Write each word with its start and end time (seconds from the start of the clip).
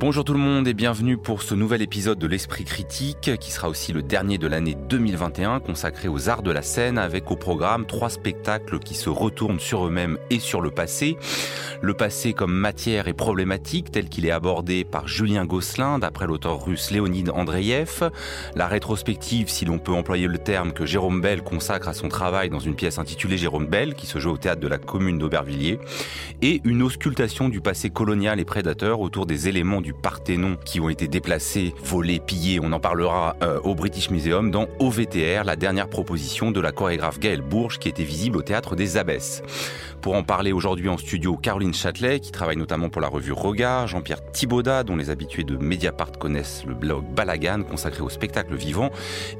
Bonjour 0.00 0.24
tout 0.24 0.32
le 0.32 0.38
monde 0.38 0.66
et 0.66 0.72
bienvenue 0.72 1.18
pour 1.18 1.42
ce 1.42 1.54
nouvel 1.54 1.82
épisode 1.82 2.18
de 2.18 2.26
l'Esprit 2.26 2.64
critique 2.64 3.32
qui 3.38 3.50
sera 3.50 3.68
aussi 3.68 3.92
le 3.92 4.02
dernier 4.02 4.38
de 4.38 4.46
l'année 4.46 4.74
2021 4.74 5.60
consacré 5.60 6.08
aux 6.08 6.30
arts 6.30 6.42
de 6.42 6.50
la 6.50 6.62
scène 6.62 6.96
avec 6.96 7.30
au 7.30 7.36
programme 7.36 7.84
trois 7.84 8.08
spectacles 8.08 8.78
qui 8.78 8.94
se 8.94 9.10
retournent 9.10 9.60
sur 9.60 9.86
eux-mêmes 9.86 10.16
et 10.30 10.38
sur 10.38 10.62
le 10.62 10.70
passé. 10.70 11.18
Le 11.82 11.94
passé 11.94 12.32
comme 12.32 12.54
matière 12.54 13.08
et 13.08 13.12
problématique 13.12 13.90
tel 13.90 14.08
qu'il 14.08 14.24
est 14.24 14.30
abordé 14.30 14.84
par 14.84 15.06
Julien 15.06 15.44
Gosselin 15.44 15.98
d'après 15.98 16.26
l'auteur 16.26 16.64
russe 16.64 16.90
Léonide 16.90 17.30
Andreyev. 17.30 18.10
La 18.54 18.68
rétrospective 18.68 19.50
si 19.50 19.66
l'on 19.66 19.78
peut 19.78 19.92
employer 19.92 20.26
le 20.26 20.38
terme 20.38 20.72
que 20.72 20.86
Jérôme 20.86 21.20
Bell 21.20 21.42
consacre 21.42 21.88
à 21.88 21.94
son 21.94 22.08
travail 22.08 22.48
dans 22.48 22.58
une 22.58 22.74
pièce 22.74 22.98
intitulée 22.98 23.36
Jérôme 23.36 23.66
Bell 23.66 23.94
qui 23.94 24.06
se 24.06 24.18
joue 24.18 24.30
au 24.30 24.38
théâtre 24.38 24.60
de 24.60 24.68
la 24.68 24.78
commune 24.78 25.18
d'Aubervilliers 25.18 25.78
et 26.40 26.62
une 26.64 26.82
auscultation 26.82 27.50
du 27.50 27.60
passé 27.60 27.90
colonial 27.90 28.40
et 28.40 28.44
prédateur 28.44 29.00
autour 29.00 29.26
des 29.26 29.48
éléments 29.48 29.82
du 29.82 29.90
du 29.90 29.94
Parthénon 29.94 30.56
qui 30.64 30.78
ont 30.78 30.88
été 30.88 31.08
déplacés, 31.08 31.74
volés, 31.82 32.20
pillés. 32.20 32.60
On 32.62 32.70
en 32.70 32.78
parlera 32.78 33.34
euh, 33.42 33.58
au 33.64 33.74
British 33.74 34.08
Museum 34.10 34.52
dans 34.52 34.68
OVTR, 34.78 35.42
la 35.44 35.56
dernière 35.56 35.88
proposition 35.88 36.52
de 36.52 36.60
la 36.60 36.70
chorégraphe 36.70 37.18
Gaëlle 37.18 37.40
Bourges 37.42 37.80
qui 37.80 37.88
était 37.88 38.04
visible 38.04 38.36
au 38.36 38.42
théâtre 38.42 38.76
des 38.76 38.96
Abbesses. 38.96 39.42
Pour 40.00 40.14
en 40.14 40.22
parler 40.22 40.52
aujourd'hui 40.52 40.88
en 40.88 40.96
studio, 40.96 41.36
Caroline 41.36 41.74
Châtelet, 41.74 42.20
qui 42.20 42.32
travaille 42.32 42.56
notamment 42.56 42.88
pour 42.88 43.02
la 43.02 43.08
revue 43.08 43.32
Regard, 43.32 43.86
Jean-Pierre 43.86 44.24
Thibaudat, 44.32 44.82
dont 44.82 44.96
les 44.96 45.10
habitués 45.10 45.44
de 45.44 45.56
Mediapart 45.58 46.12
connaissent 46.12 46.64
le 46.66 46.74
blog 46.74 47.04
Balagan, 47.04 47.62
consacré 47.62 48.00
au 48.00 48.08
spectacle 48.08 48.54
vivant, 48.54 48.90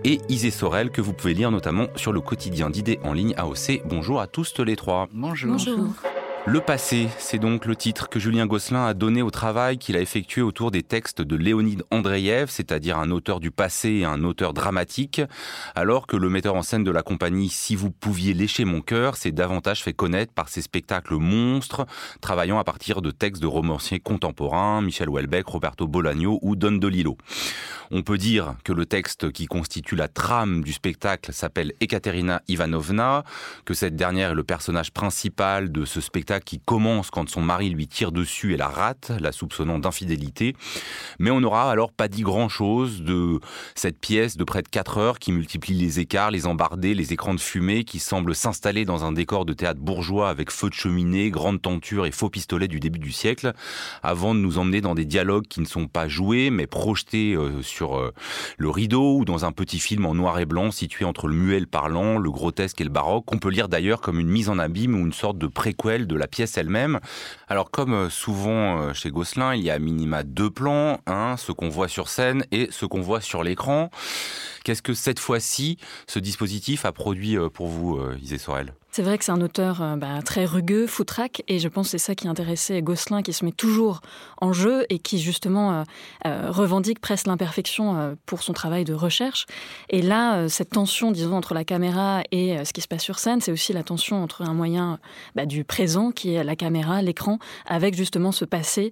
et 0.05 0.21
Isée 0.29 0.51
Sorel, 0.51 0.91
que 0.91 1.01
vous 1.01 1.15
pouvez 1.15 1.33
lire 1.33 1.51
notamment 1.51 1.87
sur 1.97 2.13
le 2.13 2.21
quotidien 2.21 2.69
d'idées 2.69 3.01
en 3.05 3.15
ligne 3.15 3.35
AOC. 3.39 3.83
Bonjour 3.87 4.21
à 4.21 4.27
tous 4.27 4.59
les 4.59 4.77
trois. 4.77 5.09
Bonjour. 5.13 5.53
Bonjour. 5.53 5.89
Le 6.53 6.61
passé, 6.61 7.09
c'est 7.17 7.39
donc 7.39 7.65
le 7.65 7.77
titre 7.77 8.09
que 8.09 8.19
Julien 8.19 8.45
Gosselin 8.45 8.85
a 8.85 8.93
donné 8.93 9.23
au 9.23 9.31
travail 9.31 9.79
qu'il 9.79 9.97
a 9.97 10.01
effectué 10.01 10.43
autour 10.43 10.73
des 10.73 10.83
textes 10.83 11.23
de 11.23 11.37
Léonide 11.37 11.85
Andreyev, 11.93 12.51
c'est-à-dire 12.51 12.99
un 12.99 13.13
auteur 13.13 13.39
du 13.39 13.53
passé 13.53 13.91
et 13.91 14.05
un 14.05 14.25
auteur 14.25 14.53
dramatique, 14.53 15.23
alors 15.77 16.09
que 16.09 16.17
le 16.17 16.29
metteur 16.29 16.57
en 16.57 16.63
scène 16.63 16.83
de 16.83 16.91
la 16.91 17.05
compagnie 17.05 17.51
Si 17.51 17.77
vous 17.77 17.93
pouviez 17.93 18.35
lécher 18.35 18.65
mon 18.65 18.81
cœur 18.81 19.17
s'est 19.17 19.31
davantage 19.31 19.85
fait 19.85 19.93
connaître 19.93 20.33
par 20.33 20.49
ses 20.49 20.61
spectacles 20.61 21.15
monstres, 21.19 21.87
travaillant 22.21 22.59
à 22.59 22.65
partir 22.65 23.01
de 23.01 23.13
textes 23.13 23.41
de 23.41 23.47
romanciers 23.47 24.01
contemporains, 24.01 24.83
Michel 24.83 25.09
Houellebecq, 25.09 25.47
Roberto 25.47 25.87
Bolaño 25.87 26.41
ou 26.43 26.57
Don 26.57 26.73
DeLillo. 26.73 27.17
On 27.93 28.03
peut 28.03 28.19
dire 28.19 28.55
que 28.65 28.73
le 28.73 28.87
texte 28.87 29.31
qui 29.31 29.47
constitue 29.47 29.95
la 29.95 30.09
trame 30.09 30.65
du 30.65 30.73
spectacle 30.73 31.33
s'appelle 31.33 31.73
Ekaterina 31.81 32.43
Ivanovna, 32.49 33.23
que 33.65 33.75
cette 33.75 33.95
dernière 33.95 34.31
est 34.31 34.35
le 34.35 34.45
personnage 34.45 34.93
principal 34.93 35.71
de 35.71 35.85
ce 35.85 36.01
spectacle 36.01 36.40
qui 36.41 36.59
commence 36.59 37.11
quand 37.11 37.29
son 37.29 37.43
mari 37.43 37.71
lui 37.71 37.87
tire 37.87 38.13
dessus 38.13 38.55
et 38.55 38.57
la 38.57 38.69
rate, 38.69 39.13
la 39.21 39.33
soupçonnant 39.33 39.79
d'infidélité. 39.79 40.57
Mais 41.19 41.31
on 41.31 41.41
n'aura 41.41 41.71
alors 41.71 41.93
pas 41.93 42.09
dit 42.09 42.23
grand-chose 42.23 43.03
de 43.03 43.39
cette 43.75 43.99
pièce 43.99 44.37
de 44.37 44.45
près 44.45 44.63
de 44.63 44.69
4 44.69 44.99
heures 44.99 45.19
qui 45.19 45.33
multiplie 45.33 45.75
les 45.75 46.01
écarts, 46.01 46.31
les 46.31 46.47
embardés, 46.47 46.95
les 46.95 47.13
écrans 47.13 47.35
de 47.35 47.41
fumée, 47.41 47.85
qui 47.85 47.99
semble 47.99 48.35
s'installer 48.35 48.85
dans 48.85 49.05
un 49.05 49.13
décor 49.13 49.45
de 49.45 49.53
théâtre 49.53 49.81
bourgeois 49.81 50.29
avec 50.29 50.51
feu 50.51 50.69
de 50.69 50.75
cheminée, 50.75 51.31
grande 51.31 51.63
tenture 51.63 52.07
et 52.07 52.11
faux 52.11 52.31
pistolets 52.31 52.69
du 52.69 52.81
début 52.81 52.99
du 52.99 53.13
siècle, 53.13 53.53
avant 54.03 54.35
de 54.35 54.41
nous 54.41 54.59
emmener 54.59 54.81
dans 54.81 54.95
des 54.95 55.05
dialogues 55.05 55.47
qui 55.47 55.61
ne 55.61 55.67
sont 55.67 55.87
pas 55.87 56.09
joués, 56.09 56.51
mais 56.51 56.67
projetés 56.67 57.35
euh, 57.35 57.63
sur 57.63 57.97
euh, 57.97 58.13
le 58.59 58.71
rideau 58.71 59.19
ou 59.19 59.25
dans 59.25 59.45
un 59.45 59.53
petit 59.53 59.79
film 59.79 60.07
en 60.07 60.15
noir 60.15 60.39
et 60.39 60.47
blanc 60.47 60.71
situé 60.71 61.05
entre 61.05 61.29
le 61.29 61.35
muet 61.35 61.61
parlant, 61.67 62.19
le 62.19 62.31
grotesque 62.31 62.81
et 62.81 62.85
le 62.85 62.91
baroque, 62.91 63.25
qu'on 63.27 63.39
peut 63.39 63.51
lire 63.51 63.69
d'ailleurs 63.69 64.01
comme 64.01 64.19
une 64.19 64.29
mise 64.29 64.49
en 64.49 64.59
abîme 64.59 64.95
ou 64.95 64.99
une 64.99 65.13
sorte 65.13 65.39
de 65.39 65.47
préquel 65.47 66.07
de 66.07 66.17
la 66.21 66.29
pièce 66.29 66.57
elle-même. 66.57 67.01
Alors 67.49 67.71
comme 67.73 67.95
euh, 67.95 68.11
souvent 68.11 68.81
euh, 68.81 68.93
chez 68.95 69.11
Gosselin, 69.11 69.55
il 69.55 69.63
y 69.63 69.71
a 69.71 69.75
à 69.75 69.79
minima 69.81 70.23
deux 70.23 70.51
plans, 70.51 71.01
un, 71.07 71.37
ce 71.37 71.51
qu'on 71.51 71.69
voit 71.69 71.89
sur 71.89 72.09
scène 72.09 72.45
et 72.53 72.69
ce 72.71 72.87
qu'on 72.87 73.01
voit 73.01 73.21
sur 73.21 73.43
l'écran. 73.43 73.91
Qu'est-ce 74.63 74.83
que 74.83 74.95
cette 74.95 75.19
fois-ci, 75.19 75.79
ce 76.07 76.19
dispositif 76.21 76.85
a 76.85 76.93
produit 76.93 77.37
euh, 77.37 77.49
pour 77.49 77.67
vous, 77.67 78.01
Isée 78.23 78.39
Sorel? 78.39 78.75
C'est 78.93 79.03
vrai 79.03 79.19
que 79.19 79.25
c'est 79.25 79.33
un 79.33 79.41
auteur 79.41 79.83
euh, 79.83 79.97
bah, 79.97 80.21
très 80.25 80.45
rugueux, 80.45 80.87
foutraque, 80.87 81.43
et 81.47 81.59
je 81.59 81.69
pense 81.69 81.87
que 81.87 81.91
c'est 81.93 81.99
ça 81.99 82.15
qui 82.15 82.27
intéressait 82.27 82.83
Gosselin, 82.83 83.23
qui 83.23 83.33
se 83.33 83.45
met 83.45 83.53
toujours 83.53 84.01
en 84.41 84.53
jeu 84.53 84.85
et 84.91 84.99
qui 84.99 85.19
justement 85.19 85.73
euh, 85.73 85.83
euh, 86.27 86.51
revendique 86.51 86.99
presque 86.99 87.27
l'imperfection 87.27 88.17
pour 88.27 88.43
son 88.43 88.53
travail 88.53 88.85
de 88.85 88.95
recherche. 88.95 89.47
Et 89.89 90.03
là, 90.03 90.49
cette 90.49 90.71
tension, 90.71 91.13
disons, 91.13 91.37
entre 91.37 91.55
la 91.55 91.65
caméra 91.65 92.23
et 92.33 92.65
ce 92.65 92.73
qui 92.73 92.81
se 92.81 92.89
passe 92.89 93.03
sur 93.03 93.19
scène, 93.19 93.41
c'est 93.41 93.53
aussi 93.53 93.73
la 93.73 93.83
tension 93.83 94.23
entre 94.23 94.43
un 94.43 94.55
moyen 94.55 94.99
bah, 95.35 95.47
du 95.47 95.65
présent, 95.65 96.11
qui 96.11 96.35
est 96.35 96.45
la 96.45 96.57
caméra, 96.57 97.03
l'écran, 97.03 97.39
avec 97.67 97.95
justement 97.95 98.33
ce 98.33 98.45
passé 98.45 98.91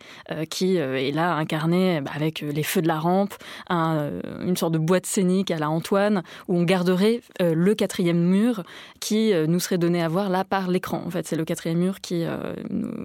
qui 0.50 0.76
est 0.76 1.12
là 1.12 1.34
incarné 1.34 2.00
bah, 2.00 2.10
avec 2.14 2.40
les 2.40 2.62
feux 2.62 2.82
de 2.82 2.88
la 2.88 2.98
rampe, 2.98 3.34
une 3.70 4.56
sorte 4.56 4.72
de 4.72 4.78
boîte 4.78 5.06
scénique 5.06 5.50
à 5.50 5.58
la 5.58 5.70
Antoine, 5.70 6.22
où 6.48 6.56
on 6.56 6.64
garderait 6.64 7.20
le 7.40 7.74
quatrième 7.74 8.20
mur 8.20 8.62
qui 9.00 9.32
nous 9.46 9.60
serait 9.60 9.78
donné 9.78 9.87
à 9.96 10.08
voir 10.08 10.28
là 10.28 10.44
par 10.44 10.68
l'écran. 10.68 11.02
En 11.04 11.10
fait, 11.10 11.26
c'est 11.26 11.36
le 11.36 11.44
quatrième 11.44 11.78
mur 11.78 12.00
qui 12.00 12.24
euh, 12.24 12.54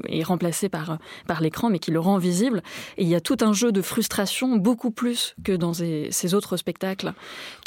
est 0.07 0.23
remplacé 0.23 0.69
par, 0.69 0.97
par 1.27 1.41
l'écran, 1.41 1.69
mais 1.69 1.79
qui 1.79 1.91
le 1.91 1.99
rend 1.99 2.17
visible. 2.17 2.61
Et 2.97 3.03
il 3.03 3.09
y 3.09 3.15
a 3.15 3.21
tout 3.21 3.37
un 3.41 3.53
jeu 3.53 3.71
de 3.71 3.81
frustration, 3.81 4.57
beaucoup 4.57 4.91
plus 4.91 5.35
que 5.43 5.53
dans 5.53 5.73
ces, 5.73 6.09
ces 6.11 6.33
autres 6.33 6.57
spectacles. 6.57 7.13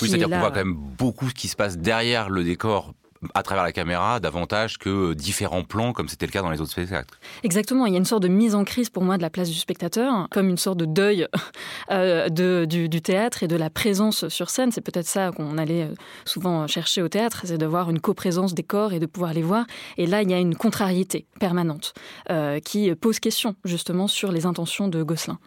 Oui, 0.01 0.09
c'est-à-dire 0.09 0.29
qu'on 0.29 0.39
voit 0.39 0.51
quand 0.51 0.65
même 0.65 0.77
beaucoup 0.77 1.29
ce 1.29 1.35
qui 1.35 1.49
se 1.49 1.57
passe 1.57 1.79
derrière 1.79 2.29
le 2.31 2.45
décor 2.45 2.93
à 3.35 3.43
travers 3.43 3.65
la 3.65 3.73
caméra 3.73 4.21
davantage 4.21 4.79
que 4.79 5.15
différents 5.15 5.65
plans 5.65 5.93
comme 5.93 6.09
c'était 6.09 6.27
le 6.27 6.33
cas 6.33 6.43
dans 6.43 6.51
les 6.51 6.61
autres 6.61 6.73
spectacles. 6.73 7.15
Exactement, 7.43 7.87
il 7.87 7.93
y 7.93 7.97
a 7.97 7.99
une 7.99 8.05
sorte 8.05 8.23
de 8.23 8.29
mise 8.29 8.55
en 8.55 8.65
crise 8.65 8.91
pour 8.91 9.03
moi 9.03 9.17
de 9.17 9.23
la 9.23 9.31
place 9.31 9.49
du 9.49 9.57
spectateur, 9.57 10.29
comme 10.31 10.49
une 10.49 10.57
sorte 10.57 10.79
de 10.79 10.85
deuil 10.85 11.27
euh, 11.91 12.29
de, 12.29 12.67
du, 12.69 12.89
du, 12.89 13.03
théâtre 13.03 13.43
et 13.43 13.49
de 13.49 13.57
la 13.57 13.71
présence 13.71 14.29
sur 14.29 14.51
scène. 14.51 14.73
C'est 14.73 14.81
peut-être 14.81 15.07
ça 15.07 15.31
qu'on 15.33 15.59
allait 15.59 15.85
euh, 15.85 15.95
souvent 16.25 16.67
chercher 16.67 17.03
au 17.03 17.09
théâtre, 17.09 17.43
c'est 17.45 17.59
de 17.59 17.67
voir 17.67 17.91
une 17.91 18.01
coprésence 18.01 18.55
des 18.55 18.63
corps 18.63 18.93
et 18.93 18.99
de 18.99 19.07
pouvoir 19.07 19.33
les 19.33 19.43
voir. 19.43 19.67
Et 19.97 20.07
là, 20.07 20.23
il 20.23 20.31
y 20.31 20.35
a 20.35 20.39
une 20.39 20.55
contrariété 20.55 21.27
permanente 21.39 21.95
euh, 22.31 22.61
qui 22.61 22.95
pose 22.95 23.21
question 23.21 23.55
justement 23.65 24.09
sur 24.09 24.33
les 24.33 24.47
intentions 24.47 24.89
de 24.89 25.03
Gosselin. 25.03 25.39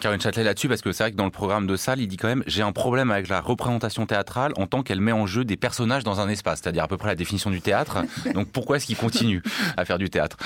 Caroline 0.00 0.20
Châtelet 0.20 0.44
là-dessus, 0.44 0.68
parce 0.68 0.82
que 0.82 0.92
c'est 0.92 1.04
vrai 1.04 1.12
que 1.12 1.16
dans 1.16 1.24
le 1.24 1.30
programme 1.30 1.66
de 1.66 1.76
salle, 1.76 2.00
il 2.00 2.08
dit 2.08 2.16
quand 2.16 2.28
même 2.28 2.44
j'ai 2.46 2.62
un 2.62 2.72
problème 2.72 3.10
avec 3.10 3.28
la 3.28 3.40
représentation 3.40 4.06
théâtrale 4.06 4.52
en 4.56 4.66
tant 4.66 4.82
qu'elle 4.82 5.00
met 5.00 5.12
en 5.12 5.26
jeu 5.26 5.44
des 5.44 5.56
personnages 5.56 6.04
dans 6.04 6.20
un 6.20 6.28
espace, 6.28 6.60
c'est-à-dire 6.62 6.84
à 6.84 6.88
peu 6.88 6.96
près 6.96 7.03
la 7.06 7.14
définition 7.14 7.50
du 7.50 7.60
théâtre. 7.60 8.04
Donc 8.32 8.48
pourquoi 8.48 8.76
est-ce 8.76 8.86
qu'il 8.86 8.96
continue 8.96 9.42
à 9.76 9.84
faire 9.84 9.98
du 9.98 10.10
théâtre? 10.10 10.36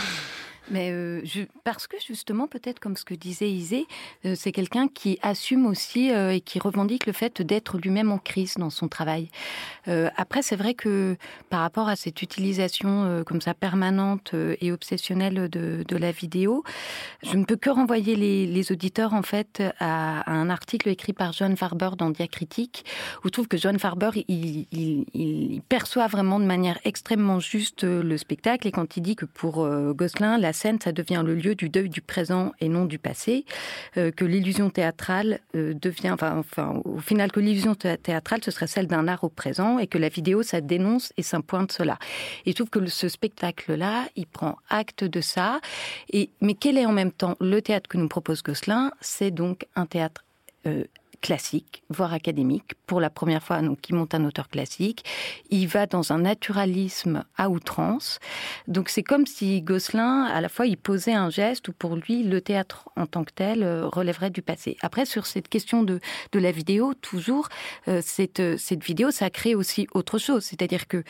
Mais 0.71 0.91
euh, 0.93 1.23
parce 1.65 1.87
que 1.87 1.97
justement, 2.05 2.47
peut-être 2.47 2.81
comme 2.81 2.97
ce 2.97 3.05
que 3.05 3.15
disait 3.15 3.51
Isée, 3.51 3.87
euh, 4.25 4.34
c'est 4.37 4.53
quelqu'un 4.53 4.89
qui 4.89 5.19
assume 5.23 5.67
aussi 5.67 6.11
euh, 6.11 6.34
et 6.34 6.41
qui 6.41 6.59
revendique 6.59 7.06
le 7.06 7.12
fait 7.12 7.43
d'être 7.43 7.79
lui-même 7.79 8.12
en 8.12 8.19
crise 8.19 8.55
dans 8.55 8.71
son 8.71 8.89
travail. 8.89 9.29
Après, 10.17 10.43
c'est 10.43 10.56
vrai 10.56 10.75
que 10.75 11.17
par 11.49 11.61
rapport 11.61 11.89
à 11.89 11.97
cette 11.97 12.21
utilisation 12.21 13.25
comme 13.25 13.41
ça 13.41 13.55
permanente 13.55 14.34
et 14.61 14.71
obsessionnelle 14.71 15.49
de, 15.49 15.97
la 15.97 16.12
vidéo, 16.12 16.62
je 17.23 17.39
ne 17.39 17.45
peux 17.47 17.56
que 17.56 17.71
renvoyer 17.71 18.15
les, 18.15 18.73
auditeurs 18.73 19.15
en 19.15 19.23
fait 19.23 19.62
à, 19.81 20.31
un 20.31 20.50
article 20.50 20.91
écrit 20.91 21.15
par 21.15 21.33
John 21.33 21.56
Farber 21.56 21.91
dans 21.97 22.11
Diacritique, 22.11 22.85
où 23.25 23.29
je 23.29 23.31
trouve 23.31 23.49
que 23.49 23.56
John 23.56 23.79
Farber 23.79 24.11
il, 24.29 24.67
il, 24.73 25.06
il 25.15 25.62
perçoit 25.62 26.06
vraiment 26.06 26.39
de 26.39 26.45
manière 26.45 26.79
extrêmement 26.85 27.41
juste 27.41 27.85
le 27.85 28.19
spectacle 28.19 28.69
et 28.69 28.73
quand 28.73 28.99
il 28.99 29.00
dit 29.00 29.17
que 29.17 29.25
pour 29.25 29.67
Gosselin, 29.95 30.37
la 30.37 30.53
scène, 30.59 30.81
ça 30.81 30.93
devient 30.93 31.23
le 31.25 31.35
lieu 31.35 31.55
du 31.55 31.69
deuil 31.69 31.88
du 31.88 32.03
présent 32.03 32.53
et 32.61 32.69
non 32.69 32.85
du 32.85 32.99
passé, 32.99 33.44
euh, 33.97 34.11
que 34.11 34.25
l'illusion 34.25 34.71
théâtrale 34.71 35.41
euh, 35.55 35.75
devient, 35.75 36.17
enfin, 36.21 36.82
au 36.85 36.99
final, 36.99 37.32
que 37.32 37.41
l'illusion 37.41 37.75
théâtrale, 37.75 38.41
ce 38.44 38.50
serait 38.50 38.67
celle 38.67 38.87
d'un 38.87 39.09
art 39.09 39.25
au 39.25 39.29
présent 39.29 39.79
et 39.79 39.87
que 39.87 39.99
la 39.99 40.09
vidéo, 40.09 40.43
ça 40.43 40.61
dénonce 40.61 41.12
et 41.17 41.23
s'impointe 41.23 41.73
cela. 41.73 41.99
Et 42.44 42.50
je 42.50 42.56
trouve 42.56 42.71
que 42.71 42.85
ce 42.87 43.09
spectacle-là, 43.09 44.09
il 44.17 44.27
prend 44.27 44.56
acte 44.69 45.05
de 45.05 45.21
ça. 45.21 45.61
Et, 46.12 46.31
mais 46.41 46.55
quel 46.55 46.77
est 46.77 46.87
en 46.87 46.93
même 46.93 47.12
temps 47.12 47.37
le 47.41 47.62
théâtre 47.62 47.88
que 47.88 47.99
nous 47.99 48.09
propose 48.09 48.43
Gosselin? 48.43 48.93
C'est 49.00 49.31
donc 49.31 49.67
un 49.77 49.87
théâtre 49.87 50.25
euh, 50.67 50.85
classique, 51.20 51.82
voire 51.91 52.12
académique. 52.12 52.73
Pour 52.87 53.00
la 53.00 53.11
première 53.11 53.43
fois, 53.43 53.61
donc, 53.62 53.88
il 53.88 53.94
monte 53.94 54.15
un 54.15 54.25
auteur 54.25 54.49
classique. 54.49 55.05
Il 55.50 55.67
va 55.69 55.87
dans 55.87 56.12
un 56.12 56.19
naturalisme 56.19 57.25
à 57.37 57.50
outrance. 57.50 58.19
Donc, 58.67 58.88
c'est 58.88 59.03
comme 59.03 59.26
si 59.26 59.61
Gosselin, 59.62 60.25
à 60.25 60.41
la 60.41 60.49
fois, 60.49 60.67
il 60.67 60.76
posait 60.76 61.12
un 61.12 61.31
geste 61.31 61.69
où 61.69 61.73
pour 61.73 61.97
lui, 61.97 62.23
le 62.23 62.41
théâtre 62.41 62.88
en 62.97 63.06
tant 63.06 63.25
que 63.25 63.32
tel 63.32 63.62
euh, 63.62 63.87
relèverait 63.87 64.31
du 64.31 64.43
passé. 64.43 64.76
Après, 64.81 65.05
sur 65.05 65.26
cette 65.26 65.49
question 65.49 65.82
de, 65.82 66.00
de 66.32 66.38
la 66.38 66.53
vidéo, 66.53 66.94
toujours, 66.94 67.49
euh, 67.88 68.00
cette, 68.05 68.59
cette 68.59 68.85
vidéo, 68.85 69.11
ça 69.11 69.31
crée 69.31 69.55
aussi 69.55 69.87
autre 69.93 70.19
chose. 70.19 70.44
C'est-à-dire 70.44 70.87
que 70.87 71.03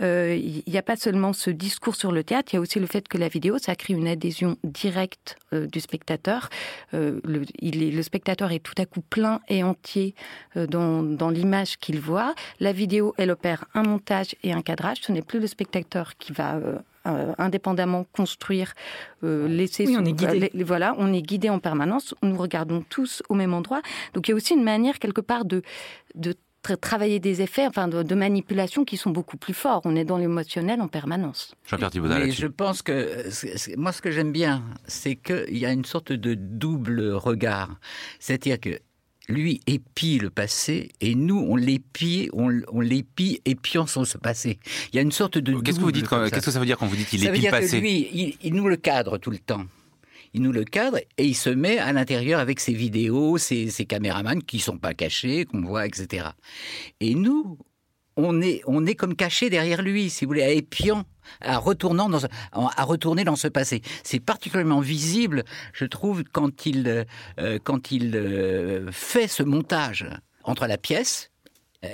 euh, 0.00 0.36
il 0.36 0.70
n'y 0.70 0.78
a 0.78 0.82
pas 0.82 0.96
seulement 0.96 1.32
ce 1.32 1.50
discours 1.50 1.96
sur 1.96 2.12
le 2.12 2.24
théâtre, 2.24 2.52
il 2.52 2.56
y 2.56 2.58
a 2.58 2.60
aussi 2.60 2.80
le 2.80 2.86
fait 2.86 3.08
que 3.08 3.18
la 3.18 3.28
vidéo, 3.28 3.58
ça 3.58 3.74
crée 3.74 3.94
une 3.94 4.08
adhésion 4.08 4.56
directe 4.64 5.36
du 5.52 5.80
spectateur. 5.80 6.48
le, 6.92 7.20
le 7.60 8.02
spectateur 8.02 8.52
est 8.52 8.60
tout 8.60 8.74
à 8.78 8.86
coup 8.86 9.02
plein 9.02 9.40
et 9.52 9.62
entier 9.62 10.14
euh, 10.56 10.66
dans, 10.66 11.30
l'image 11.30 11.76
qu'il 11.78 12.00
voit. 12.00 12.34
La 12.58 12.72
vidéo, 12.72 13.14
elle 13.18 13.30
opère 13.30 13.66
un 13.74 13.82
montage 13.82 14.34
et 14.42 14.52
un 14.52 14.62
cadrage. 14.62 14.98
Ce 15.02 15.12
n'est 15.12 15.22
plus 15.22 15.40
le 15.40 15.46
spectateur 15.46 16.16
qui 16.18 16.32
va 16.32 16.54
euh, 16.56 16.78
euh, 17.06 17.32
indépendamment 17.38 18.06
construire, 18.12 18.72
laisser. 19.22 19.86
on 19.96 20.04
est 20.04 20.12
guidé. 20.12 20.50
voilà, 20.64 20.94
on 20.98 21.12
est 21.12 21.22
guidé 21.22 21.50
en 21.50 21.58
permanence. 21.58 22.14
Nous 22.22 22.36
regardons 22.36 22.82
tous 22.88 23.22
au 23.28 23.34
même 23.34 23.54
endroit. 23.54 23.82
Donc 24.14 24.28
il 24.28 24.30
y 24.30 24.34
a 24.34 24.36
aussi 24.36 24.54
une 24.54 24.64
manière 24.64 24.98
quelque 24.98 25.20
part 25.20 25.44
de 25.44 25.62
de 26.14 26.34
travailler 26.80 27.18
des 27.18 27.42
effets, 27.42 27.66
enfin 27.66 27.88
de, 27.88 28.14
manipulation 28.14 28.84
qui 28.84 28.96
sont 28.96 29.10
beaucoup 29.10 29.36
plus 29.36 29.54
forts. 29.54 29.82
On 29.84 29.96
est 29.96 30.04
dans 30.04 30.16
l'émotionnel 30.16 30.80
en 30.80 30.88
permanence. 30.88 31.54
Mais 31.72 32.30
je 32.30 32.46
pense 32.46 32.82
que 32.82 33.76
moi, 33.76 33.92
ce 33.92 34.00
que 34.00 34.10
j'aime 34.10 34.32
bien, 34.32 34.62
c'est 34.86 35.16
qu'il 35.16 35.58
y 35.58 35.66
a 35.66 35.72
une 35.72 35.84
sorte 35.84 36.12
de 36.12 36.34
double 36.34 37.12
regard. 37.12 37.76
C'est-à-dire 38.20 38.60
que 38.60 38.78
lui 39.28 39.60
épie 39.66 40.18
le 40.18 40.30
passé 40.30 40.90
et 41.00 41.14
nous 41.14 41.38
on 41.38 41.56
l'épie, 41.56 42.28
on, 42.32 42.60
on 42.72 42.80
l'épie 42.80 43.40
épiant 43.44 43.86
son 43.86 44.04
passé. 44.22 44.58
Il 44.92 44.96
y 44.96 44.98
a 44.98 45.02
une 45.02 45.12
sorte 45.12 45.38
de. 45.38 45.58
Qu'est-ce 45.60 45.78
que 45.78 45.84
vous 45.84 45.92
dites 45.92 46.08
Qu'est-ce 46.08 46.44
que 46.44 46.50
ça 46.50 46.60
veut 46.60 46.66
dire 46.66 46.78
quand 46.78 46.86
vous 46.86 46.96
dites 46.96 47.08
qu'il 47.08 47.24
épie 47.26 47.40
le 47.42 47.50
passé 47.50 47.78
que 47.78 47.82
lui, 47.82 48.36
il, 48.42 48.54
nous 48.54 48.68
le 48.68 48.76
cadre 48.76 49.18
tout 49.18 49.30
le 49.30 49.38
temps 49.38 49.64
il 50.34 50.40
nous 50.40 50.52
le 50.52 50.64
cadre 50.64 50.96
et 51.18 51.26
il 51.26 51.34
se 51.34 51.50
met 51.50 51.76
à 51.76 51.92
l'intérieur 51.92 52.40
avec 52.40 52.58
ses 52.58 52.72
vidéos, 52.72 53.36
ses, 53.36 53.68
ses 53.68 53.84
caméramans 53.84 54.42
qui 54.42 54.60
sont 54.60 54.78
pas 54.78 54.94
cachés, 54.94 55.44
qu'on 55.44 55.60
voit, 55.60 55.84
etc. 55.84 56.28
Et 57.00 57.14
nous, 57.14 57.58
on 58.16 58.40
est, 58.42 58.62
on 58.66 58.86
est 58.86 58.94
comme 58.94 59.16
caché 59.16 59.50
derrière 59.50 59.82
lui, 59.82 60.10
si 60.10 60.24
vous 60.24 60.30
voulez, 60.30 60.42
à 60.42 60.50
épiant, 60.50 61.04
à, 61.40 61.60
dans, 61.60 62.20
à 62.54 62.84
retourner 62.84 63.24
dans 63.24 63.36
ce 63.36 63.48
passé. 63.48 63.82
C'est 64.02 64.20
particulièrement 64.20 64.80
visible, 64.80 65.44
je 65.72 65.84
trouve, 65.84 66.24
quand 66.24 66.66
il, 66.66 67.06
euh, 67.38 67.58
quand 67.62 67.90
il 67.90 68.16
euh, 68.16 68.90
fait 68.92 69.28
ce 69.28 69.42
montage 69.42 70.06
entre 70.44 70.66
la 70.66 70.78
pièce, 70.78 71.32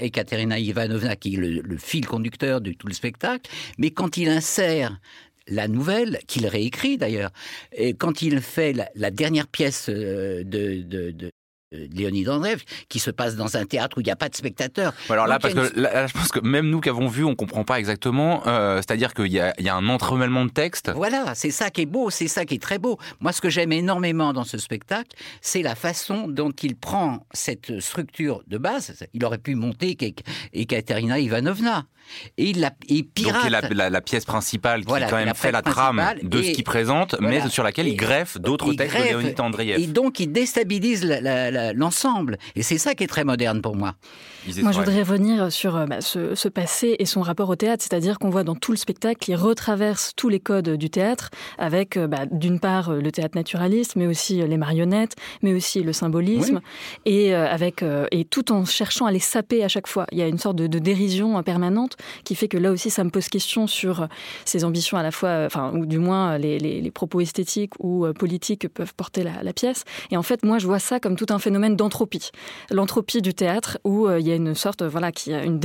et 0.00 0.10
Katerina 0.10 0.58
Ivanovna 0.58 1.16
qui 1.16 1.34
est 1.34 1.38
le, 1.38 1.78
fil 1.78 2.06
conducteur 2.06 2.60
de 2.60 2.72
tout 2.72 2.86
le 2.86 2.94
spectacle, 2.94 3.50
mais 3.78 3.90
quand 3.90 4.16
il 4.16 4.28
insère 4.28 5.00
la 5.46 5.66
nouvelle, 5.66 6.18
qu'il 6.26 6.46
réécrit 6.46 6.98
d'ailleurs, 6.98 7.30
et 7.72 7.94
quand 7.94 8.20
il 8.22 8.40
fait 8.40 8.74
la, 8.94 9.10
dernière 9.10 9.46
pièce 9.46 9.88
euh, 9.88 10.44
de, 10.44 10.84
euh, 10.94 11.30
Léonide 11.72 12.28
Andreev, 12.30 12.62
qui 12.88 12.98
se 12.98 13.10
passe 13.10 13.36
dans 13.36 13.56
un 13.56 13.66
théâtre 13.66 13.98
où 13.98 14.00
il 14.00 14.04
n'y 14.04 14.10
a 14.10 14.16
pas 14.16 14.28
de 14.28 14.34
spectateurs. 14.34 14.94
Alors 15.10 15.26
là, 15.26 15.38
parce 15.38 15.54
que 15.54 15.64
je 15.64 16.12
pense 16.12 16.28
que 16.28 16.40
même 16.40 16.70
nous 16.70 16.80
qui 16.80 16.88
avons 16.88 17.08
vu, 17.08 17.24
on 17.24 17.34
comprend 17.34 17.64
pas 17.64 17.78
exactement. 17.78 18.46
Euh, 18.46 18.76
c'est-à-dire 18.76 19.12
qu'il 19.12 19.32
y, 19.32 19.40
a, 19.40 19.54
un 19.74 19.88
entremêlement 19.88 20.44
de 20.46 20.50
textes. 20.50 20.90
Voilà, 20.94 21.34
c'est 21.34 21.50
ça 21.50 21.70
qui 21.70 21.82
est 21.82 21.86
beau, 21.86 22.10
c'est 22.10 22.28
ça 22.28 22.44
qui 22.44 22.54
est 22.54 22.62
très 22.62 22.78
beau. 22.78 22.98
Moi, 23.20 23.32
ce 23.32 23.40
que 23.40 23.50
j'aime 23.50 23.72
énormément 23.72 24.32
dans 24.32 24.44
ce 24.44 24.56
spectacle, 24.56 25.10
c'est 25.42 25.62
la 25.62 25.74
façon 25.74 26.26
dont 26.26 26.52
il 26.62 26.74
prend 26.74 27.26
cette 27.32 27.80
structure 27.80 28.42
de 28.46 28.56
base. 28.56 28.94
Il 29.12 29.24
aurait 29.24 29.38
pu 29.38 29.54
monter 29.54 29.96
Ekaterina 30.52 31.18
Ivanovna. 31.18 31.84
Et 32.36 32.50
il 32.50 32.60
la 32.60 32.70
pirate. 32.70 33.50
Donc 33.50 33.74
la, 33.74 34.00
pièce 34.00 34.24
principale 34.24 34.84
qui 34.84 34.86
quand 34.86 35.16
même 35.16 35.34
fait 35.34 35.52
la 35.52 35.62
trame 35.62 36.02
de 36.22 36.42
ce 36.42 36.52
qu'il 36.52 36.64
présente, 36.64 37.16
mais 37.20 37.46
sur 37.48 37.62
laquelle 37.62 37.88
il 37.88 37.96
greffe 37.96 38.38
d'autres 38.38 38.72
textes 38.72 38.96
de 38.96 39.02
Léonide 39.04 39.40
Andreev. 39.40 39.78
Et 39.78 39.86
donc 39.86 40.20
il 40.20 40.32
déstabilise 40.32 41.04
la 41.04 41.57
l'ensemble. 41.74 42.38
Et 42.56 42.62
c'est 42.62 42.78
ça 42.78 42.94
qui 42.94 43.04
est 43.04 43.08
très 43.08 43.24
moderne 43.24 43.60
pour 43.62 43.76
moi. 43.76 43.94
Moi, 44.46 44.72
je 44.72 44.78
voudrais 44.78 45.02
revenir 45.02 45.52
sur 45.52 45.76
euh, 45.76 45.86
bah, 45.86 46.00
ce, 46.00 46.48
passé 46.48 46.96
et 46.98 47.06
son 47.06 47.22
rapport 47.22 47.48
au 47.48 47.56
théâtre, 47.56 47.84
c'est-à-dire 47.88 48.18
qu'on 48.18 48.30
voit 48.30 48.44
dans 48.44 48.54
tout 48.54 48.72
le 48.72 48.78
spectacle, 48.78 49.30
il 49.30 49.34
retraverse 49.34 50.12
tous 50.16 50.28
les 50.28 50.40
codes 50.40 50.70
du 50.70 50.90
théâtre, 50.90 51.30
avec 51.58 51.96
euh, 51.96 52.06
bah, 52.06 52.26
d'une 52.30 52.60
part 52.60 52.90
euh, 52.90 53.00
le 53.00 53.12
théâtre 53.12 53.36
naturaliste, 53.36 53.96
mais 53.96 54.06
aussi 54.06 54.36
les 54.46 54.56
marionnettes, 54.56 55.16
mais 55.42 55.52
aussi 55.52 55.82
le 55.82 55.92
symbolisme, 55.92 56.60
et 57.04 57.34
avec 57.34 57.84
et 58.10 58.24
tout 58.24 58.52
en 58.52 58.64
cherchant 58.64 59.06
à 59.06 59.12
les 59.12 59.18
saper 59.18 59.64
à 59.64 59.68
chaque 59.68 59.86
fois. 59.86 60.06
Il 60.12 60.18
y 60.18 60.22
a 60.22 60.26
une 60.26 60.38
sorte 60.38 60.56
de, 60.56 60.78
dérision 60.78 61.42
permanente 61.42 61.96
qui 62.24 62.34
fait 62.34 62.48
que 62.48 62.56
là 62.56 62.70
aussi, 62.70 62.90
ça 62.90 63.04
me 63.04 63.10
pose 63.10 63.28
question 63.28 63.66
sur 63.66 64.08
ses 64.44 64.64
ambitions 64.64 64.96
à 64.96 65.02
la 65.02 65.10
fois, 65.10 65.44
enfin, 65.46 65.72
ou 65.74 65.86
du 65.86 65.98
moins 65.98 66.38
les, 66.38 66.90
propos 66.90 67.20
esthétiques 67.20 67.72
ou 67.78 68.06
politiques 68.18 68.62
que 68.62 68.66
peuvent 68.66 68.94
porter 68.94 69.22
la, 69.22 69.42
la, 69.42 69.52
pièce. 69.52 69.84
Et 70.10 70.16
en 70.16 70.22
fait, 70.22 70.44
moi, 70.44 70.58
je 70.58 70.66
vois 70.66 70.78
ça 70.78 71.00
comme 71.00 71.16
tout 71.16 71.26
un 71.30 71.38
phénomène 71.38 71.76
d'entropie, 71.76 72.30
l'entropie 72.70 73.22
du 73.22 73.34
théâtre 73.34 73.78
où 73.84 74.08
il 74.08 74.26
y 74.26 74.32
a 74.32 74.37
une 74.38 74.54
sorte, 74.54 74.82
voilà, 74.82 75.12
qui 75.12 75.32
a 75.32 75.44
une 75.44 75.58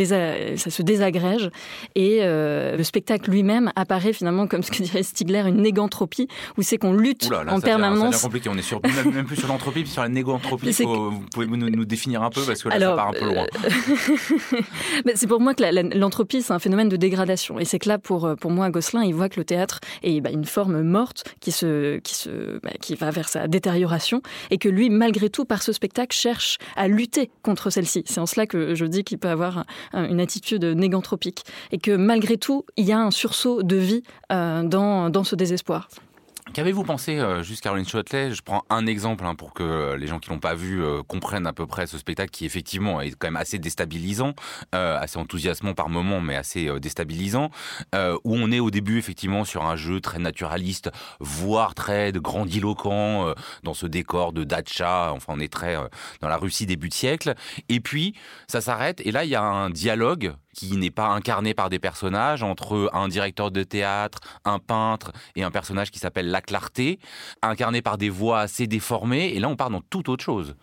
ça 0.58 0.70
se 0.70 0.82
désagrège 0.82 1.50
et 1.96 2.20
euh, 2.22 2.76
le 2.76 2.84
spectacle 2.84 3.30
lui-même 3.30 3.72
apparaît 3.76 4.14
finalement 4.14 4.48
comme 4.48 4.64
ce 4.64 4.72
que 4.72 4.84
dirait 4.84 5.04
Stigler 5.04 5.44
une 5.48 5.62
négantropie 5.62 6.28
où 6.58 6.62
c'est 6.62 6.78
qu'on 6.78 6.94
lutte 6.94 7.30
en 7.48 7.60
permanence. 7.60 8.22
Compliqué. 8.22 8.50
On 8.50 8.58
est 8.58 8.62
sur 8.62 8.82
même, 8.84 9.26
plus 9.26 9.36
sur 9.36 9.48
l'entropie, 9.48 9.86
sur 9.86 10.02
la 10.02 10.10
négantropie. 10.10 10.72
vous 10.72 11.24
pouvez 11.34 11.48
nous, 11.48 11.86
définir 11.86 12.24
un 12.24 12.30
peu 12.30 12.42
parce 12.46 12.64
que 12.64 12.70
là 12.70 12.80
ça 12.80 12.96
part 12.96 13.10
un 13.10 13.14
peu 13.14 13.26
loin. 13.26 13.46
Euh, 13.64 15.12
c'est 15.16 15.28
pour 15.28 15.40
moi 15.40 15.54
que 15.54 15.98
l'entropie 15.98 16.42
c'est 16.42 16.54
un 16.54 16.60
phénomène 16.60 16.90
de 16.90 16.96
dégradation 16.96 17.60
et 17.60 17.66
c'est 17.66 17.80
que 17.80 17.90
là 17.90 17.98
pour 17.98 18.36
pour 18.40 18.52
moi 18.52 18.70
Gosselin 18.70 19.04
il 19.04 19.14
voit 19.14 19.30
que 19.30 19.40
le 19.40 19.46
théâtre 19.46 19.80
est 20.02 20.22
bah, 20.22 20.32
une 20.32 20.46
forme 20.46 20.82
morte 20.82 21.24
qui 21.40 21.52
se 21.52 21.98
qui 22.00 22.16
se 22.16 22.60
bah, 22.64 22.72
qui 22.82 22.96
va 22.96 23.12
vers 23.12 23.30
sa 23.30 23.48
détérioration 23.48 24.22
et 24.50 24.58
que 24.58 24.70
lui 24.70 24.90
malgré 24.90 25.30
tout 25.30 25.46
par 25.46 25.62
ce 25.62 25.72
spectacle 25.72 26.16
cherche 26.16 26.58
à 26.76 26.88
lutter 26.88 27.30
contre 27.42 27.70
celle-ci. 27.70 28.04
C'est 28.06 28.20
en 28.20 28.26
cela 28.26 28.48
que 28.48 28.53
je 28.54 28.86
dis 28.86 29.04
qu'il 29.04 29.18
peut 29.18 29.30
avoir 29.30 29.66
une 29.94 30.20
attitude 30.20 30.64
négantropique 30.64 31.44
et 31.72 31.78
que 31.78 31.92
malgré 31.96 32.38
tout, 32.38 32.66
il 32.78 32.86
y 32.86 32.92
a 32.92 33.00
un 33.00 33.12
sursaut 33.12 33.64
de 33.64 33.76
vie 33.76 34.04
euh, 34.32 34.64
dans, 34.64 35.10
dans 35.10 35.24
ce 35.24 35.36
désespoir. 35.36 35.90
Qu'avez-vous 36.54 36.84
pensé, 36.84 37.18
euh, 37.18 37.42
juste 37.42 37.64
Caroline 37.64 37.88
Châtelet 37.88 38.32
Je 38.32 38.44
prends 38.44 38.64
un 38.70 38.86
exemple 38.86 39.26
hein, 39.26 39.34
pour 39.34 39.54
que 39.56 39.64
euh, 39.64 39.98
les 39.98 40.06
gens 40.06 40.20
qui 40.20 40.30
l'ont 40.30 40.38
pas 40.38 40.54
vu 40.54 40.84
euh, 40.84 41.02
comprennent 41.02 41.48
à 41.48 41.54
peu 41.54 41.66
près 41.66 41.88
ce 41.88 41.98
spectacle 41.98 42.30
qui 42.30 42.46
effectivement 42.46 43.02
est 43.02 43.10
quand 43.16 43.26
même 43.26 43.38
assez 43.38 43.58
déstabilisant, 43.58 44.34
assez 44.72 45.18
enthousiasmant 45.18 45.74
par 45.74 45.90
moments, 45.90 46.22
mais 46.22 46.36
assez 46.36 46.70
déstabilisant, 46.80 47.50
où 47.96 48.36
on 48.36 48.52
est 48.52 48.60
au 48.60 48.70
début 48.70 48.98
effectivement 48.98 49.46
sur 49.46 49.66
un 49.66 49.76
jeu 49.76 50.00
très 50.00 50.20
naturaliste, 50.20 50.92
voire 51.20 51.74
très 51.74 52.12
grandiloquent 52.12 53.34
dans 53.64 53.74
ce 53.74 53.88
décor 53.88 54.34
de 54.34 54.44
Dacha. 54.44 55.12
Enfin, 55.14 55.34
on 55.36 55.40
est 55.40 55.52
très 55.52 55.76
dans 56.22 56.28
la 56.28 56.38
Russie 56.38 56.66
début 56.66 56.90
de 56.90 56.94
siècle. 56.94 57.34
Et 57.70 57.80
puis 57.80 58.16
ça 58.48 58.62
s'arrête 58.62 59.02
et 59.06 59.12
là 59.12 59.26
il 59.26 59.30
y 59.30 59.36
a 59.36 59.44
un 59.44 59.70
dialogue 59.70 60.34
qui 60.54 60.78
n'est 60.78 60.92
pas 60.92 61.08
incarné 61.08 61.54
par 61.54 61.70
des 61.70 61.80
personnages, 61.80 62.44
entre 62.44 62.90
un 62.94 63.08
directeur 63.08 63.52
de 63.52 63.64
théâtre, 63.64 64.20
un 64.46 64.60
peintre 64.60 65.12
et 65.36 65.44
un 65.44 65.52
personnage 65.52 65.92
qui 65.92 66.00
s'appelle 66.00 66.30
La 66.30 66.42
Clarté, 66.42 67.00
incarné 67.42 67.82
par 67.82 67.98
des 67.98 68.10
voix 68.10 68.42
assez 68.42 68.68
déformées, 68.68 69.34
et 69.34 69.40
là 69.40 69.50
on 69.50 69.56
part 69.56 69.70
dans 69.70 69.82
toute 69.82 70.10
autre 70.10 70.24
chose. 70.24 70.56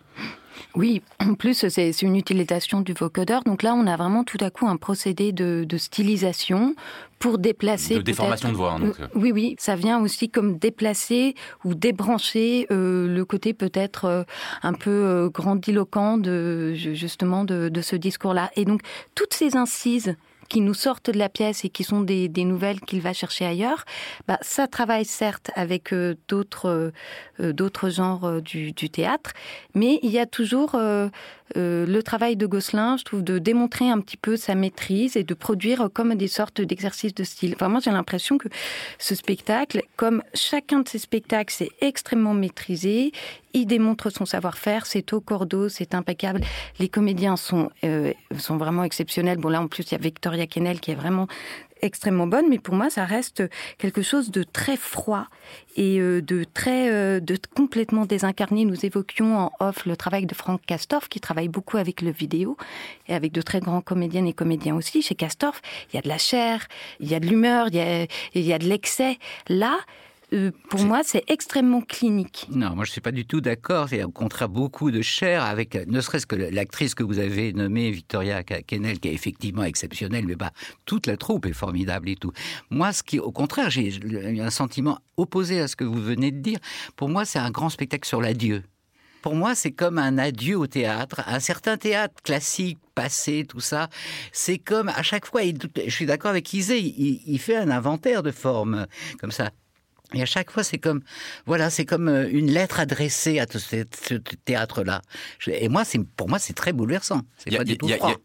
Oui, 0.75 1.01
en 1.19 1.33
plus, 1.33 1.67
c'est 1.67 2.01
une 2.01 2.15
utilisation 2.15 2.81
du 2.81 2.93
vocodeur. 2.93 3.43
Donc 3.43 3.63
là, 3.63 3.73
on 3.75 3.87
a 3.87 3.95
vraiment 3.95 4.23
tout 4.23 4.37
à 4.41 4.49
coup 4.49 4.67
un 4.67 4.77
procédé 4.77 5.31
de, 5.31 5.65
stylisation 5.77 6.75
pour 7.19 7.37
déplacer. 7.37 7.95
De 7.95 8.01
déformation 8.01 8.49
de 8.49 8.55
voix. 8.55 8.73
Hein, 8.73 8.79
donc. 8.79 8.99
Euh, 8.99 9.07
oui, 9.15 9.31
oui, 9.31 9.55
ça 9.59 9.75
vient 9.75 10.01
aussi 10.01 10.29
comme 10.29 10.57
déplacer 10.57 11.35
ou 11.63 11.75
débrancher 11.75 12.67
euh, 12.71 13.07
le 13.07 13.25
côté 13.25 13.53
peut-être 13.53 14.05
euh, 14.05 14.23
un 14.63 14.73
peu 14.73 15.29
grandiloquent 15.33 16.17
de 16.17 16.73
justement 16.73 17.43
de, 17.43 17.69
de 17.69 17.81
ce 17.81 17.95
discours-là. 17.95 18.51
Et 18.55 18.65
donc 18.65 18.81
toutes 19.15 19.33
ces 19.33 19.55
incises 19.55 20.15
qui 20.51 20.59
nous 20.59 20.73
sortent 20.73 21.09
de 21.09 21.17
la 21.17 21.29
pièce 21.29 21.63
et 21.63 21.69
qui 21.69 21.85
sont 21.85 22.01
des, 22.01 22.27
nouvelles 22.43 22.81
qu'il 22.81 22.99
va 22.99 23.13
chercher 23.13 23.45
ailleurs, 23.45 23.85
bah, 24.27 24.37
ça 24.41 24.67
travaille 24.67 25.05
certes 25.05 25.49
avec 25.55 25.93
euh, 25.93 26.15
d'autres 26.27 26.65
euh, 26.65 26.91
euh, 27.39 27.53
d'autres 27.53 27.89
genres 27.89 28.41
du, 28.41 28.73
théâtre, 28.73 29.31
mais 29.75 29.99
il 30.03 30.11
y 30.11 30.19
a 30.19 30.25
toujours 30.25 30.75
le 31.55 32.01
travail 32.01 32.35
de 32.35 32.45
Gosselin, 32.45 32.97
je 32.97 33.03
trouve, 33.03 33.23
de 33.23 33.39
démontrer 33.39 33.89
un 33.89 33.99
petit 33.99 34.17
peu 34.17 34.35
sa 34.35 34.53
maîtrise 34.55 35.15
et 35.15 35.23
de 35.23 35.33
produire 35.33 35.89
comme 35.93 36.15
des 36.15 36.27
sortes 36.27 36.61
d'exercices 36.61 37.13
de 37.13 37.23
style. 37.23 37.53
Enfin, 37.55 37.69
moi, 37.69 37.79
j'ai 37.83 37.91
l'impression 37.91 38.37
que 38.37 38.47
ce 38.99 39.15
spectacle, 39.15 39.81
comme 39.95 40.23
chacun 40.33 40.79
de 40.79 40.89
ces 40.89 40.99
spectacles, 40.99 41.53
c'est 41.55 41.71
extrêmement 41.81 42.33
maîtrisé. 42.33 43.11
Il 43.53 43.65
démontre 43.65 44.09
son 44.09 44.25
savoir-faire, 44.25 44.85
c'est 44.85 45.13
au 45.13 45.19
cordeau, 45.21 45.67
c'est 45.67 45.93
impeccable. 45.93 46.41
Les 46.79 46.89
comédiens 46.89 47.37
sont, 47.37 47.69
sont 48.37 48.57
vraiment 48.57 48.83
exceptionnels. 48.83 49.37
Bon, 49.37 49.49
là, 49.49 49.61
en 49.61 49.67
plus, 49.67 49.83
il 49.83 49.91
y 49.93 49.95
a 49.95 49.99
Victoria 49.99 50.40
Qui 50.47 50.91
est 50.91 50.95
vraiment 50.95 51.27
extrêmement 51.81 52.27
bonne, 52.27 52.45
mais 52.49 52.59
pour 52.59 52.75
moi, 52.75 52.89
ça 52.89 53.05
reste 53.05 53.43
quelque 53.77 54.01
chose 54.01 54.31
de 54.31 54.43
très 54.43 54.77
froid 54.77 55.25
et 55.75 55.99
euh, 55.99 56.21
de 56.21 56.43
très 56.43 56.89
euh, 56.91 57.19
de 57.19 57.37
complètement 57.55 58.05
désincarné. 58.05 58.65
Nous 58.65 58.85
évoquions 58.85 59.37
en 59.37 59.51
off 59.59 59.85
le 59.85 59.95
travail 59.95 60.25
de 60.25 60.35
Franck 60.35 60.61
Castorf, 60.65 61.09
qui 61.09 61.19
travaille 61.19 61.47
beaucoup 61.47 61.77
avec 61.77 62.01
le 62.01 62.11
vidéo 62.11 62.57
et 63.07 63.13
avec 63.13 63.31
de 63.31 63.41
très 63.41 63.59
grands 63.59 63.81
comédiennes 63.81 64.27
et 64.27 64.33
comédiens 64.33 64.75
aussi. 64.75 65.01
Chez 65.01 65.15
Castorf, 65.15 65.61
il 65.91 65.95
y 65.95 65.99
a 65.99 66.01
de 66.01 66.09
la 66.09 66.17
chair, 66.17 66.67
il 66.99 67.09
y 67.09 67.15
a 67.15 67.19
de 67.19 67.27
l'humeur, 67.27 67.67
il 67.71 68.07
il 68.35 68.41
y 68.43 68.53
a 68.53 68.59
de 68.59 68.67
l'excès. 68.67 69.17
Là, 69.47 69.79
euh, 70.33 70.51
pour 70.69 70.83
moi, 70.85 71.01
c'est 71.03 71.23
extrêmement 71.27 71.81
clinique. 71.81 72.47
Non, 72.49 72.73
moi 72.75 72.85
je 72.85 72.91
suis 72.91 73.01
pas 73.01 73.11
du 73.11 73.25
tout 73.25 73.41
d'accord. 73.41 73.89
Au 73.91 74.11
contraire 74.11 74.47
beaucoup 74.47 74.89
de 74.89 75.01
chair 75.01 75.43
avec, 75.43 75.75
ne 75.75 75.99
serait-ce 75.99 76.25
que 76.25 76.35
l'actrice 76.35 76.95
que 76.95 77.03
vous 77.03 77.19
avez 77.19 77.51
nommée, 77.51 77.91
Victoria 77.91 78.43
Kennel, 78.43 78.99
qui 78.99 79.09
est 79.09 79.13
effectivement 79.13 79.63
exceptionnelle, 79.63 80.25
mais 80.25 80.35
bah, 80.35 80.51
toute 80.85 81.07
la 81.07 81.17
troupe 81.17 81.45
est 81.47 81.53
formidable 81.53 82.09
et 82.09 82.15
tout. 82.15 82.31
Moi, 82.69 82.93
ce 82.93 83.03
qui, 83.03 83.19
au 83.19 83.31
contraire, 83.31 83.69
j'ai 83.69 83.91
un 84.39 84.49
sentiment 84.49 84.99
opposé 85.17 85.59
à 85.59 85.67
ce 85.67 85.75
que 85.75 85.83
vous 85.83 86.01
venez 86.01 86.31
de 86.31 86.39
dire. 86.39 86.59
Pour 86.95 87.09
moi, 87.09 87.25
c'est 87.25 87.39
un 87.39 87.51
grand 87.51 87.69
spectacle 87.69 88.07
sur 88.07 88.21
l'adieu. 88.21 88.63
Pour 89.21 89.35
moi, 89.35 89.53
c'est 89.53 89.71
comme 89.71 89.99
un 89.99 90.17
adieu 90.17 90.57
au 90.57 90.65
théâtre. 90.65 91.21
Un 91.27 91.39
certain 91.39 91.77
théâtre 91.77 92.15
classique, 92.23 92.79
passé, 92.95 93.45
tout 93.47 93.59
ça, 93.59 93.89
c'est 94.31 94.57
comme 94.57 94.89
à 94.89 95.03
chaque 95.03 95.25
fois, 95.25 95.41
je 95.43 95.91
suis 95.91 96.05
d'accord 96.05 96.31
avec 96.31 96.51
Isée, 96.53 96.79
il, 96.79 97.21
il, 97.25 97.39
fait 97.39 97.55
un 97.55 97.69
inventaire 97.69 98.23
de 98.23 98.31
formes 98.31 98.87
comme 99.19 99.31
ça. 99.31 99.51
Et 100.13 100.21
à 100.21 100.25
chaque 100.25 100.51
fois, 100.51 100.63
c'est 100.63 100.77
comme, 100.77 101.01
voilà, 101.45 101.69
c'est 101.69 101.85
comme 101.85 102.09
euh, 102.09 102.27
une 102.29 102.51
lettre 102.51 102.79
adressée 102.79 103.39
à 103.39 103.45
ce, 103.49 104.15
théâtre-là. 104.45 105.01
Et 105.47 105.69
moi, 105.69 105.85
c'est, 105.85 105.99
pour 105.99 106.27
moi, 106.27 106.37
c'est 106.37 106.53
très 106.53 106.73
bouleversant. 106.73 107.21
Il 107.45 107.53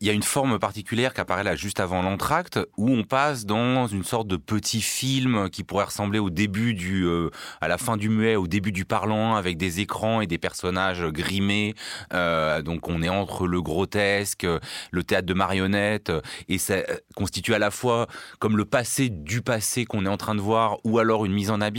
y, 0.00 0.10
a 0.10 0.12
une 0.12 0.22
forme 0.22 0.58
particulière 0.58 1.14
qui 1.14 1.20
apparaît 1.20 1.44
là 1.44 1.54
juste 1.54 1.78
avant 1.78 2.02
l'entracte, 2.02 2.58
où 2.76 2.90
on 2.90 3.04
passe 3.04 3.46
dans 3.46 3.86
une 3.86 4.02
sorte 4.02 4.26
de 4.26 4.36
petit 4.36 4.80
film 4.80 5.48
qui 5.50 5.62
pourrait 5.62 5.84
ressembler 5.84 6.18
au 6.18 6.30
début 6.30 6.74
du, 6.74 7.04
euh, 7.04 7.30
à 7.60 7.68
la 7.68 7.78
fin 7.78 7.96
du 7.96 8.08
muet, 8.08 8.34
au 8.34 8.48
début 8.48 8.72
du 8.72 8.84
parlant, 8.84 9.36
avec 9.36 9.56
des 9.56 9.78
écrans 9.80 10.20
et 10.20 10.26
des 10.26 10.38
personnages 10.38 11.04
grimés. 11.04 11.74
Euh, 12.12 12.62
donc, 12.62 12.88
on 12.88 13.00
est 13.00 13.08
entre 13.08 13.46
le 13.46 13.62
grotesque, 13.62 14.46
le 14.90 15.04
théâtre 15.04 15.26
de 15.26 15.34
marionnettes, 15.34 16.12
et 16.48 16.58
ça 16.58 16.78
constitue 17.14 17.54
à 17.54 17.60
la 17.60 17.70
fois 17.70 18.08
comme 18.40 18.56
le 18.56 18.64
passé 18.64 19.08
du 19.08 19.40
passé 19.40 19.84
qu'on 19.84 20.04
est 20.04 20.08
en 20.08 20.16
train 20.16 20.34
de 20.34 20.40
voir, 20.40 20.78
ou 20.84 20.98
alors 20.98 21.24
une 21.24 21.32
mise 21.32 21.50
en 21.50 21.60
abîme 21.60 21.75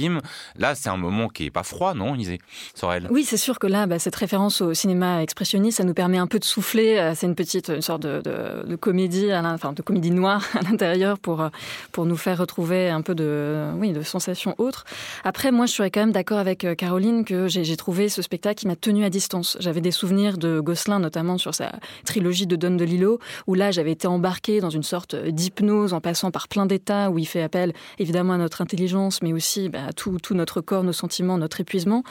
Là, 0.58 0.76
c'est 0.76 0.90
un 0.90 0.98
moment 0.98 1.28
qui 1.28 1.46
est 1.46 1.52
pas 1.52 1.64
froid, 1.64 1.94
non, 1.94 2.16
Isée 2.16 2.40
Sorel? 2.76 3.08
Oui, 3.10 3.24
c'est 3.24 3.38
sûr 3.38 3.60
que 3.60 3.68
là, 3.68 3.88
bah, 3.88 4.00
cette 4.00 4.16
référence 4.16 4.62
au 4.62 4.74
cinéma 4.74 5.22
expressionniste, 5.24 5.78
ça 5.78 5.84
nous 5.84 5.94
permet 5.94 6.18
un 6.18 6.28
peu 6.28 6.40
de 6.40 6.44
souffler. 6.44 6.98
Euh, 6.98 7.14
c'est 7.16 7.28
une 7.28 7.36
petite 7.36 7.82
sorte 7.82 8.04
de, 8.04 8.76
comédie, 8.76 9.30
enfin 9.34 9.74
de 9.74 9.82
comédie 9.82 10.12
noire 10.12 10.46
à 10.54 10.62
l'intérieur 10.62 11.20
pour 11.20 11.42
euh, 11.42 11.50
pour 11.92 12.06
nous 12.06 12.18
faire 12.18 12.38
retrouver 12.38 12.90
un 12.90 13.02
peu 13.02 13.16
de 13.16 13.68
oui 13.76 13.92
de 13.92 14.02
sensations 14.02 14.56
autres. 14.58 14.86
Après, 15.24 15.52
moi, 15.52 15.66
je 15.66 15.74
serais 15.74 15.92
quand 15.92 16.02
même 16.02 16.12
d'accord 16.12 16.38
avec 16.38 16.64
euh, 16.64 16.76
Caroline 16.76 17.26
que 17.26 17.48
j'ai 17.48 17.78
trouvé 17.78 18.10
ce 18.10 18.22
spectacle 18.22 18.60
qui 18.60 18.68
m'a 18.68 18.76
tenu 18.76 19.04
à 19.04 19.10
distance. 19.10 19.58
J'avais 19.60 19.82
des 19.82 19.92
souvenirs 19.92 20.38
de 20.38 20.60
Gosselin, 20.60 21.00
notamment 21.00 21.38
sur 21.38 21.54
sa 21.54 21.72
trilogie 22.06 22.48
de 22.48 22.56
Don 22.56 22.76
DeLillo, 22.76 23.20
où 23.48 23.54
là, 23.54 23.72
j'avais 23.72 23.92
été 23.92 24.08
embarquée 24.08 24.60
dans 24.60 24.70
une 24.70 24.84
sorte 24.84 25.16
d'hypnose 25.16 25.94
en 25.94 26.02
passant 26.02 26.32
par 26.32 26.48
plein 26.48 26.66
d'états 26.66 27.10
où 27.10 27.18
il 27.18 27.26
fait 27.26 27.42
appel 27.42 27.74
évidemment 28.00 28.34
à 28.34 28.38
notre 28.38 28.62
intelligence, 28.62 29.22
mais 29.22 29.34
aussi 29.34 29.70
bah, 29.70 29.87
tout, 29.94 30.20
notre 30.32 30.62
corps, 30.62 30.84
nos 30.84 30.94
sentiments, 30.94 31.38
notre 31.38 31.62
épuisement. 31.62 32.04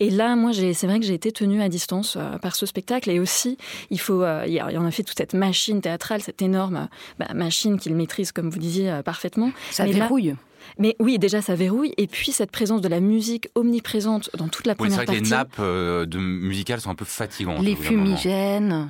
Et 0.00 0.10
là, 0.10 0.36
moi, 0.36 0.52
c'est 0.52 0.86
vrai 0.86 1.00
que 1.00 1.06
j'ai 1.06 1.14
été 1.14 1.32
tenue 1.32 1.62
à 1.62 1.68
distance 1.68 2.16
euh, 2.16 2.38
par 2.38 2.54
ce 2.54 2.66
spectacle. 2.66 3.10
Et 3.10 3.20
aussi, 3.20 3.56
il 3.90 4.00
faut, 4.00 4.22
euh, 4.22 4.44
il 4.46 4.54
y 4.54 4.60
en 4.60 4.84
a 4.84 4.90
fait 4.90 5.02
toute 5.02 5.18
cette 5.18 5.34
machine 5.34 5.80
théâtrale, 5.80 6.22
cette 6.22 6.42
énorme 6.42 6.88
bah, 7.18 7.28
machine 7.34 7.78
qu'il 7.78 7.94
maîtrise, 7.94 8.32
comme 8.32 8.50
vous 8.50 8.58
disiez, 8.58 8.90
euh, 8.90 9.02
parfaitement. 9.02 9.50
Ça 9.70 9.84
verrouille. 9.84 10.34
Mais 10.78 10.94
oui, 11.00 11.18
déjà 11.18 11.42
ça 11.42 11.56
verrouille, 11.56 11.92
et 11.96 12.06
puis 12.06 12.30
cette 12.30 12.52
présence 12.52 12.80
de 12.80 12.88
la 12.88 13.00
musique 13.00 13.48
omniprésente 13.56 14.30
dans 14.38 14.46
toute 14.46 14.68
la 14.68 14.76
première 14.76 15.04
partie. 15.04 15.24
C'est 15.24 15.34
vrai 15.34 15.44
que 15.46 15.60
les 15.60 15.66
nappes 15.68 16.08
de 16.08 16.18
musicales 16.18 16.80
sont 16.80 16.90
un 16.90 16.94
peu 16.94 17.04
fatigantes. 17.04 17.62
Les 17.62 17.74
fumigènes. 17.74 18.88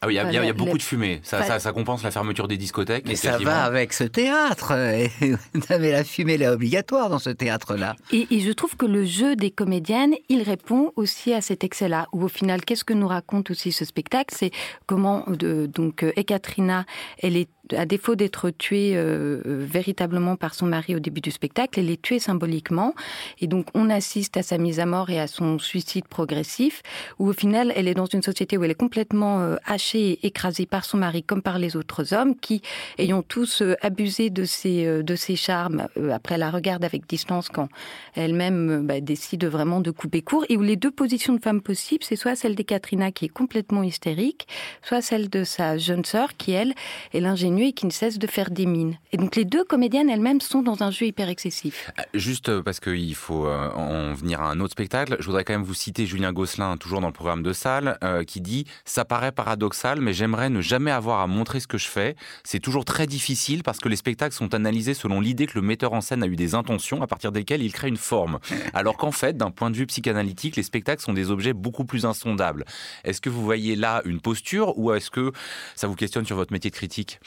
Ah 0.00 0.06
oui, 0.06 0.14
il 0.14 0.32
y 0.32 0.38
a, 0.38 0.52
beaucoup 0.52 0.78
de 0.78 0.82
fumée. 0.82 1.20
Ça, 1.24 1.58
ça, 1.58 1.72
compense 1.72 2.04
la 2.04 2.10
fermeture 2.10 2.46
des 2.46 2.56
discothèques. 2.56 3.04
Mais 3.06 3.16
ça 3.16 3.38
va 3.38 3.64
avec 3.64 3.92
ce 3.92 4.04
théâtre. 4.04 4.72
Mais 5.70 5.92
la 5.92 6.04
fumée 6.04 6.34
elle 6.34 6.42
est 6.42 6.48
obligatoire 6.48 7.10
dans 7.10 7.18
ce 7.18 7.30
théâtre-là. 7.30 7.96
Et, 8.12 8.26
je 8.38 8.52
trouve 8.52 8.76
que 8.76 8.86
le 8.86 9.04
jeu 9.04 9.34
des 9.34 9.50
comédiennes, 9.50 10.14
il 10.28 10.42
répond 10.42 10.92
aussi 10.96 11.32
à 11.32 11.40
cet 11.40 11.64
excès-là. 11.64 12.06
Où 12.12 12.24
au 12.24 12.28
final, 12.28 12.64
qu'est-ce 12.64 12.84
que 12.84 12.94
nous 12.94 13.08
raconte 13.08 13.50
aussi 13.50 13.72
ce 13.72 13.84
spectacle? 13.84 14.34
C'est 14.36 14.52
comment 14.86 15.24
de, 15.26 15.66
donc 15.66 16.04
Ekaterina, 16.16 16.84
elle 17.20 17.36
est 17.36 17.48
à 17.76 17.86
défaut 17.86 18.14
d'être 18.14 18.50
tuée 18.50 18.96
euh, 18.96 19.42
euh, 19.46 19.66
véritablement 19.68 20.36
par 20.36 20.54
son 20.54 20.66
mari 20.66 20.94
au 20.94 21.00
début 21.00 21.20
du 21.20 21.30
spectacle, 21.30 21.78
elle 21.78 21.90
est 21.90 22.00
tuée 22.00 22.18
symboliquement. 22.18 22.94
Et 23.40 23.46
donc 23.46 23.66
on 23.74 23.90
assiste 23.90 24.36
à 24.36 24.42
sa 24.42 24.58
mise 24.58 24.80
à 24.80 24.86
mort 24.86 25.10
et 25.10 25.20
à 25.20 25.26
son 25.26 25.58
suicide 25.58 26.06
progressif, 26.06 26.82
où 27.18 27.28
au 27.28 27.32
final 27.32 27.72
elle 27.76 27.88
est 27.88 27.94
dans 27.94 28.06
une 28.06 28.22
société 28.22 28.56
où 28.56 28.64
elle 28.64 28.70
est 28.70 28.74
complètement 28.74 29.40
euh, 29.40 29.56
hachée 29.66 30.10
et 30.10 30.26
écrasée 30.28 30.66
par 30.66 30.84
son 30.84 30.98
mari 30.98 31.22
comme 31.22 31.42
par 31.42 31.58
les 31.58 31.76
autres 31.76 32.14
hommes, 32.14 32.36
qui, 32.36 32.62
ayant 32.98 33.22
tous 33.22 33.62
abusé 33.82 34.30
de 34.30 34.44
ses, 34.44 35.02
de 35.02 35.16
ses 35.16 35.36
charmes, 35.36 35.88
après 36.12 36.38
la 36.38 36.50
regarde 36.50 36.84
avec 36.84 37.06
distance 37.06 37.48
quand 37.48 37.68
elle-même 38.14 38.86
bah, 38.86 39.00
décide 39.00 39.44
vraiment 39.44 39.80
de 39.80 39.90
couper 39.90 40.22
court, 40.22 40.44
et 40.48 40.56
où 40.56 40.62
les 40.62 40.76
deux 40.76 40.90
positions 40.90 41.34
de 41.34 41.40
femme 41.40 41.60
possibles, 41.60 42.04
c'est 42.04 42.16
soit 42.16 42.36
celle 42.36 42.54
d'Ekaterina 42.54 43.12
qui 43.12 43.26
est 43.26 43.30
complètement 43.30 43.82
hystérique, 43.82 44.46
soit 44.82 45.02
celle 45.02 45.28
de 45.28 45.44
sa 45.44 45.78
jeune 45.78 46.04
sœur 46.04 46.36
qui, 46.36 46.52
elle, 46.52 46.74
est 47.12 47.20
l'ingénieure 47.20 47.57
et 47.66 47.72
qui 47.72 47.86
ne 47.86 47.90
cesse 47.90 48.18
de 48.18 48.26
faire 48.26 48.50
des 48.50 48.66
mines. 48.66 48.98
Et 49.12 49.16
donc 49.16 49.36
les 49.36 49.44
deux 49.44 49.64
comédiennes 49.64 50.10
elles-mêmes 50.10 50.40
sont 50.40 50.62
dans 50.62 50.82
un 50.82 50.90
jeu 50.90 51.06
hyper 51.06 51.28
excessif. 51.28 51.90
Euh, 51.98 52.02
juste 52.14 52.48
euh, 52.48 52.62
parce 52.62 52.80
qu'il 52.80 53.14
faut 53.14 53.46
euh, 53.46 53.70
en 53.72 54.14
venir 54.14 54.40
à 54.40 54.50
un 54.50 54.60
autre 54.60 54.72
spectacle, 54.72 55.16
je 55.18 55.26
voudrais 55.26 55.44
quand 55.44 55.52
même 55.52 55.64
vous 55.64 55.74
citer 55.74 56.06
Julien 56.06 56.32
Gosselin, 56.32 56.76
toujours 56.76 57.00
dans 57.00 57.06
le 57.06 57.12
programme 57.12 57.42
de 57.42 57.52
salle, 57.52 57.98
qui 58.26 58.40
dit 58.40 58.66
«Ça 58.84 59.04
paraît 59.04 59.32
paradoxal, 59.32 60.00
mais 60.00 60.12
j'aimerais 60.12 60.50
ne 60.50 60.60
jamais 60.60 60.90
avoir 60.90 61.20
à 61.20 61.26
montrer 61.26 61.60
ce 61.60 61.66
que 61.66 61.78
je 61.78 61.88
fais. 61.88 62.16
C'est 62.44 62.60
toujours 62.60 62.84
très 62.84 63.06
difficile 63.06 63.62
parce 63.62 63.78
que 63.78 63.88
les 63.88 63.96
spectacles 63.96 64.34
sont 64.34 64.54
analysés 64.54 64.94
selon 64.94 65.20
l'idée 65.20 65.46
que 65.46 65.58
le 65.58 65.62
metteur 65.62 65.92
en 65.92 66.00
scène 66.00 66.22
a 66.22 66.26
eu 66.26 66.36
des 66.36 66.54
intentions 66.54 67.02
à 67.02 67.06
partir 67.06 67.32
desquelles 67.32 67.62
il 67.62 67.72
crée 67.72 67.88
une 67.88 67.96
forme. 67.96 68.38
Alors 68.74 68.96
qu'en 68.96 69.12
fait, 69.12 69.36
d'un 69.36 69.50
point 69.50 69.70
de 69.70 69.76
vue 69.76 69.86
psychanalytique, 69.86 70.56
les 70.56 70.62
spectacles 70.62 71.02
sont 71.02 71.12
des 71.12 71.30
objets 71.30 71.52
beaucoup 71.52 71.84
plus 71.84 72.04
insondables. 72.04 72.64
Est-ce 73.04 73.20
que 73.20 73.30
vous 73.30 73.42
voyez 73.42 73.76
là 73.76 74.02
une 74.04 74.20
posture 74.20 74.78
ou 74.78 74.92
est-ce 74.92 75.10
que 75.10 75.32
ça 75.74 75.86
vous 75.86 75.94
questionne 75.94 76.24
sur 76.24 76.36
votre 76.36 76.52
métier 76.52 76.70
de 76.70 76.76
critique? 76.76 77.20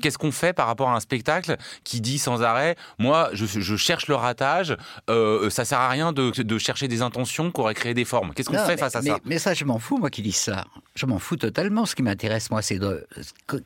Qu'est-ce 0.00 0.18
qu'on 0.18 0.32
fait 0.32 0.52
par 0.52 0.66
rapport 0.66 0.88
à 0.90 0.96
un 0.96 1.00
spectacle 1.00 1.56
qui 1.84 2.00
dit 2.00 2.18
sans 2.18 2.42
arrêt, 2.42 2.76
moi, 2.98 3.30
je, 3.32 3.76
cherche 3.76 4.06
le 4.06 4.14
ratage, 4.14 4.76
euh, 5.10 5.50
ça 5.50 5.64
sert 5.64 5.78
à 5.78 5.88
rien 5.88 6.12
de, 6.12 6.58
chercher 6.58 6.88
des 6.88 7.02
intentions 7.02 7.50
qui 7.50 7.60
auraient 7.60 7.74
créé 7.74 7.94
des 7.94 8.04
formes. 8.04 8.32
Qu'est-ce 8.34 8.48
qu'on 8.48 8.58
fait 8.58 8.76
face 8.76 8.94
à 8.94 9.02
ça? 9.02 9.18
Mais 9.24 9.38
ça, 9.38 9.54
je 9.54 9.64
m'en 9.64 9.78
fous, 9.78 9.98
moi 9.98 10.10
qui 10.10 10.22
dis 10.22 10.32
ça. 10.32 10.64
Je 10.94 11.06
m'en 11.06 11.18
fous 11.18 11.36
totalement. 11.36 11.86
Ce 11.86 11.94
qui 11.94 12.02
m'intéresse, 12.02 12.50
moi, 12.50 12.62
c'est 12.62 12.78
de 12.78 13.06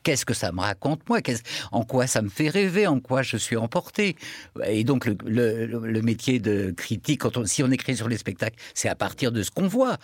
qu'est-ce 0.03 0.25
que 0.25 0.33
ça 0.33 0.51
me 0.51 0.61
raconte, 0.61 1.07
moi, 1.07 1.19
en 1.71 1.83
quoi 1.83 2.07
ça 2.07 2.21
me 2.21 2.29
fait 2.29 2.49
rêver, 2.49 2.87
en 2.87 2.99
quoi 2.99 3.21
je 3.21 3.37
suis 3.37 3.57
emporté? 3.57 4.15
Et 4.65 4.83
donc, 4.83 5.05
le, 5.05 6.01
métier 6.01 6.39
de 6.39 6.71
critique, 6.71 7.21
quand 7.21 7.37
on, 7.37 7.45
si 7.45 7.63
on 7.63 7.71
écrit 7.71 7.95
sur 7.95 8.09
les 8.09 8.17
spectacles, 8.17 8.57
c'est 8.73 8.89
à 8.89 8.95
partir 8.95 9.31
de 9.31 9.43
ce 9.43 9.51
qu'on 9.51 9.67
voit. 9.67 9.97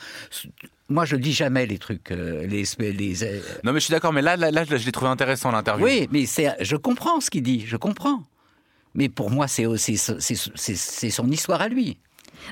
Moi, 0.89 1.05
je 1.05 1.15
dis 1.15 1.33
jamais 1.33 1.67
les 1.67 1.77
trucs, 1.77 2.11
euh, 2.11 2.47
les, 2.47 2.63
les, 2.79 3.23
euh, 3.23 3.39
Non, 3.63 3.73
mais 3.73 3.79
je 3.79 3.85
suis 3.85 3.91
d'accord. 3.91 4.11
Mais 4.11 4.23
là, 4.23 4.35
là, 4.35 4.49
là 4.49 4.63
je 4.65 4.75
l'ai 4.75 4.91
trouvé 4.91 5.11
intéressant 5.11 5.51
l'interview. 5.51 5.85
Oui, 5.85 6.07
mais 6.11 6.25
c'est, 6.25 6.55
je 6.61 6.75
comprends 6.75 7.21
ce 7.21 7.29
qu'il 7.29 7.43
dit. 7.43 7.63
Je 7.65 7.77
comprends. 7.77 8.23
Mais 8.95 9.07
pour 9.07 9.29
moi, 9.29 9.47
c'est 9.47 9.67
aussi, 9.67 9.97
c'est 9.97 11.09
son 11.11 11.29
histoire 11.29 11.61
à 11.61 11.67
lui. 11.67 11.99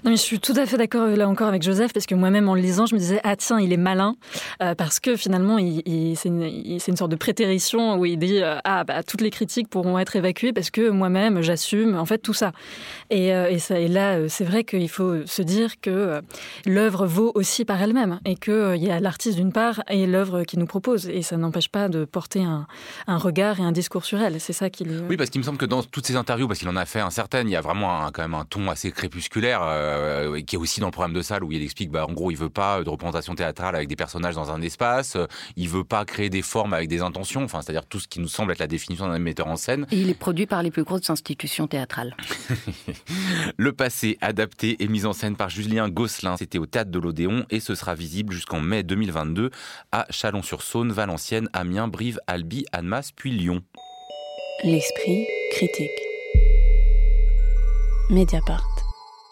Non, 0.04 0.12
mais 0.12 0.18
je 0.18 0.22
suis 0.22 0.40
tout 0.40 0.54
à 0.56 0.66
fait 0.66 0.78
d'accord 0.78 1.08
là 1.08 1.28
encore 1.28 1.48
avec 1.48 1.64
Joseph, 1.64 1.94
parce 1.94 2.06
que 2.06 2.16
moi-même 2.16 2.50
en 2.50 2.56
le 2.56 2.62
lisant, 2.62 2.86
je 2.86 2.96
me 2.96 3.00
disais, 3.00 3.20
ah 3.24 3.36
tiens, 3.36 3.60
il 3.60 3.74
est 3.74 3.78
malin, 3.78 4.16
euh, 4.62 4.76
parce 4.76 5.00
que 5.00 5.16
finalement, 5.16 5.58
c'est 5.58 6.30
une, 6.30 6.98
sorte 6.98 7.12
de 7.12 7.16
prétérition 7.16 7.98
où 7.98 8.06
il 8.06 8.18
dit, 8.18 8.42
euh, 8.42 8.58
ah, 8.64 8.84
bah, 8.84 9.04
toutes 9.04 9.22
les 9.22 9.30
critiques 9.30 9.70
pourront 9.70 9.98
être 10.00 10.16
évacuées 10.16 10.54
parce 10.54 10.70
que 10.70 10.90
moi-même, 10.90 11.42
j'assume, 11.42 11.96
en 11.96 12.06
fait, 12.06 12.20
tout 12.20 12.34
ça. 12.34 12.52
Et, 13.10 13.34
euh, 13.34 13.58
là, 13.90 14.30
c'est 14.30 14.46
vrai 14.46 14.64
qu'il 14.64 14.90
faut 14.90 15.26
se 15.26 15.42
dire 15.42 15.80
que 15.82 16.22
l'œuvre 16.66 17.06
vaut 17.06 17.32
aussi 17.36 17.66
par 17.66 17.82
elle-même, 17.82 18.20
et 18.26 18.36
qu'il 18.36 18.78
y 18.78 18.90
a 18.90 19.00
l'artiste 19.00 19.38
d'une 19.38 19.52
part 19.52 19.84
et 19.90 20.06
l'œuvre 20.08 20.44
qui 20.44 20.58
nous 20.58 20.66
propose, 20.66 21.08
et 21.08 21.22
ça 21.22 21.38
n'empêche 21.38 21.70
pas 21.70 21.90
de 21.90 22.06
porter 22.06 22.44
un, 22.44 22.68
un, 23.08 23.18
regard 23.18 23.60
et 23.60 23.64
un 23.64 23.72
discours 23.72 24.06
sur 24.06 24.22
elle. 24.22 24.40
C'est 24.40 24.54
ça 24.54 24.70
qu'il. 24.70 25.04
Oui, 25.10 25.18
parce 25.18 25.30
qu'il 25.30 25.40
me 25.40 25.46
semble 25.46 25.58
que 25.58 25.66
dans 25.66 25.84
toutes 25.84 26.06
ces 26.06 26.16
interviews, 26.16 26.48
parce 26.48 26.60
qu'il 26.60 26.70
en 26.70 26.76
a 26.76 26.86
fait 26.86 27.00
un 27.00 27.10
certain, 27.10 27.42
il 27.42 27.50
y 27.50 27.56
a 27.56 27.62
vraiment 27.62 28.10
quand 28.12 28.22
même 28.22 28.34
un 28.34 28.46
ton 28.46 28.70
assez 28.70 28.92
crépusculaire 28.92 29.62
euh, 29.78 30.42
qui 30.42 30.56
est 30.56 30.60
aussi 30.60 30.80
dans 30.80 30.88
le 30.88 30.92
programme 30.92 31.14
de 31.14 31.22
salle 31.22 31.44
où 31.44 31.52
il 31.52 31.62
explique, 31.62 31.92
bah, 31.92 32.06
en 32.08 32.14
gros, 32.14 32.32
il 32.32 32.38
veut 32.38 32.50
pas 32.50 32.84
de 32.84 32.90
représentation 32.90 33.36
théâtrale 33.36 33.76
avec 33.76 33.88
des 33.88 33.96
personnages 33.96 34.36
dans 34.36 34.52
un 34.52 34.62
espace, 34.62 35.16
euh, 35.16 35.26
il 35.56 35.70
veut 35.70 35.84
pas 35.84 36.06
créer 36.06 36.30
des 36.30 36.42
formes 36.42 36.74
avec 36.74 36.90
des 36.90 37.02
intentions, 37.02 37.44
enfin, 37.44 37.62
c'est-à-dire 37.62 37.86
tout 37.86 38.00
ce 38.00 38.08
qui 38.08 38.20
nous 38.20 38.28
semble 38.28 38.52
être 38.52 38.60
la 38.60 38.68
définition 38.68 39.08
d'un 39.08 39.20
metteur 39.20 39.48
en 39.48 39.56
scène. 39.56 39.86
Et 39.92 40.02
il 40.02 40.10
est 40.10 40.18
produit 40.18 40.46
par 40.46 40.64
les 40.64 40.72
plus 40.72 40.84
grosses 40.84 41.10
institutions 41.10 41.68
théâtrales. 41.68 42.16
le 43.58 43.74
passé, 43.74 44.18
adapté 44.22 44.84
et 44.84 44.88
mis 44.88 45.06
en 45.06 45.14
scène 45.14 45.36
par 45.36 45.50
Julien 45.50 45.90
Gosselin, 45.90 46.38
c'était 46.38 46.58
au 46.58 46.66
Théâtre 46.66 46.92
de 46.92 47.00
l'Odéon 47.00 47.46
et 47.50 47.60
ce 47.60 47.76
sera 47.76 47.96
visible 47.96 48.34
jusqu'en 48.34 48.62
mai 48.62 48.84
2022 48.84 49.52
à 49.92 50.06
Chalon-sur-Saône, 50.10 50.92
Valenciennes, 50.92 51.50
Amiens, 51.54 51.88
Brive, 51.88 52.20
Albi, 52.28 52.66
Annemasse, 52.72 53.12
puis 53.12 53.32
Lyon. 53.32 53.62
L'esprit 54.64 55.28
critique. 55.52 55.92
Mediapart. 58.10 58.77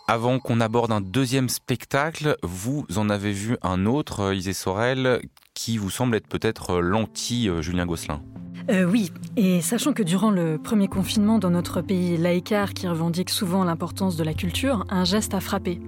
Avant 0.07 0.37
qu'on 0.37 0.61
aborde 0.61 0.91
un 0.91 1.01
deuxième 1.01 1.49
spectacle, 1.49 2.37
vous 2.43 2.85
en 2.95 3.09
avez 3.09 3.31
vu 3.31 3.57
un 3.63 3.87
autre, 3.87 4.19
euh, 4.19 4.35
Isée 4.35 4.53
Sorel, 4.53 5.19
qui 5.55 5.79
vous 5.79 5.89
semble 5.89 6.15
être 6.15 6.27
peut-être 6.27 6.79
l'anti-Julien 6.79 7.87
Gosselin. 7.87 8.21
Euh, 8.69 8.83
oui, 8.83 9.11
et 9.35 9.61
sachant 9.61 9.93
que 9.93 10.03
durant 10.03 10.29
le 10.29 10.59
premier 10.59 10.87
confinement 10.87 11.39
dans 11.39 11.49
notre 11.49 11.81
pays 11.81 12.17
laïcard 12.17 12.75
qui 12.75 12.87
revendique 12.87 13.31
souvent 13.31 13.63
l'importance 13.63 14.15
de 14.15 14.23
la 14.23 14.35
culture, 14.35 14.85
un 14.89 15.05
geste 15.05 15.33
a 15.33 15.39
frappé. 15.39 15.81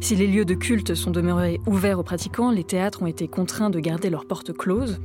Si 0.00 0.16
les 0.16 0.26
lieux 0.26 0.46
de 0.46 0.54
culte 0.54 0.94
sont 0.94 1.10
demeurés 1.10 1.60
ouverts 1.66 1.98
aux 1.98 2.04
pratiquants, 2.04 2.50
les 2.50 2.64
théâtres 2.64 3.02
ont 3.02 3.06
été 3.06 3.28
contraints 3.28 3.68
de 3.68 3.80
garder 3.80 4.08
leurs 4.08 4.26
portes 4.26 4.54
closes. 4.56 4.98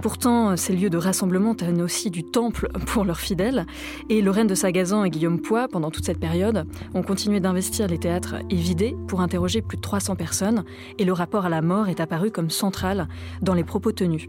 Pourtant, 0.00 0.56
ces 0.56 0.74
lieux 0.74 0.90
de 0.90 0.98
rassemblement 0.98 1.54
tiennent 1.54 1.82
aussi 1.82 2.10
du 2.10 2.22
temple 2.22 2.68
pour 2.86 3.04
leurs 3.04 3.20
fidèles. 3.20 3.66
Et 4.08 4.22
Lorraine 4.22 4.46
de 4.46 4.54
Sagazan 4.54 5.04
et 5.04 5.10
Guillaume 5.10 5.40
Poix, 5.40 5.68
pendant 5.68 5.90
toute 5.90 6.04
cette 6.04 6.20
période, 6.20 6.66
ont 6.94 7.02
continué 7.02 7.40
d'investir 7.40 7.86
les 7.86 7.98
théâtres 7.98 8.36
vider 8.50 8.96
pour 9.08 9.20
interroger 9.20 9.62
plus 9.62 9.76
de 9.76 9.82
300 9.82 10.16
personnes. 10.16 10.64
Et 10.98 11.04
le 11.04 11.12
rapport 11.12 11.46
à 11.46 11.48
la 11.48 11.62
mort 11.62 11.88
est 11.88 12.00
apparu 12.00 12.30
comme 12.30 12.50
central 12.50 13.08
dans 13.42 13.54
les 13.54 13.64
propos 13.64 13.92
tenus. 13.92 14.28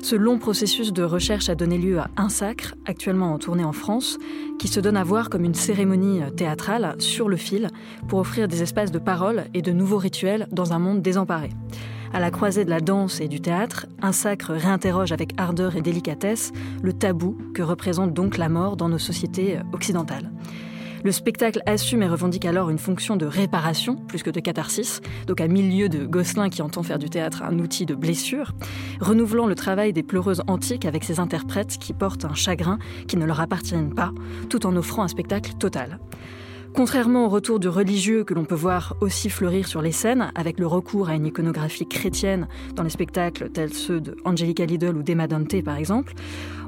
Ce 0.00 0.14
long 0.14 0.38
processus 0.38 0.92
de 0.92 1.02
recherche 1.02 1.48
a 1.48 1.56
donné 1.56 1.76
lieu 1.76 1.98
à 1.98 2.08
Un 2.16 2.28
Sacre, 2.28 2.74
actuellement 2.86 3.32
en 3.32 3.38
tournée 3.38 3.64
en 3.64 3.72
France, 3.72 4.18
qui 4.58 4.68
se 4.68 4.78
donne 4.78 4.96
à 4.96 5.02
voir 5.02 5.28
comme 5.28 5.44
une 5.44 5.54
cérémonie 5.54 6.20
théâtrale 6.36 6.94
sur 6.98 7.28
le 7.28 7.36
fil 7.36 7.68
pour 8.06 8.20
offrir 8.20 8.46
des 8.46 8.62
espaces 8.62 8.92
de 8.92 8.98
parole 8.98 9.44
et 9.54 9.62
de 9.62 9.72
nouveaux 9.72 9.98
rituels 9.98 10.46
dans 10.52 10.72
un 10.72 10.78
monde 10.78 11.02
désemparé. 11.02 11.50
À 12.12 12.20
la 12.20 12.30
croisée 12.30 12.64
de 12.64 12.70
la 12.70 12.80
danse 12.80 13.20
et 13.20 13.28
du 13.28 13.40
théâtre, 13.40 13.86
Un 14.00 14.12
Sacre 14.12 14.52
réinterroge 14.52 15.12
avec 15.12 15.32
ardeur 15.36 15.76
et 15.76 15.82
délicatesse 15.82 16.52
le 16.82 16.92
tabou 16.92 17.36
que 17.54 17.62
représente 17.62 18.14
donc 18.14 18.38
la 18.38 18.48
mort 18.48 18.76
dans 18.76 18.88
nos 18.88 18.98
sociétés 18.98 19.58
occidentales. 19.72 20.30
Le 21.04 21.12
spectacle 21.12 21.62
assume 21.66 22.02
et 22.02 22.08
revendique 22.08 22.44
alors 22.44 22.70
une 22.70 22.78
fonction 22.78 23.16
de 23.16 23.26
réparation 23.26 23.94
plus 23.94 24.22
que 24.22 24.30
de 24.30 24.40
catharsis, 24.40 25.00
donc 25.26 25.40
à 25.40 25.46
milieu 25.46 25.88
de 25.88 26.06
Gosselin 26.06 26.48
qui 26.48 26.60
entend 26.60 26.82
faire 26.82 26.98
du 26.98 27.08
théâtre 27.08 27.42
un 27.44 27.58
outil 27.60 27.86
de 27.86 27.94
blessure, 27.94 28.52
renouvelant 29.00 29.46
le 29.46 29.54
travail 29.54 29.92
des 29.92 30.02
pleureuses 30.02 30.42
antiques 30.48 30.86
avec 30.86 31.04
ses 31.04 31.20
interprètes 31.20 31.78
qui 31.78 31.92
portent 31.92 32.24
un 32.24 32.34
chagrin 32.34 32.78
qui 33.06 33.16
ne 33.16 33.26
leur 33.26 33.40
appartiennent 33.40 33.94
pas, 33.94 34.12
tout 34.48 34.66
en 34.66 34.74
offrant 34.74 35.02
un 35.02 35.08
spectacle 35.08 35.52
total. 35.54 36.00
Contrairement 36.78 37.26
au 37.26 37.28
retour 37.28 37.58
du 37.58 37.66
religieux 37.66 38.22
que 38.22 38.34
l'on 38.34 38.44
peut 38.44 38.54
voir 38.54 38.94
aussi 39.00 39.30
fleurir 39.30 39.66
sur 39.66 39.82
les 39.82 39.90
scènes, 39.90 40.30
avec 40.36 40.60
le 40.60 40.66
recours 40.68 41.08
à 41.08 41.16
une 41.16 41.26
iconographie 41.26 41.88
chrétienne 41.88 42.46
dans 42.76 42.84
les 42.84 42.88
spectacles 42.88 43.50
tels 43.50 43.74
ceux 43.74 44.00
de 44.00 44.16
Angelica 44.24 44.64
Lidl 44.64 44.96
ou 44.96 45.02
d'Emma 45.02 45.26
Dante 45.26 45.60
par 45.64 45.76
exemple, 45.76 46.14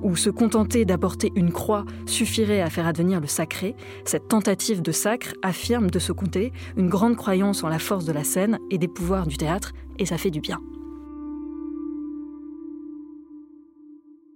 où 0.03 0.17
se 0.17 0.29
contenter 0.29 0.85
d'apporter 0.85 1.31
une 1.37 1.53
croix 1.53 1.85
suffirait 2.07 2.61
à 2.61 2.71
faire 2.71 2.89
advenir 2.89 3.21
le 3.21 3.29
sacré, 3.29 3.77
cette 4.05 4.27
tentative 4.27 4.83
de 4.83 4.91
sacre 4.91 5.35
affirme 5.43 5.93
de 5.93 6.01
ce 6.01 6.11
côté 6.11 6.53
une 6.77 6.89
grande 6.89 7.15
croyance 7.15 7.63
en 7.63 7.69
la 7.69 7.79
force 7.79 8.05
de 8.05 8.13
la 8.13 8.25
scène 8.25 8.59
et 8.69 8.79
des 8.79 8.89
pouvoirs 8.89 9.29
du 9.29 9.37
théâtre, 9.37 9.71
et 10.01 10.07
ça 10.07 10.19
fait 10.19 10.33
du 10.33 10.41
bien. 10.41 10.59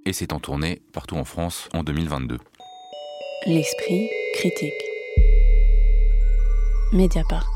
Et 0.07 0.13
c'est 0.13 0.33
en 0.33 0.39
tournée 0.39 0.83
partout 0.93 1.17
en 1.17 1.25
France 1.25 1.69
en 1.75 1.83
2022. 1.83 2.39
L'esprit 3.47 4.09
critique. 4.35 4.94
Mediapart. 6.95 7.54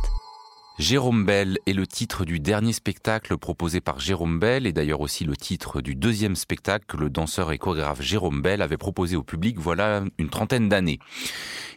Jérôme 0.79 1.25
Bell 1.25 1.59
est 1.67 1.73
le 1.73 1.89
titre 1.89 2.25
du 2.25 2.39
dernier 2.39 2.73
spectacle 2.73 3.37
proposé 3.37 3.81
par 3.81 3.99
Jérôme 3.99 4.39
Bell 4.39 4.65
et 4.65 4.73
d'ailleurs 4.73 5.01
aussi 5.01 5.25
le 5.25 5.37
titre 5.37 5.81
du 5.81 5.97
deuxième 5.97 6.37
spectacle 6.37 6.85
que 6.87 6.97
le 6.97 7.11
danseur 7.11 7.51
et 7.51 7.59
chorégraphe 7.59 8.01
Jérôme 8.01 8.43
Bell 8.43 8.63
avait 8.63 8.77
proposé 8.77 9.17
au 9.17 9.25
public 9.25 9.59
voilà 9.59 10.05
une 10.19 10.29
trentaine 10.29 10.69
d'années. 10.69 11.01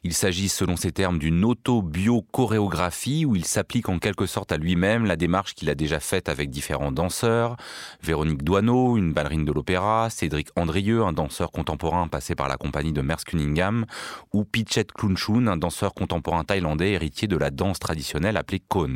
Il 0.03 0.13
s'agit 0.13 0.49
selon 0.49 0.75
ses 0.75 0.91
termes 0.91 1.17
d'une 1.17 1.43
auto-bio-chorégraphie 1.43 3.25
où 3.25 3.35
il 3.35 3.45
s'applique 3.45 3.89
en 3.89 3.97
quelque 3.97 4.27
sorte 4.27 4.51
à 4.51 4.57
lui-même 4.57 5.05
la 5.05 5.15
démarche 5.15 5.55
qu'il 5.55 5.71
a 5.71 5.75
déjà 5.75 5.99
faite 5.99 6.29
avec 6.29 6.51
différents 6.51 6.91
danseurs, 6.91 7.55
Véronique 8.03 8.43
Douaneau, 8.43 8.97
une 8.97 9.13
ballerine 9.13 9.45
de 9.45 9.51
l'opéra, 9.51 10.11
Cédric 10.11 10.49
Andrieux, 10.55 11.03
un 11.03 11.13
danseur 11.13 11.51
contemporain 11.51 12.07
passé 12.07 12.35
par 12.35 12.47
la 12.47 12.57
compagnie 12.57 12.93
de 12.93 13.01
Merce 13.01 13.23
Cunningham, 13.23 13.85
ou 14.31 14.43
Pichet 14.43 14.85
Klunchun, 14.85 15.47
un 15.47 15.57
danseur 15.57 15.95
contemporain 15.95 16.43
thaïlandais 16.43 16.91
héritier 16.91 17.27
de 17.27 17.37
la 17.37 17.49
danse 17.49 17.79
traditionnelle 17.79 18.37
appelée 18.37 18.61
Kon. 18.67 18.90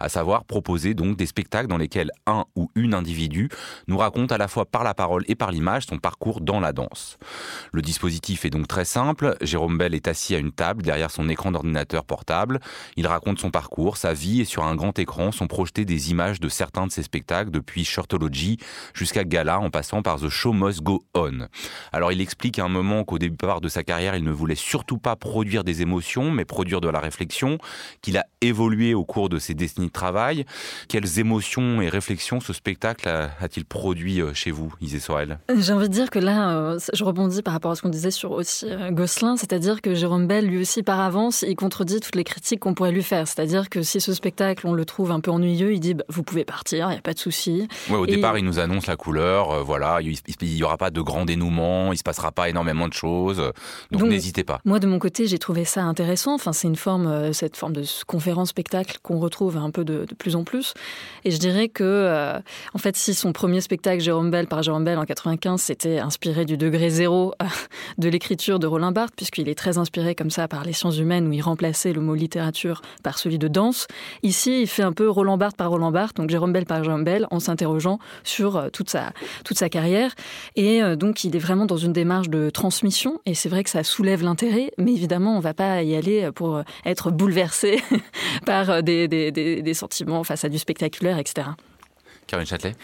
À 0.00 0.08
savoir 0.08 0.44
proposer 0.44 0.94
donc 0.94 1.16
des 1.16 1.26
spectacles 1.26 1.68
dans 1.68 1.78
lesquels 1.78 2.10
un 2.26 2.44
ou 2.54 2.70
une 2.74 2.94
individu 2.94 3.48
nous 3.88 3.98
raconte 3.98 4.32
à 4.32 4.38
la 4.38 4.48
fois 4.48 4.64
par 4.64 4.84
la 4.84 4.94
parole 4.94 5.24
et 5.28 5.34
par 5.34 5.50
l'image 5.50 5.86
son 5.86 5.98
parcours 5.98 6.40
dans 6.40 6.60
la 6.60 6.72
danse. 6.72 7.18
Le 7.72 7.82
dispositif 7.82 8.44
est 8.44 8.50
donc 8.50 8.68
très 8.68 8.84
simple. 8.84 9.36
Jérôme 9.40 9.78
Bell 9.78 9.94
est 9.94 10.08
assis 10.08 10.34
à 10.34 10.38
une 10.38 10.52
table 10.52 10.82
derrière 10.82 11.10
son 11.10 11.28
écran 11.28 11.52
d'ordinateur 11.52 12.04
portable. 12.04 12.60
Il 12.96 13.06
raconte 13.06 13.38
son 13.38 13.50
parcours, 13.50 13.96
sa 13.96 14.12
vie 14.12 14.40
et 14.40 14.44
sur 14.44 14.64
un 14.64 14.74
grand 14.74 14.98
écran 14.98 15.32
sont 15.32 15.46
projetées 15.46 15.84
des 15.84 16.10
images 16.10 16.40
de 16.40 16.48
certains 16.48 16.86
de 16.86 16.92
ses 16.92 17.02
spectacles 17.02 17.50
depuis 17.50 17.84
Shortology 17.84 18.58
jusqu'à 18.94 19.24
Gala 19.24 19.60
en 19.60 19.70
passant 19.70 20.02
par 20.02 20.20
The 20.20 20.28
Show 20.28 20.52
Must 20.52 20.82
Go 20.82 21.04
On. 21.14 21.48
Alors 21.92 22.12
il 22.12 22.20
explique 22.20 22.58
à 22.58 22.64
un 22.64 22.68
moment 22.68 23.04
qu'au 23.04 23.18
départ 23.18 23.60
de 23.60 23.68
sa 23.68 23.82
carrière, 23.82 24.16
il 24.16 24.24
ne 24.24 24.30
voulait 24.30 24.54
surtout 24.54 24.98
pas 24.98 25.16
produire 25.16 25.64
des 25.64 25.82
émotions, 25.82 26.30
mais 26.30 26.44
produire 26.44 26.80
de 26.80 26.88
la 26.88 27.00
réflexion, 27.00 27.58
qu'il 28.02 28.18
a 28.18 28.26
évolué 28.40 28.94
au 28.94 29.04
cours 29.06 29.28
de 29.28 29.38
ses 29.38 29.54
décennies 29.54 29.88
de 29.88 29.92
travail. 29.92 30.44
Quelles 30.88 31.18
émotions 31.18 31.80
et 31.80 31.88
réflexions 31.88 32.40
ce 32.40 32.52
spectacle 32.52 33.08
a-t-il 33.08 33.64
produit 33.64 34.20
euh, 34.20 34.34
chez 34.34 34.50
vous, 34.50 34.74
Isée 34.80 35.00
Sorel? 35.00 35.38
J'ai 35.56 35.72
envie 35.72 35.88
de 35.88 35.92
dire 35.92 36.10
que 36.10 36.18
là, 36.18 36.50
euh, 36.50 36.78
je 36.92 37.04
rebondis 37.04 37.42
par 37.42 37.54
rapport 37.54 37.70
à 37.70 37.76
ce 37.76 37.82
qu'on 37.82 37.88
disait 37.88 38.10
sur 38.10 38.32
aussi 38.32 38.66
euh, 38.68 38.90
Gosselin, 38.90 39.36
c'est-à-dire 39.36 39.80
que 39.80 39.94
Jérôme 39.94 40.26
Bell, 40.26 40.46
lui 40.46 40.60
aussi, 40.60 40.82
par 40.82 41.00
avance, 41.00 41.44
il 41.46 41.56
contredit 41.56 42.00
toutes 42.00 42.16
les 42.16 42.24
critiques 42.24 42.60
qu'on 42.60 42.74
pourrait 42.74 42.92
lui 42.92 43.02
faire. 43.02 43.26
C'est-à-dire 43.26 43.68
que 43.68 43.82
si 43.82 44.00
ce 44.00 44.12
spectacle, 44.12 44.66
on 44.66 44.74
le 44.74 44.84
trouve 44.84 45.10
un 45.10 45.20
peu 45.20 45.30
ennuyeux, 45.30 45.72
il 45.72 45.80
dit 45.80 45.94
bah, 45.94 46.04
vous 46.08 46.22
pouvez 46.22 46.44
partir, 46.44 46.88
il 46.88 46.92
n'y 46.92 46.98
a 46.98 47.02
pas 47.02 47.14
de 47.14 47.18
souci. 47.18 47.68
Ouais, 47.88 47.96
au 47.96 48.06
départ, 48.06 48.36
il 48.38 48.44
nous 48.44 48.58
annonce 48.58 48.86
la 48.86 48.96
couleur, 48.96 49.50
euh, 49.50 49.62
voilà, 49.62 50.00
il 50.00 50.18
n'y 50.42 50.62
aura 50.62 50.76
pas 50.76 50.90
de 50.90 51.00
grand 51.00 51.24
dénouement, 51.24 51.92
il 51.92 51.96
se 51.96 52.02
passera 52.02 52.32
pas 52.32 52.48
énormément 52.48 52.88
de 52.88 52.92
choses, 52.92 53.52
donc, 53.90 54.02
n'hésitez 54.02 54.44
pas. 54.44 54.60
Moi, 54.64 54.78
de 54.78 54.86
mon 54.86 54.98
côté, 54.98 55.26
j'ai 55.26 55.38
trouvé 55.38 55.64
ça 55.64 55.82
intéressant. 55.82 56.34
Enfin, 56.34 56.52
c'est 56.52 56.68
une 56.68 56.76
forme, 56.76 57.06
euh, 57.06 57.32
cette 57.32 57.56
forme 57.56 57.72
de 57.72 57.82
qu'on 59.02 59.18
retrouve 59.18 59.56
un 59.56 59.70
peu 59.70 59.84
de, 59.84 60.06
plus 60.18 60.36
en 60.36 60.44
plus. 60.44 60.74
Et 61.24 61.30
je 61.30 61.38
dirais 61.38 61.68
que, 61.68 61.84
euh, 61.84 62.38
en 62.74 62.78
fait, 62.78 62.96
si 62.96 63.14
son 63.14 63.32
premier 63.32 63.60
spectacle, 63.60 64.00
Jérôme 64.02 64.30
Bell, 64.30 64.46
par 64.46 64.62
Jérôme 64.62 64.84
Bell 64.84 64.98
en 64.98 65.04
95, 65.04 65.60
c'était 65.60 65.98
inspiré 65.98 66.44
du 66.44 66.56
degré 66.56 66.90
zéro 66.90 67.34
de 67.98 68.08
l'écriture 68.08 68.58
de 68.58 68.66
Roland 68.66 68.92
Barthes, 68.92 69.14
puisqu'il 69.16 69.48
est 69.48 69.54
très 69.54 69.78
inspiré 69.78 70.14
comme 70.14 70.30
ça 70.30 70.48
par 70.48 70.64
les 70.64 70.72
sciences 70.72 70.98
humaines 70.98 71.28
où 71.28 71.32
il 71.32 71.42
remplaçait 71.42 71.92
le 71.92 72.00
mot 72.00 72.14
littérature 72.14 72.82
par 73.02 73.18
celui 73.18 73.38
de 73.38 73.48
danse. 73.48 73.86
Ici, 74.22 74.62
il 74.62 74.66
fait 74.66 74.82
un 74.82 74.92
peu 74.92 75.08
Roland 75.08 75.36
Barthes 75.36 75.56
par 75.56 75.70
Roland 75.70 75.92
Barthes, 75.92 76.16
donc 76.16 76.30
Jérôme 76.30 76.52
Bell 76.52 76.66
par 76.66 76.82
Jérôme 76.84 77.04
Bell, 77.04 77.26
en 77.30 77.40
s'interrogeant 77.40 77.98
sur 78.24 78.56
euh, 78.56 78.68
toute 78.70 78.90
sa, 78.90 79.12
toute 79.44 79.58
sa 79.58 79.68
carrière. 79.68 80.14
Et 80.54 80.82
euh, 80.82 80.96
donc, 80.96 81.24
il 81.24 81.34
est 81.36 81.40
vraiment 81.40 81.66
dans 81.66 81.76
une 81.76 81.92
démarche 81.92 82.28
de 82.28 82.50
transmission. 82.50 83.20
Et 83.26 83.34
c'est 83.34 83.48
vrai 83.48 83.64
que 83.64 83.70
ça 83.70 83.84
soulève 83.84 84.22
l'intérêt, 84.22 84.70
mais 84.78 84.92
évidemment, 84.92 85.34
on 85.34 85.38
ne 85.38 85.42
va 85.42 85.54
pas 85.54 85.82
y 85.82 85.94
aller 85.94 86.30
pour 86.34 86.62
être 86.84 87.10
bouleversé 87.10 87.82
par 88.46 88.82
des, 88.86 89.32
des, 89.62 89.74
sentiments 89.74 90.24
face 90.24 90.44
à 90.44 90.48
du 90.48 90.58
spectaculaire, 90.58 91.18
etc. 91.18 91.48
Caroline 92.26 92.48
Châtelet 92.48 92.74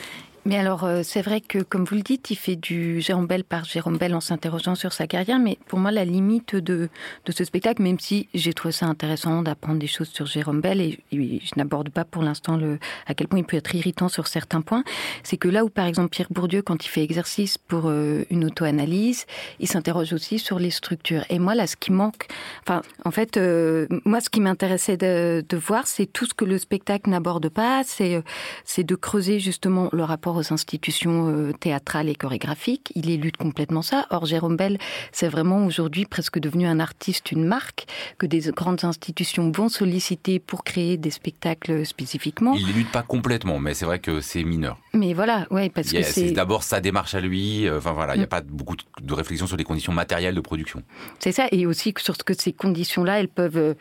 mais 0.44 0.58
alors, 0.58 0.82
euh, 0.82 1.02
c'est 1.04 1.22
vrai 1.22 1.40
que, 1.40 1.58
comme 1.58 1.84
vous 1.84 1.94
le 1.94 2.02
dites, 2.02 2.30
il 2.32 2.36
fait 2.36 2.56
du 2.56 3.00
Jérôme 3.00 3.26
Bell 3.26 3.44
par 3.44 3.64
Jérôme 3.64 3.96
Bell 3.96 4.12
en 4.12 4.20
s'interrogeant 4.20 4.74
sur 4.74 4.92
sa 4.92 5.06
carrière. 5.06 5.38
Mais 5.38 5.56
pour 5.68 5.78
moi, 5.78 5.92
la 5.92 6.04
limite 6.04 6.56
de, 6.56 6.88
de 7.24 7.32
ce 7.32 7.44
spectacle, 7.44 7.80
même 7.80 8.00
si 8.00 8.28
j'ai 8.34 8.52
trouvé 8.52 8.72
ça 8.72 8.86
intéressant 8.86 9.42
d'apprendre 9.42 9.78
des 9.78 9.86
choses 9.86 10.08
sur 10.08 10.26
Jérôme 10.26 10.60
Bell, 10.60 10.80
et, 10.80 10.98
je 11.12 11.52
n'aborde 11.56 11.90
pas 11.90 12.04
pour 12.04 12.22
l'instant 12.22 12.58
à 13.06 13.14
quel 13.14 13.28
point 13.28 13.38
il 13.38 13.44
peut 13.44 13.56
être 13.56 13.72
irritant 13.74 14.08
sur 14.08 14.26
certains 14.26 14.62
points, 14.62 14.82
c'est 15.22 15.36
que 15.36 15.48
là 15.48 15.64
où, 15.64 15.68
par 15.68 15.86
exemple, 15.86 16.08
Pierre 16.08 16.28
Bourdieu, 16.30 16.60
quand 16.60 16.84
il 16.84 16.88
fait 16.88 17.04
exercice 17.04 17.56
pour 17.56 17.84
euh, 17.86 18.24
une 18.30 18.44
auto-analyse, 18.44 19.26
il 19.60 19.68
s'interroge 19.68 20.12
aussi 20.12 20.40
sur 20.40 20.58
les 20.58 20.70
structures. 20.70 21.24
Et 21.30 21.38
moi, 21.38 21.54
là, 21.54 21.68
ce 21.68 21.76
qui 21.76 21.92
manque, 21.92 22.26
enfin, 22.66 22.82
en 23.04 23.12
fait, 23.12 23.36
euh, 23.36 23.86
moi, 24.04 24.20
ce 24.20 24.28
qui 24.28 24.40
m'intéressait 24.40 24.96
de, 24.96 25.44
de 25.48 25.56
voir, 25.56 25.86
c'est 25.86 26.06
tout 26.06 26.26
ce 26.26 26.34
que 26.34 26.44
le 26.44 26.58
spectacle 26.58 27.10
n'aborde 27.10 27.48
pas, 27.48 27.82
c'est 27.84 28.84
de 28.84 28.94
creuser 28.96 29.38
justement 29.38 29.88
le 29.92 30.02
rapport 30.02 30.31
aux 30.36 30.52
institutions 30.52 31.28
euh, 31.28 31.52
théâtrales 31.52 32.08
et 32.08 32.14
chorégraphiques. 32.14 32.92
Il 32.94 33.10
élude 33.10 33.36
complètement 33.36 33.82
ça. 33.82 34.06
Or, 34.10 34.26
Jérôme 34.26 34.56
Bell, 34.56 34.78
c'est 35.12 35.28
vraiment 35.28 35.64
aujourd'hui 35.64 36.04
presque 36.04 36.38
devenu 36.38 36.66
un 36.66 36.80
artiste, 36.80 37.32
une 37.32 37.44
marque 37.44 37.86
que 38.18 38.26
des 38.26 38.50
grandes 38.50 38.84
institutions 38.84 39.50
vont 39.50 39.68
solliciter 39.68 40.38
pour 40.38 40.64
créer 40.64 40.96
des 40.96 41.10
spectacles 41.10 41.86
spécifiquement. 41.86 42.54
Il 42.54 42.66
l'élude 42.66 42.90
pas 42.90 43.02
complètement, 43.02 43.58
mais 43.58 43.74
c'est 43.74 43.84
vrai 43.84 43.98
que 43.98 44.20
c'est 44.20 44.44
mineur. 44.44 44.78
Mais 44.94 45.14
voilà, 45.14 45.46
ouais, 45.50 45.70
parce 45.70 45.92
que 45.92 46.02
c'est 46.02 46.32
d'abord 46.32 46.62
sa 46.62 46.80
démarche 46.80 47.14
à 47.14 47.20
lui. 47.20 47.66
Euh, 47.66 47.78
enfin 47.78 47.92
voilà, 47.92 48.14
il 48.14 48.18
n'y 48.18 48.24
a 48.24 48.26
mm. 48.26 48.30
pas 48.30 48.40
beaucoup 48.42 48.76
de 49.00 49.14
réflexion 49.14 49.46
sur 49.46 49.56
les 49.56 49.64
conditions 49.64 49.92
matérielles 49.92 50.34
de 50.34 50.40
production. 50.40 50.82
C'est 51.18 51.32
ça, 51.32 51.46
et 51.52 51.66
aussi 51.66 51.94
sur 51.98 52.16
ce 52.16 52.24
que 52.24 52.34
ces 52.34 52.52
conditions-là, 52.52 53.20
elles 53.20 53.28
peuvent, 53.28 53.56
euh, 53.56 53.74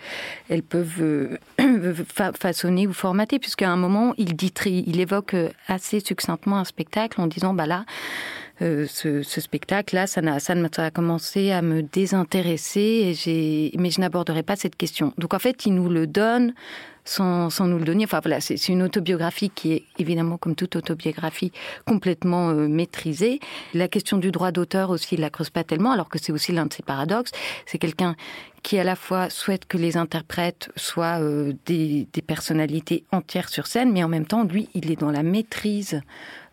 elles 0.50 0.64
peuvent 0.64 1.38
façonner 2.40 2.88
ou 2.88 2.94
formater, 2.94 3.40
puisqu'à 3.40 3.70
un 3.70 3.78
moment, 3.78 4.14
il 4.18 4.36
dit, 4.36 4.52
il 4.66 5.00
évoque 5.00 5.36
assez 5.68 6.00
succinctement 6.00 6.40
un 6.47 6.63
spectacle 6.63 7.21
en 7.21 7.27
disant 7.27 7.54
bah 7.54 7.65
là, 7.65 7.86
euh, 8.62 8.86
ce, 8.88 9.23
spectacle-là, 9.23 10.06
ça, 10.06 10.21
a, 10.21 10.39
ça, 10.39 10.54
a 10.54 10.91
commencé 10.91 11.51
à 11.51 11.62
me 11.63 11.82
désintéresser, 11.82 13.15
et 13.25 13.71
mais 13.77 13.89
je 13.89 13.99
n'aborderai 13.99 14.43
pas 14.43 14.56
cette 14.56 14.75
question. 14.75 15.13
Donc 15.17 15.34
en 15.34 15.39
fait, 15.39 15.65
il 15.65 15.73
nous 15.73 15.89
le 15.89 16.06
donne 16.06 16.54
sans, 17.06 17.50
nous 17.68 17.78
le 17.78 17.86
donner. 17.86 18.06
Enfin 18.06 18.20
voilà, 18.22 18.42
c'est 18.42 18.68
une 18.70 18.84
autobiographie 18.84 19.50
qui 19.50 19.74
est 19.74 19.84
évidemment, 19.98 20.38
comme 20.38 20.56
toute 20.56 20.76
autobiographie, 20.76 21.52
complètement 21.86 22.50
euh, 22.50 22.68
maîtrisée. 22.68 23.40
La 23.74 23.88
question 23.88 24.18
du 24.18 24.32
droit 24.32 24.52
d'auteur 24.52 24.90
aussi, 24.90 25.16
il 25.16 25.22
la 25.22 25.30
creuse 25.30 25.50
pas 25.50 25.64
tellement, 25.64 25.92
alors 25.92 26.10
que 26.10 26.20
c'est 26.20 26.32
aussi 26.32 26.52
l'un 26.52 26.66
de 26.66 26.74
ses 26.74 26.84
paradoxes. 26.84 27.32
C'est 27.66 27.78
quelqu'un 27.78 28.16
qui 28.64 28.78
à 28.78 28.84
la 28.84 28.96
fois 28.96 29.30
souhaite 29.30 29.66
que 29.66 29.78
les 29.78 29.98
interprètes 29.98 30.70
soient 30.76 31.20
euh, 31.22 31.54
des, 31.66 32.08
personnalités 32.26 33.04
entières 33.12 33.50
sur 33.50 33.68
scène, 33.68 33.92
mais 33.92 34.04
en 34.04 34.08
même 34.08 34.26
temps, 34.26 34.44
lui, 34.44 34.70
il 34.74 34.92
est 34.92 35.00
dans 35.00 35.12
la 35.12 35.24
maîtrise 35.24 36.02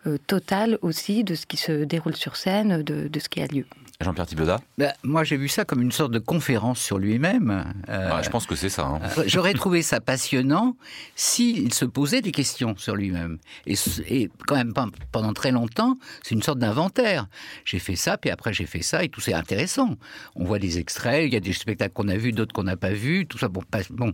euh, 0.07 0.17
totale 0.27 0.79
aussi 0.81 1.23
de 1.23 1.35
ce 1.35 1.45
qui 1.45 1.57
se 1.57 1.83
déroule 1.83 2.15
sur 2.15 2.35
scène, 2.35 2.81
de 2.81 3.19
ce 3.19 3.29
qui 3.29 3.41
a 3.41 3.47
lieu. 3.47 3.65
Jean-Pierre 4.01 4.27
Thibaudat 4.27 4.61
ben, 4.77 4.93
Moi, 5.03 5.25
j'ai 5.25 5.35
vu 5.35 5.49
ça 5.49 5.65
comme 5.65 5.81
une 5.81 5.91
sorte 5.91 6.13
de 6.13 6.19
conférence 6.19 6.79
sur 6.79 6.99
lui-même. 6.99 7.65
Euh, 7.89 8.23
je 8.23 8.29
pense 8.29 8.45
que 8.45 8.55
c'est 8.55 8.69
ça. 8.69 8.85
Hein. 8.85 9.01
Euh, 9.17 9.23
j'aurais 9.27 9.53
trouvé 9.55 9.81
ça 9.81 9.99
passionnant 9.99 10.77
s'il 11.17 11.73
se 11.73 11.83
posait 11.83 12.21
des 12.21 12.31
questions 12.31 12.77
sur 12.77 12.95
lui-même. 12.95 13.39
Et, 13.67 13.75
et, 14.07 14.29
quand 14.47 14.55
même, 14.55 14.73
pendant 15.11 15.33
très 15.33 15.51
longtemps, 15.51 15.97
c'est 16.23 16.33
une 16.33 16.41
sorte 16.41 16.59
d'inventaire. 16.59 17.27
J'ai 17.65 17.79
fait 17.79 17.97
ça, 17.97 18.17
puis 18.17 18.29
après 18.29 18.53
j'ai 18.53 18.65
fait 18.65 18.83
ça, 18.83 19.03
et 19.03 19.09
tout 19.09 19.19
c'est 19.19 19.33
intéressant. 19.33 19.97
On 20.37 20.45
voit 20.45 20.59
des 20.59 20.79
extraits, 20.79 21.25
il 21.25 21.33
y 21.33 21.37
a 21.37 21.41
des 21.41 21.51
spectacles 21.51 21.93
qu'on 21.93 22.07
a 22.07 22.15
vus, 22.15 22.31
d'autres 22.31 22.53
qu'on 22.53 22.63
n'a 22.63 22.77
pas 22.77 22.93
vus, 22.93 23.25
tout 23.27 23.37
ça. 23.37 23.49
Bon, 23.49 23.63
pas, 23.69 23.81
bon. 23.89 24.13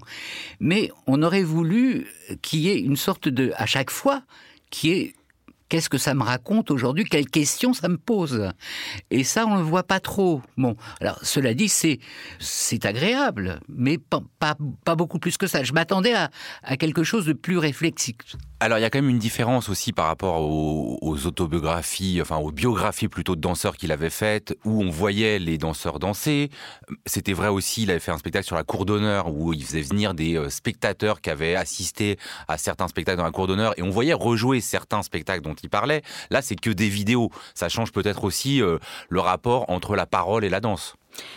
Mais 0.60 0.89
on 1.06 1.21
aurait 1.21 1.43
voulu 1.43 2.08
qu'il 2.41 2.62
y 2.62 2.69
ait 2.69 2.80
une 2.80 2.98
sorte 2.98 3.30
de, 3.30 3.54
à 3.56 3.67
chaque 3.67 3.91
fois, 3.91 4.24
qui 4.71 4.93
est 4.93 5.13
Qu'est-ce 5.67 5.89
que 5.89 5.97
ça 5.97 6.13
me 6.13 6.23
raconte 6.23 6.69
aujourd'hui? 6.69 7.06
Quelles 7.06 7.30
questions 7.30 7.73
ça 7.73 7.88
me 7.88 7.97
pose? 7.97 8.51
Et 9.10 9.23
ça, 9.23 9.45
on 9.47 9.56
ne 9.56 9.60
le 9.60 9.65
voit 9.65 9.84
pas 9.84 9.99
trop. 9.99 10.41
Bon, 10.58 10.75
alors 11.01 11.19
cela 11.23 11.54
dit, 11.54 11.69
c'est 11.69 11.99
c'est 12.39 12.86
agréable, 12.86 13.60
mais 13.67 13.97
pas, 13.97 14.21
pas, 14.39 14.95
beaucoup 14.95 15.19
plus 15.19 15.38
que 15.38 15.47
ça. 15.47 15.63
Je 15.63 15.73
m'attendais 15.73 16.13
à, 16.13 16.30
à 16.63 16.78
quelque 16.78 17.04
chose 17.04 17.25
de 17.25 17.34
plus 17.34 17.58
réflexif. 17.58 18.15
Alors 18.62 18.78
il 18.78 18.82
y 18.82 18.86
a 18.86 18.89
quand 18.89 18.99
même 18.99 19.10
une 19.10 19.19
différence 19.19 19.67
aussi 19.67 19.91
par 19.91 20.08
rapport 20.08 20.41
aux, 20.41 21.28
autobiographies, 21.28 22.19
enfin 22.21 22.38
aux 22.38 22.51
biographies 22.51 23.10
plutôt 23.10 23.36
de 23.36 23.41
danseurs 23.41 23.75
qu'il 23.75 23.91
avait 23.91 24.10
faites, 24.10 24.58
où 24.63 24.82
on 24.82 24.89
voyait 24.89 25.39
les 25.39 25.58
danseurs 25.58 25.99
danser. 25.99 26.49
C'était 27.06 27.34
vrai 27.34 27.49
aussi, 27.49 27.84
il 27.84 27.91
avait 27.91 27.99
fait 27.99 28.12
un 28.12 28.17
spectacle 28.17 28.45
sur 28.45 28.56
la 28.56 28.63
cour 28.63 28.86
d'honneur, 28.86 29.32
où 29.32 29.51
il 29.51 29.63
faisait 29.63 29.82
venir 29.82 30.13
des 30.13 30.38
euh, 30.38 30.49
spectateurs 30.49 31.19
qui 31.19 31.30
avaient 31.30 31.56
assisté 31.56 32.17
à 32.47 32.58
certains 32.58 32.88
spectacles 32.88 33.17
dans 33.17 33.25
la 33.25 33.32
cour 33.32 33.47
d'honneur, 33.47 33.78
et 33.78 33.84
on 33.84 33.89
voyait 33.89 34.13
rejouer 34.13 34.62
certains 34.62 35.04
spectacles 35.04 35.41
il 35.63 35.69
parlait. 35.69 36.01
Là, 36.29 36.41
c'est 36.41 36.55
que 36.55 36.69
des 36.69 36.89
vidéos. 36.89 37.31
Ça 37.53 37.69
change 37.69 37.91
peut-être 37.91 38.23
aussi 38.23 38.61
euh, 38.61 38.77
le 39.09 39.19
rapport 39.19 39.69
entre 39.69 39.95
la 39.95 40.05
parole 40.05 40.45
et 40.45 40.49
la 40.49 40.59
danse. 40.59 40.95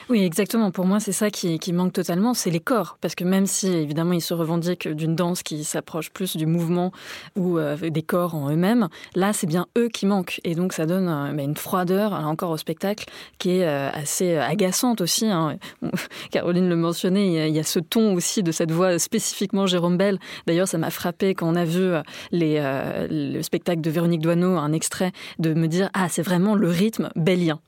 Oui, 0.09 0.25
exactement. 0.25 0.71
Pour 0.71 0.87
moi, 0.87 1.01
c'est 1.01 1.13
ça 1.13 1.31
qui, 1.31 1.73
manque 1.73 1.93
totalement, 1.93 2.35
c'est 2.35 2.51
les 2.51 2.61
corps. 2.61 2.97
Parce 3.01 3.15
que 3.15 3.25
même 3.25 3.47
si, 3.47 3.69
évidemment, 3.69 4.13
ils 4.13 4.23
se 4.23 4.35
revendiquent 4.35 4.89
d'une 4.89 5.15
danse 5.15 5.43
qui 5.43 5.65
s'approche 5.65 6.11
plus 6.11 6.37
du 6.37 6.47
mouvement 6.47 6.93
ou 7.37 7.59
euh, 7.59 7.77
des 7.77 8.03
corps 8.03 8.35
en 8.35 8.51
eux-mêmes, 8.51 8.89
là, 9.15 9.33
c'est 9.33 9.47
bien 9.47 9.67
eux 9.77 9.89
qui 9.89 10.07
manquent. 10.07 10.41
Et 10.45 10.55
donc, 10.55 10.73
ça 10.73 10.87
donne 10.87 11.09
euh, 11.09 11.33
bah, 11.33 11.43
une 11.43 11.57
froideur, 11.57 12.13
encore 12.13 12.51
au 12.51 12.57
spectacle, 12.57 13.05
qui 13.39 13.59
est 13.59 13.67
euh, 13.67 13.91
assez 13.93 14.37
agaçante 14.37 15.01
aussi. 15.01 15.27
Hein. 15.27 15.59
Caroline 16.31 16.69
le 16.69 16.77
mentionnait, 16.77 17.49
il 17.49 17.55
y, 17.55 17.59
a, 17.59 17.65
ce 17.65 17.79
ton 17.79 18.15
aussi 18.15 18.43
de 18.43 18.53
cette 18.53 18.73
voix 18.73 18.99
spécifiquement 18.99 19.67
Jérôme 19.67 19.99
Bell. 19.99 20.19
D'ailleurs, 20.47 20.69
ça 20.69 20.79
m'a 20.79 20.91
frappé 20.91 21.35
quand 21.35 21.49
on 21.49 21.55
a 21.55 21.65
vu 21.65 21.93
le 22.33 23.43
spectacle 23.43 23.81
de 23.81 23.91
Véronique 23.91 24.23
Doineau, 24.23 24.57
un 24.57 24.73
extrait, 24.73 25.13
de 25.39 25.53
me 25.55 25.69
dire, 25.69 25.91
ah, 25.93 26.09
c'est 26.09 26.23
vraiment 26.23 26.55
le 26.55 26.69
rythme 26.69 27.11
bellien. 27.15 27.61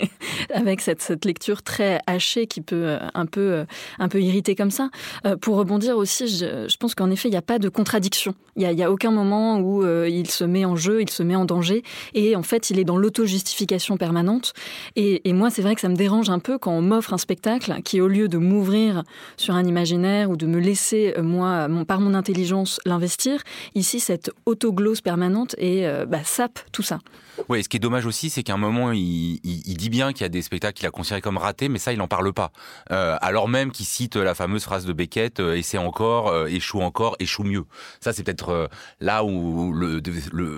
Avec 0.54 0.80
cette 0.80 1.24
lecture 1.24 1.53
très 1.62 2.00
hachée 2.06 2.46
qui 2.46 2.60
peut 2.60 2.88
euh, 2.88 2.98
un 3.14 3.26
peu, 3.26 3.40
euh, 3.40 3.64
un 3.98 4.08
peu 4.08 4.20
irriter 4.20 4.54
comme 4.54 4.70
ça. 4.70 4.90
Euh, 5.26 5.36
pour 5.36 5.56
rebondir 5.56 5.96
aussi, 5.96 6.28
je, 6.28 6.76
pense 6.76 6.94
qu'en 6.94 7.10
effet, 7.10 7.28
il 7.28 7.32
n'y 7.32 7.36
a 7.38 7.42
pas 7.42 7.58
de 7.58 7.68
contradiction. 7.68 8.34
Il 8.56 8.68
n'y 8.68 8.82
a, 8.82 8.90
aucun 8.90 9.10
moment 9.10 9.58
où 9.58 9.84
il 10.06 10.30
se 10.30 10.44
met 10.44 10.64
en 10.64 10.76
jeu, 10.76 11.02
il 11.02 11.10
se 11.10 11.22
met 11.22 11.34
en 11.34 11.44
danger. 11.44 11.82
Et 12.14 12.36
en 12.36 12.42
fait, 12.42 12.70
il 12.70 12.78
est 12.78 12.84
dans 12.84 12.96
l'auto-justification 12.96 13.96
permanente. 13.96 14.52
Et, 14.94 15.20
moi, 15.32 15.50
c'est 15.50 15.62
vrai 15.62 15.74
que 15.74 15.80
ça 15.80 15.88
me 15.88 15.96
dérange 15.96 16.30
un 16.30 16.38
peu 16.38 16.58
quand 16.58 16.72
on 16.72 16.82
m'offre 16.82 17.12
un 17.12 17.18
spectacle 17.18 17.74
qui, 17.82 18.00
au 18.00 18.06
lieu 18.06 18.28
de 18.28 18.38
m'ouvrir 18.38 19.02
sur 19.36 19.54
un 19.54 19.64
imaginaire 19.64 20.30
ou 20.30 20.36
de 20.36 20.46
me 20.46 20.60
laisser, 20.60 21.14
moi, 21.20 21.68
par 21.88 22.00
mon 22.00 22.14
intelligence, 22.14 22.80
l'investir, 22.84 23.42
ici, 23.74 23.98
cette 23.98 24.30
autoglose 24.46 25.00
permanente 25.00 25.56
et 25.58 25.86
bah, 26.06 26.22
sape 26.22 26.60
tout 26.70 26.82
ça. 26.82 27.00
Oui, 27.48 27.64
ce 27.64 27.68
qui 27.68 27.78
est 27.78 27.80
dommage 27.80 28.06
aussi, 28.06 28.30
c'est 28.30 28.44
qu'à 28.44 28.54
un 28.54 28.58
moment, 28.58 28.92
il, 28.92 29.40
il 29.42 29.76
dit 29.76 29.90
bien 29.90 30.12
qu'il 30.12 30.22
y 30.22 30.26
a 30.26 30.28
des 30.28 30.42
spectacles 30.42 30.78
qu'il 30.78 30.86
a 30.86 30.90
considérés 30.90 31.20
comme 31.20 31.38
raté, 31.44 31.68
mais 31.68 31.78
ça, 31.78 31.92
il 31.92 31.98
n'en 31.98 32.08
parle 32.08 32.32
pas. 32.32 32.50
Euh, 32.90 33.16
alors 33.20 33.48
même 33.48 33.70
qu'il 33.70 33.86
cite 33.86 34.16
la 34.16 34.34
fameuse 34.34 34.64
phrase 34.64 34.84
de 34.84 34.92
Beckett 34.92 35.40
euh, 35.40 35.54
essaie 35.54 35.78
encore, 35.78 36.28
euh, 36.28 36.46
échoue 36.46 36.80
encore, 36.80 37.16
échoue 37.18 37.44
mieux. 37.44 37.64
Ça, 38.00 38.12
c'est 38.12 38.22
peut-être 38.22 38.68
là 39.00 39.24
où 39.24 39.72
le, 39.72 40.00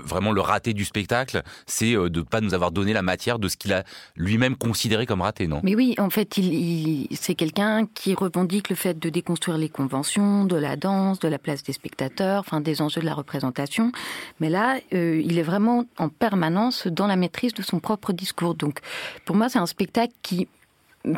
vraiment 0.04 0.32
le 0.32 0.40
raté 0.40 0.72
du 0.72 0.84
spectacle, 0.84 1.42
c'est 1.66 1.92
de 1.92 2.08
ne 2.08 2.22
pas 2.22 2.40
nous 2.40 2.54
avoir 2.54 2.70
donné 2.70 2.92
la 2.92 3.02
matière 3.02 3.38
de 3.38 3.48
ce 3.48 3.56
qu'il 3.56 3.72
a 3.72 3.84
lui-même 4.16 4.56
considéré 4.56 5.06
comme 5.06 5.22
raté, 5.22 5.46
non? 5.46 5.60
Mais 5.62 5.74
oui, 5.74 5.94
en 5.98 6.10
fait, 6.10 6.38
il, 6.38 7.08
c'est 7.12 7.34
quelqu'un 7.34 7.86
qui 7.86 8.14
revendique 8.14 8.70
le 8.70 8.76
fait 8.76 8.98
de 8.98 9.08
déconstruire 9.08 9.58
les 9.58 9.68
conventions, 9.68 10.44
de 10.44 10.56
la 10.56 10.76
danse, 10.76 11.18
de 11.18 11.28
la 11.28 11.38
place 11.38 11.62
des 11.62 11.72
spectateurs, 11.72 12.40
enfin 12.40 12.60
des 12.60 12.80
enjeux 12.80 13.00
de 13.00 13.06
la 13.06 13.14
représentation. 13.14 13.92
Mais 14.40 14.48
là, 14.48 14.78
il 14.92 15.38
est 15.38 15.42
vraiment 15.42 15.84
en 15.98 16.08
permanence 16.08 16.86
dans 16.86 17.06
la 17.06 17.16
maîtrise 17.16 17.54
de 17.54 17.62
son 17.62 17.80
propre 17.80 18.12
discours. 18.12 18.54
Donc, 18.54 18.80
pour 19.24 19.36
moi, 19.36 19.48
c'est 19.48 19.58
un 19.58 19.66
spectacle 19.66 20.14
qui 20.22 20.48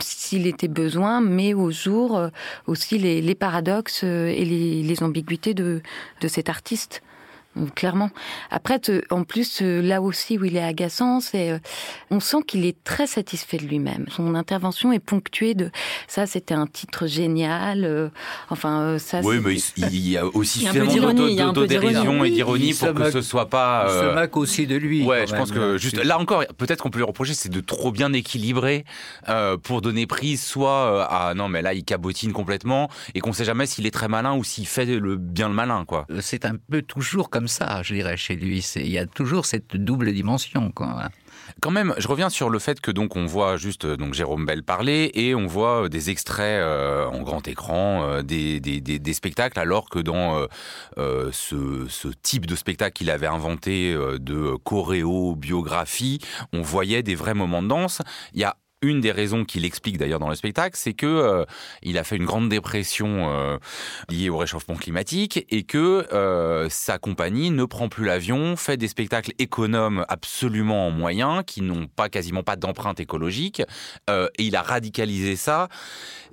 s'il 0.01 0.47
était 0.47 0.69
besoin, 0.69 1.21
mais 1.21 1.55
au 1.55 1.71
jour 1.71 2.17
euh, 2.17 2.29
aussi 2.67 2.99
les, 2.99 3.35
paradoxes 3.35 4.03
euh, 4.05 4.27
et 4.27 4.45
les, 4.45 5.03
ambiguïtés 5.03 5.55
de 5.55 5.83
cet 6.27 6.49
artiste 6.49 7.03
clairement. 7.75 8.11
Après, 8.51 8.81
en 9.11 9.25
plus, 9.25 9.61
euh, 9.63 9.81
là 9.81 10.01
aussi 10.01 10.39
où 10.39 10.45
il 10.45 10.57
est 10.57 10.63
agaçant, 10.63 11.21
c'est 11.21 11.51
euh, 11.51 11.59
on 12.11 12.21
sent 12.21 12.39
qu'il 12.47 12.65
est 12.67 12.83
très 12.85 13.07
satisfait 13.07 13.57
de 13.57 13.65
lui-même. 13.65 14.07
Son 14.11 14.35
intervention 14.35 14.93
est 14.93 14.99
ponctuée 14.99 15.55
de 15.55 15.71
ça, 16.07 16.27
c'était 16.27 16.55
un 16.55 16.67
titre 16.67 17.07
génial. 17.07 17.85
Euh, 17.85 18.09
enfin, 18.51 18.99
ça. 18.99 19.21
Oui, 19.23 19.41
mais 19.45 19.57
il 19.77 20.09
y 20.09 20.17
a 20.17 20.27
aussi 20.27 20.61
suffisamment 20.61 21.13
d'autodérision 21.13 22.25
et 22.25 22.31
d'ironie 22.31 22.75
pour 22.75 22.95
que 22.95 23.11
ce 23.11 23.23
soit 23.23 23.49
pas. 23.49 23.87
Il 23.89 23.93
se 23.93 24.15
moque 24.15 24.37
aussi 24.37 24.67
de 24.67 24.77
lui. 24.77 25.05
Ouais, 25.05 25.27
je 25.27 25.35
pense 25.35 25.51
que 25.51 25.79
juste 25.79 26.03
là 26.03 26.19
encore, 26.19 26.45
peut-être 26.57 26.83
qu'on 26.83 26.91
peut 26.91 26.99
lui 26.99 27.07
reprocher, 27.07 27.35
c'est 27.35 27.49
de 27.49 27.61
trop 27.61 27.93
bien 27.93 28.13
équilibrer 28.13 28.85
pour 29.63 29.81
donner 29.81 30.07
prise, 30.07 30.43
soit 30.43 31.07
à 31.11 31.35
non, 31.35 31.49
mais 31.49 31.63
là 31.63 31.75
il 31.75 31.85
cabotine 31.85 32.33
complètement 32.33 32.89
et 33.15 33.21
qu'on 33.21 33.33
sait 33.33 33.45
jamais 33.45 33.67
s'il 33.67 33.87
est 33.87 33.91
très 33.91 34.09
malin 34.09 34.35
ou 34.35 34.45
s'il 34.45 34.67
fait 34.67 34.85
le 34.87 35.17
bien 35.17 35.49
le 35.49 35.55
malin, 35.55 35.85
quoi. 35.85 36.07
C'est 36.21 36.45
un 36.45 36.57
peu 36.71 36.83
toujours 36.83 37.31
comme 37.31 37.48
ça, 37.49 37.83
je 37.83 37.95
dirais, 37.95 38.17
chez 38.17 38.37
lui. 38.37 38.65
Il 38.77 38.91
y 38.91 38.99
a 38.99 39.07
toujours 39.07 39.47
cette 39.47 39.77
double 39.77 40.13
dimension. 40.13 40.71
Quoi. 40.71 41.11
Quand 41.61 41.71
même, 41.71 41.95
je 41.99 42.07
reviens 42.07 42.31
sur 42.31 42.51
le 42.51 42.59
fait 42.59 42.81
que 42.81 42.91
donc 42.91 43.17
on 43.17 43.27
voit 43.27 43.57
juste 43.57 43.85
euh, 43.85 43.97
donc 43.97 44.15
Jérôme 44.15 44.47
Bell 44.47 44.63
parler 44.63 45.11
et 45.15 45.35
on 45.35 45.47
voit 45.47 45.85
euh, 45.85 45.89
des 45.89 46.11
extraits 46.11 46.61
euh, 46.61 47.07
en 47.07 47.23
grand 47.23 47.47
écran 47.49 48.23
des, 48.23 48.61
des, 48.61 48.81
des, 48.81 49.13
spectacles, 49.13 49.59
alors 49.59 49.89
que 49.89 49.99
dans 49.99 50.47
ce, 50.97 51.87
ce, 51.89 52.09
type 52.23 52.47
de 52.47 52.55
spectacle 52.55 52.93
qu'il 52.93 53.11
avait 53.11 53.27
inventé 53.27 53.95
de 53.95 54.57
choréo, 54.65 55.35
biographie, 55.35 56.19
on 56.53 56.63
voyait 56.63 57.03
des 57.03 57.15
vrais 57.15 57.35
moments 57.35 57.63
de 57.63 57.69
danse. 57.69 58.03
Il 58.35 58.41
y 58.41 58.45
a 58.45 58.57
une 58.83 59.01
des 59.01 59.11
raisons 59.11 59.45
qu'il 59.45 59.65
explique 59.65 59.99
d'ailleurs 59.99 60.21
dans 60.21 60.29
le 60.29 60.37
spectacle, 60.37 60.77
c'est 60.79 60.95
que 60.95 61.07
euh, 61.07 61.45
il 61.83 61.99
a 61.99 62.05
fait 62.05 62.17
une 62.17 62.25
grande 62.25 62.49
dépression 62.49 63.29
euh, 63.29 63.59
liée 64.09 64.31
au 64.31 64.37
réchauffement 64.37 64.77
climatique 64.77 65.45
et 65.51 65.65
que 65.65 66.07
euh, 66.13 66.69
sa 66.69 66.99
compagnie 66.99 67.51
ne 67.51 67.65
prend 67.65 67.89
plus 67.89 68.05
l'avion, 68.05 68.57
fait 68.57 68.77
des 68.77 68.89
spectacles 68.89 69.33
économes 69.39 70.05
absolument 70.09 70.87
en 70.87 70.91
moyens, 70.91 71.43
qui 71.47 71.63
n'ont 71.63 71.87
pas 71.89 72.09
quasiment 72.09 72.43
pas 72.43 72.57
d'empreinte 72.57 73.01
écologique, 73.01 73.63
et 74.09 74.43
il 74.43 74.57
a 74.57 74.63
radicalisé 74.63 75.37
ça, 75.37 75.69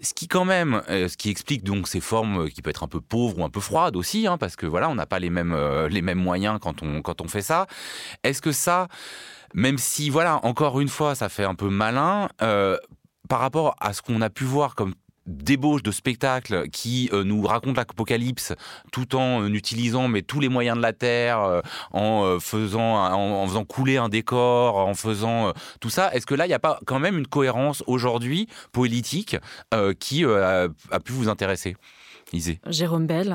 ce 0.02 0.14
qui 0.14 0.28
quand 0.28 0.46
même, 0.46 0.82
ce 0.88 1.16
qui 1.18 1.30
explique 1.30 1.64
donc 1.64 1.88
ces 1.88 2.00
formes 2.00 2.50
qui 2.50 2.62
peuvent 2.62 2.72
être 2.72 2.84
un 2.84 2.88
peu 2.88 3.02
pauvres 3.02 3.40
ou 3.40 3.44
un 3.44 3.50
peu 3.50 3.60
froides 3.60 3.96
aussi, 3.96 4.28
hein, 4.28 4.38
parce 4.38 4.56
que 4.56 4.66
voilà, 4.66 4.90
on 4.90 4.96
n'a 4.96 5.06
pas 5.06 5.20
les 5.20 5.30
mêmes 5.30 5.56
les 5.90 6.02
mêmes 6.02 6.20
moyens 6.20 6.60
quand 6.62 6.84
on 6.84 7.02
quand 7.02 7.22
on 7.22 7.28
fait 7.28 7.42
ça. 7.42 7.68
Est-ce 8.24 8.42
que 8.42 8.52
ça 8.52 8.88
même 9.56 9.78
si, 9.78 10.10
voilà, 10.10 10.46
encore 10.46 10.82
une 10.82 10.90
fois, 10.90 11.16
ça 11.16 11.30
fait 11.30 11.46
un 11.46 11.56
peu 11.56 11.70
malin, 11.70 12.28
euh, 12.42 12.78
par 13.30 13.40
rapport 13.40 13.76
à 13.80 13.94
ce 13.94 14.02
qu'on 14.02 14.22
a 14.22 14.30
pu 14.30 14.44
voir 14.44 14.76
comme 14.76 14.94
débauche 15.26 15.82
de 15.82 15.92
spectacles 15.92 16.70
qui 16.70 17.10
euh, 17.12 17.24
nous 17.24 17.42
racontent 17.42 17.80
l'apocalypse 17.82 18.54
tout 18.92 19.16
en 19.16 19.42
euh, 19.42 19.48
utilisant 19.48 20.08
mais 20.08 20.22
tous 20.22 20.40
les 20.40 20.50
moyens 20.50 20.78
de 20.78 20.84
la 20.84 20.94
terre, 20.94 21.62
en 21.92 22.38
faisant 22.40 22.96
en, 23.12 23.48
faisant 23.48 23.64
couler 23.66 23.98
un 23.98 24.10
décor, 24.10 24.78
en 24.78 24.94
faisant 24.94 25.52
tout 25.80 25.90
ça. 25.90 26.14
Est-ce 26.14 26.28
que 26.28 26.36
là 26.36 26.46
il 26.46 26.50
n'y 26.50 26.54
a 26.54 26.60
pas 26.60 26.80
quand 26.86 27.00
même 27.00 27.18
une 27.18 27.26
cohérence 27.26 27.82
aujourd'hui 27.88 28.48
politique 28.72 29.38
qui 30.00 30.26
a 30.26 31.00
pu 31.04 31.14
vous 31.14 31.28
intéresser? 31.30 31.76
Jérôme 32.68 33.06
Bell, 33.06 33.34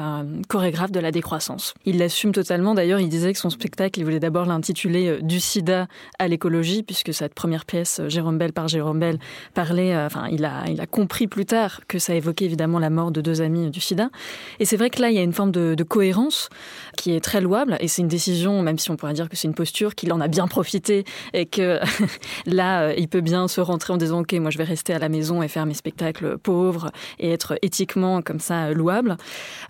chorégraphe 0.48 0.90
de 0.90 0.98
la 0.98 1.12
décroissance. 1.12 1.74
Il 1.84 1.98
l'assume 1.98 2.32
totalement. 2.32 2.74
D'ailleurs, 2.74 2.98
il 2.98 3.08
disait 3.08 3.32
que 3.32 3.38
son 3.38 3.50
spectacle, 3.50 4.00
il 4.00 4.04
voulait 4.04 4.20
d'abord 4.20 4.46
l'intituler 4.46 5.08
euh, 5.08 5.20
Du 5.20 5.38
sida 5.38 5.86
à 6.18 6.26
l'écologie, 6.26 6.82
puisque 6.82 7.14
cette 7.14 7.32
première 7.34 7.64
pièce, 7.64 8.00
euh, 8.00 8.08
Jérôme 8.08 8.36
Bell 8.36 8.52
par 8.52 8.66
Jérôme 8.66 8.98
Bell, 8.98 9.18
parlait, 9.54 9.94
euh, 9.94 10.06
enfin, 10.06 10.26
il 10.30 10.44
a, 10.44 10.64
il 10.68 10.80
a 10.80 10.86
compris 10.86 11.28
plus 11.28 11.46
tard 11.46 11.80
que 11.86 11.98
ça 11.98 12.14
évoquait 12.14 12.46
évidemment 12.46 12.78
la 12.80 12.90
mort 12.90 13.12
de 13.12 13.20
deux 13.20 13.42
amis 13.42 13.70
du 13.70 13.80
sida. 13.80 14.10
Et 14.58 14.64
c'est 14.64 14.76
vrai 14.76 14.90
que 14.90 15.00
là, 15.00 15.10
il 15.10 15.14
y 15.14 15.18
a 15.18 15.22
une 15.22 15.32
forme 15.32 15.52
de, 15.52 15.76
cohérence 15.88 16.50
qui 16.96 17.12
est 17.12 17.20
très 17.20 17.40
louable. 17.40 17.76
Et 17.80 17.88
c'est 17.88 18.02
une 18.02 18.08
décision, 18.08 18.60
même 18.62 18.78
si 18.78 18.90
on 18.90 18.96
pourrait 18.96 19.14
dire 19.14 19.28
que 19.28 19.36
c'est 19.36 19.48
une 19.48 19.54
posture, 19.54 19.94
qu'il 19.94 20.12
en 20.12 20.20
a 20.20 20.28
bien 20.28 20.46
profité 20.46 21.04
et 21.32 21.46
que 21.46 21.80
là, 22.46 22.92
il 22.94 23.08
peut 23.08 23.22
bien 23.22 23.48
se 23.48 23.60
rentrer 23.60 23.92
en 23.92 23.96
disant, 23.96 24.20
OK, 24.20 24.32
moi, 24.34 24.50
je 24.50 24.58
vais 24.58 24.64
rester 24.64 24.92
à 24.92 24.98
la 24.98 25.08
maison 25.08 25.42
et 25.42 25.48
faire 25.48 25.64
mes 25.64 25.74
spectacles 25.74 26.38
pauvres 26.38 26.90
et 27.18 27.30
être 27.30 27.54
éthiquement 27.62 28.20
comme 28.20 28.40
ça 28.40 28.72
louable 28.80 29.16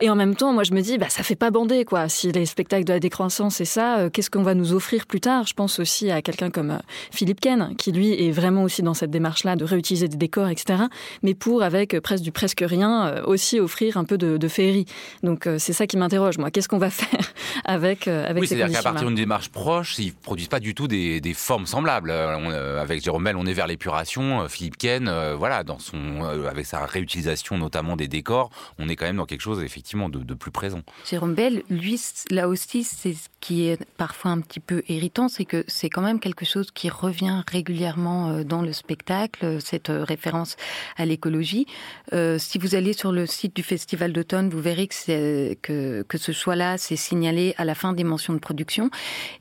et 0.01 0.09
en 0.11 0.17
même 0.17 0.35
temps, 0.35 0.53
moi, 0.53 0.65
je 0.65 0.73
me 0.73 0.81
dis, 0.81 0.99
bah, 0.99 1.09
ça 1.09 1.23
fait 1.23 1.37
pas 1.37 1.51
bander, 1.51 1.85
quoi. 1.85 2.09
Si 2.09 2.33
les 2.33 2.47
spectacles 2.47 2.85
de 2.85 2.93
la 2.93 3.01
décroissance, 3.01 3.57
c'est 3.57 3.65
ça, 3.65 3.99
euh, 3.99 4.11
qu'est-ce 4.11 4.31
qu'on 4.31 4.43
va 4.43 4.55
nous 4.55 4.73
offrir 4.73 5.07
plus 5.07 5.21
tard? 5.21 5.47
Je 5.47 5.55
pense 5.55 5.79
aussi 5.79 6.11
à 6.11 6.23
quelqu'un 6.23 6.51
comme 6.51 6.71
euh, 6.71 6.79
Philippe 7.11 7.41
Ken, 7.41 7.75
qui 7.77 7.93
lui 7.93 8.13
est 8.13 8.31
vraiment 8.31 8.63
aussi 8.63 8.83
dans 8.83 8.95
cette 8.95 9.11
démarche-là 9.11 9.57
de 9.57 9.65
réutiliser 9.65 10.09
des 10.09 10.17
décors, 10.17 10.49
etc. 10.49 10.85
Mais 11.23 11.35
pour, 11.35 11.63
avec 11.63 11.95
euh, 11.95 12.01
presque 12.01 12.23
du 12.23 12.33
presque 12.33 12.65
rien, 12.67 13.23
aussi 13.25 13.61
offrir 13.61 13.97
un 13.97 14.05
peu 14.05 14.17
de, 14.19 14.49
féerie. 14.49 14.87
Donc, 15.23 15.49
c'est 15.59 15.73
ça 15.73 15.87
qui 15.87 15.97
m'interroge, 15.97 16.39
moi. 16.39 16.51
Qu'est-ce 16.51 16.69
qu'on 16.69 16.79
va 16.79 16.91
faire 16.91 17.33
avec, 17.65 18.09
avec 18.09 18.41
oui, 18.41 18.49
c'est-à-dire 18.49 18.77
qu'à 18.77 18.83
partir 18.83 19.07
d'une 19.07 19.17
démarche 19.17 19.51
proche, 19.51 19.99
ils 19.99 20.13
produisent 20.13 20.49
pas 20.49 20.61
du 20.61 20.75
tout 20.75 20.89
des, 20.89 21.21
formes 21.35 21.67
semblables. 21.67 22.11
avec 22.11 23.03
Jérôme 23.03 23.25
Bell, 23.25 23.37
on 23.37 23.47
est 23.47 23.53
vers 23.53 23.67
l'épuration. 23.67 24.49
Philippe 24.49 24.77
Ken, 24.77 25.11
voilà, 25.37 25.63
dans 25.63 25.79
son, 25.79 26.23
avec 26.49 26.67
sa 26.67 26.85
réutilisation 26.85 27.59
notamment 27.59 27.97
des 27.97 28.09
décors, 28.09 28.51
on 28.79 28.89
est 28.89 28.97
quand 29.01 29.07
même 29.07 29.17
dans 29.17 29.25
quelque 29.25 29.41
chose 29.41 29.63
effectivement 29.63 30.11
de, 30.11 30.35
plus 30.35 30.51
présent. 30.51 30.83
Jérôme 31.09 31.35
Bell, 31.35 31.63
lui, 31.71 31.99
là 32.31 32.49
aussi, 32.49 32.85
c'est 32.85 33.15
ce 33.15 33.29
qui 33.41 33.67
est 33.67 33.83
parfois 33.97 34.31
un 34.31 34.41
petit 34.41 34.61
peu 34.61 34.83
irritant, 34.89 35.29
c'est 35.29 35.47
que 35.47 35.65
c'est 35.69 35.89
quand 35.89 36.03
même 36.03 36.21
quelque 36.21 36.45
chose 36.45 36.71
qui 36.71 36.91
revient 36.91 37.43
régulièrement 37.51 38.29
euh, 38.29 38.45
dans 38.45 38.61
le 38.61 38.75
spectacle, 38.75 39.59
cette 39.63 39.89
euh, 39.89 40.05
référence 40.05 40.57
à 40.99 41.07
l'écologie. 41.07 41.67
Euh, 42.13 42.39
si 42.39 42.59
vous 42.59 42.75
allez 42.75 42.93
sur 42.93 43.11
le 43.11 43.25
site 43.25 43.57
du 43.57 43.63
Festival 43.63 44.13
d'automne, 44.13 44.51
vous 44.51 44.61
verrez 44.61 44.87
que, 44.87 45.55
que, 45.55 46.03
que 46.03 46.19
ce 46.19 46.33
choix-là, 46.33 46.77
c'est 46.77 46.97
signalé 46.97 47.55
à 47.57 47.65
la 47.65 47.75
fin 47.75 47.95
des 47.95 48.05
mentions 48.05 48.35
de 48.35 48.39
production. 48.39 48.91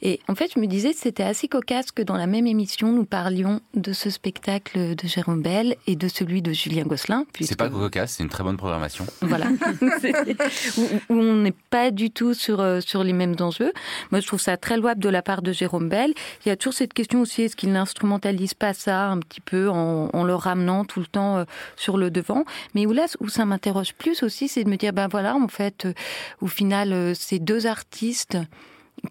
Et 0.01 0.21
en 0.29 0.35
fait, 0.35 0.51
je 0.55 0.59
me 0.61 0.67
disais, 0.67 0.93
c'était 0.93 1.23
assez 1.23 1.49
cocasse 1.49 1.91
que 1.91 2.01
dans 2.01 2.15
la 2.15 2.27
même 2.27 2.47
émission, 2.47 2.93
nous 2.93 3.05
parlions 3.05 3.59
de 3.73 3.91
ce 3.91 4.09
spectacle 4.09 4.95
de 4.95 5.07
Jérôme 5.07 5.41
Bell 5.41 5.75
et 5.85 5.97
de 5.97 6.07
celui 6.07 6.41
de 6.41 6.53
Julien 6.53 6.83
Gosselin. 6.83 7.25
C'est 7.41 7.57
pas 7.57 7.69
cocasse, 7.69 8.13
c'est 8.13 8.23
une 8.23 8.29
très 8.29 8.43
bonne 8.43 8.57
programmation. 8.57 9.05
Voilà. 9.21 9.48
où, 10.77 11.13
on 11.13 11.35
n'est 11.35 11.53
pas 11.69 11.91
du 11.91 12.11
tout 12.11 12.33
sur, 12.33 12.59
euh, 12.59 12.81
sur 12.81 13.03
les 13.03 13.13
mêmes 13.13 13.35
enjeux. 13.39 13.71
Moi, 14.11 14.21
je 14.21 14.27
trouve 14.27 14.39
ça 14.39 14.57
très 14.57 14.77
louable 14.77 15.01
de 15.01 15.09
la 15.09 15.21
part 15.21 15.41
de 15.41 15.51
Jérôme 15.51 15.89
Bell. 15.89 16.13
Il 16.45 16.49
y 16.49 16.51
a 16.51 16.55
toujours 16.55 16.73
cette 16.73 16.93
question 16.93 17.21
aussi, 17.21 17.43
est-ce 17.43 17.55
qu'il 17.55 17.71
n'instrumentalise 17.71 18.53
pas 18.53 18.73
ça 18.73 19.07
un 19.07 19.19
petit 19.19 19.41
peu 19.41 19.69
en, 19.69 20.09
en 20.13 20.23
le 20.23 20.35
ramenant 20.35 20.85
tout 20.85 20.99
le 20.99 21.07
temps 21.07 21.37
euh, 21.37 21.43
sur 21.75 21.97
le 21.97 22.11
devant? 22.11 22.45
Mais 22.75 22.85
où 22.85 22.93
là, 22.93 23.05
où 23.19 23.29
ça 23.29 23.45
m'interroge 23.45 23.93
plus 23.93 24.23
aussi, 24.23 24.47
c'est 24.47 24.63
de 24.63 24.69
me 24.69 24.77
dire, 24.77 24.93
ben 24.93 25.07
voilà, 25.07 25.35
en 25.35 25.47
fait, 25.47 25.85
euh, 25.85 25.93
au 26.41 26.47
final, 26.47 27.15
ces 27.15 27.39
deux 27.39 27.67
artistes 27.67 28.37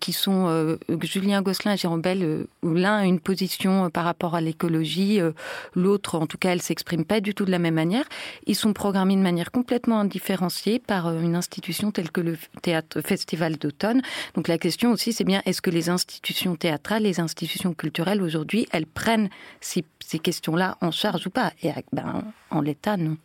qui 0.00 0.12
sont 0.12 0.46
euh, 0.48 0.76
Julien 1.00 1.42
Gosselin 1.42 1.74
et 1.74 1.76
Jérôme 1.76 2.00
Bell, 2.00 2.22
euh, 2.22 2.44
où 2.62 2.74
l'un 2.74 2.96
a 2.96 3.04
une 3.04 3.20
position 3.20 3.86
euh, 3.86 3.88
par 3.88 4.04
rapport 4.04 4.34
à 4.34 4.40
l'écologie, 4.40 5.20
l'autre, 5.74 6.16
en 6.16 6.26
tout 6.26 6.38
cas, 6.38 6.50
elle 6.50 6.62
s'exprime 6.62 7.04
pas 7.04 7.20
du 7.20 7.34
tout 7.34 7.44
de 7.44 7.50
la 7.50 7.58
même 7.58 7.74
manière. 7.74 8.04
Ils 8.46 8.54
sont 8.54 8.72
programmés 8.72 9.16
de 9.16 9.20
manière 9.20 9.50
complètement 9.50 10.00
indifférenciée 10.00 10.78
par 10.78 11.12
une 11.12 11.34
institution 11.34 11.90
telle 11.90 12.10
que 12.10 12.20
le 12.20 12.36
théâtre 12.62 13.00
Festival 13.00 13.56
d'automne. 13.56 14.02
Donc 14.34 14.48
la 14.48 14.58
question 14.58 14.92
aussi, 14.92 15.12
c'est 15.12 15.24
bien 15.24 15.42
est-ce 15.46 15.62
que 15.62 15.70
les 15.70 15.88
institutions 15.88 16.56
théâtrales, 16.56 17.02
les 17.02 17.20
institutions 17.20 17.74
culturelles 17.74 18.22
aujourd'hui, 18.22 18.66
elles 18.72 18.86
prennent 18.86 19.28
ces, 19.60 19.84
questions-là 20.18 20.76
en 20.80 20.90
charge 20.90 21.26
ou 21.26 21.30
pas? 21.30 21.52
Et 21.62 21.70
ben, 21.92 22.24
en 22.50 22.60
l'état, 22.60 22.96
non. 22.96 23.16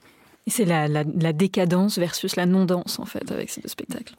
C'est 0.45 0.65
la, 0.65 0.89
la, 0.89 1.33
décadence 1.33 1.97
versus 1.97 2.35
la 2.35 2.45
non-danse, 2.45 2.99
en 2.99 3.05
fait, 3.05 3.31
avec 3.31 3.49
ces 3.49 3.61
deux 3.61 3.69
spectacles. 3.69 4.13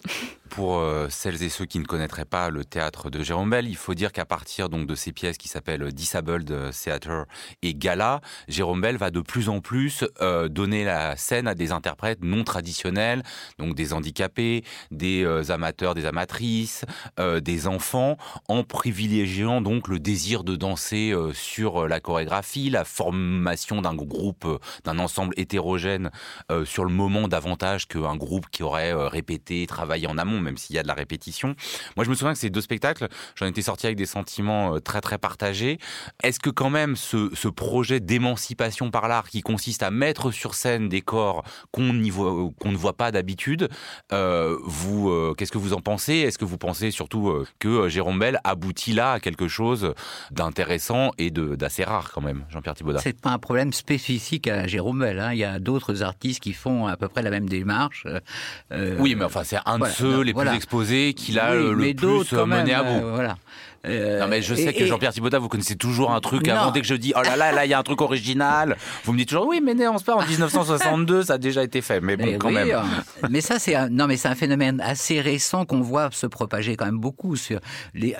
Pour 0.54 0.78
euh, 0.78 1.08
celles 1.10 1.42
et 1.42 1.48
ceux 1.48 1.64
qui 1.64 1.80
ne 1.80 1.84
connaîtraient 1.84 2.24
pas 2.24 2.48
le 2.48 2.64
théâtre 2.64 3.10
de 3.10 3.24
Jérôme 3.24 3.50
Bell, 3.50 3.66
il 3.66 3.76
faut 3.76 3.94
dire 3.94 4.12
qu'à 4.12 4.24
partir 4.24 4.68
donc 4.68 4.86
de 4.86 4.94
ces 4.94 5.10
pièces 5.10 5.36
qui 5.36 5.48
s'appellent 5.48 5.92
Disabled 5.92 6.70
Theater 6.70 7.24
et 7.62 7.74
Gala, 7.74 8.20
Jérôme 8.46 8.80
Bell 8.80 8.96
va 8.96 9.10
de 9.10 9.20
plus 9.20 9.48
en 9.48 9.60
plus 9.60 10.04
euh, 10.20 10.48
donner 10.48 10.84
la 10.84 11.16
scène 11.16 11.48
à 11.48 11.56
des 11.56 11.72
interprètes 11.72 12.20
non 12.22 12.44
traditionnels, 12.44 13.24
donc 13.58 13.74
des 13.74 13.92
handicapés, 13.92 14.62
des 14.92 15.24
euh, 15.24 15.50
amateurs, 15.50 15.94
des 15.94 16.06
amatrices, 16.06 16.84
des 17.18 17.66
enfants, 17.66 18.16
en 18.48 18.62
privilégiant 18.62 19.60
donc 19.60 19.88
le 19.88 19.98
désir 19.98 20.44
de 20.44 20.54
danser 20.54 21.14
sur 21.32 21.88
la 21.88 22.00
chorégraphie, 22.00 22.70
la 22.70 22.84
formation 22.84 23.82
d'un 23.82 23.94
groupe, 23.94 24.46
d'un 24.84 24.98
ensemble 24.98 25.34
hétérogène 25.36 26.10
euh, 26.50 26.64
sur 26.64 26.84
le 26.84 26.90
moment 26.90 27.28
davantage 27.28 27.88
qu'un 27.88 28.16
groupe 28.16 28.46
qui 28.50 28.62
aurait 28.62 28.92
euh, 28.92 29.08
répété, 29.08 29.66
travaillé 29.66 30.06
en 30.06 30.18
amont, 30.18 30.40
même 30.44 30.56
s'il 30.56 30.76
y 30.76 30.78
a 30.78 30.82
de 30.82 30.88
la 30.88 30.94
répétition. 30.94 31.56
Moi, 31.96 32.04
je 32.04 32.10
me 32.10 32.14
souviens 32.14 32.32
que 32.32 32.38
ces 32.38 32.50
deux 32.50 32.60
spectacles, 32.60 33.08
j'en 33.34 33.46
étais 33.46 33.62
sorti 33.62 33.86
avec 33.86 33.96
des 33.96 34.06
sentiments 34.06 34.76
euh, 34.76 34.78
très 34.78 35.00
très 35.00 35.18
partagés. 35.18 35.78
Est-ce 36.22 36.38
que 36.38 36.50
quand 36.50 36.70
même 36.70 36.94
ce, 36.94 37.30
ce 37.34 37.48
projet 37.48 37.98
d'émancipation 38.00 38.90
par 38.90 39.08
l'art 39.08 39.28
qui 39.28 39.40
consiste 39.40 39.82
à 39.82 39.90
mettre 39.90 40.30
sur 40.30 40.54
scène 40.54 40.88
des 40.88 41.00
corps 41.00 41.42
qu'on 41.72 41.92
ne 41.92 42.76
voit 42.76 42.96
pas 42.96 43.10
d'habitude, 43.10 43.68
vous, 44.10 45.34
qu'est-ce 45.36 45.52
que 45.52 45.58
vous 45.58 45.72
en 45.72 45.80
pensez? 45.80 46.14
Est-ce 46.14 46.38
que 46.38 46.44
vous 46.44 46.58
pensez 46.58 46.90
surtout 46.90 47.44
que 47.58 47.88
Jérôme 47.88 48.18
Bell 48.18 48.38
aboutit 48.44 48.92
là 48.92 49.12
à 49.12 49.20
quelque 49.20 49.48
chose 49.48 49.94
d'intéressant 50.30 51.12
et 51.18 51.30
d'assez 51.30 51.84
rare 51.84 52.12
quand 52.12 52.20
même, 52.20 52.44
Jean-Pierre 52.50 52.74
Thibaudat? 52.74 53.00
C'est 53.00 53.20
pas 53.20 53.30
un 53.30 53.38
problème 53.38 53.72
spécifique 53.72 54.46
à 54.48 54.66
Jérôme 54.66 55.00
Bell. 55.00 55.18
Hein. 55.18 55.32
Il 55.32 55.38
y 55.38 55.44
a 55.44 55.58
d'autres 55.58 56.02
artistes 56.02 56.40
qui 56.40 56.52
font 56.52 56.86
à 56.86 56.96
peu 56.96 57.08
près 57.08 57.22
la 57.22 57.30
même 57.30 57.48
démarche. 57.48 58.06
Euh, 58.72 58.96
oui, 58.98 59.14
mais 59.14 59.24
enfin, 59.24 59.44
c'est 59.44 59.58
un 59.64 59.78
de 59.78 59.86
ceux 59.86 60.20
les 60.20 60.33
plus 60.34 60.54
exposés 60.54 61.14
qu'il 61.14 61.38
a 61.38 61.54
le 61.54 61.74
plus 61.94 62.32
mené 62.46 62.74
à 62.74 62.82
bout. 62.82 63.06
Euh, 63.06 63.12
voilà. 63.14 63.36
Euh, 63.86 64.20
non 64.20 64.28
mais 64.28 64.40
je 64.40 64.54
sais 64.54 64.72
que 64.72 64.86
Jean-Pierre 64.86 65.12
Thibaudat, 65.12 65.38
vous 65.38 65.48
connaissez 65.48 65.76
toujours 65.76 66.12
un 66.12 66.20
truc 66.20 66.48
avant 66.48 66.70
dès 66.70 66.80
que 66.80 66.86
je 66.86 66.94
dis 66.94 67.12
oh 67.16 67.22
là 67.22 67.36
là 67.36 67.52
là 67.52 67.66
il 67.66 67.70
y 67.70 67.74
a 67.74 67.78
un 67.78 67.82
truc 67.82 68.00
original. 68.00 68.76
Vous 69.04 69.12
me 69.12 69.18
dites 69.18 69.28
toujours 69.28 69.46
oui 69.46 69.60
mais 69.62 69.74
on 69.88 69.98
se 69.98 70.04
pas 70.04 70.14
en 70.14 70.26
1962 70.26 71.24
ça 71.24 71.34
a 71.34 71.38
déjà 71.38 71.62
été 71.62 71.82
fait 71.82 72.00
mais 72.00 72.16
bon 72.16 72.38
quand 72.38 72.50
même. 72.50 72.74
mais 73.30 73.40
ça 73.40 73.58
c'est 73.58 73.74
un, 73.74 73.88
non 73.90 74.06
mais 74.06 74.16
c'est 74.16 74.28
un 74.28 74.34
phénomène 74.34 74.80
assez 74.80 75.20
récent 75.20 75.66
qu'on 75.66 75.80
voit 75.80 76.08
se 76.12 76.26
propager 76.26 76.76
quand 76.76 76.86
même 76.86 76.98
beaucoup 76.98 77.36
sur 77.36 77.60
les. 77.94 78.14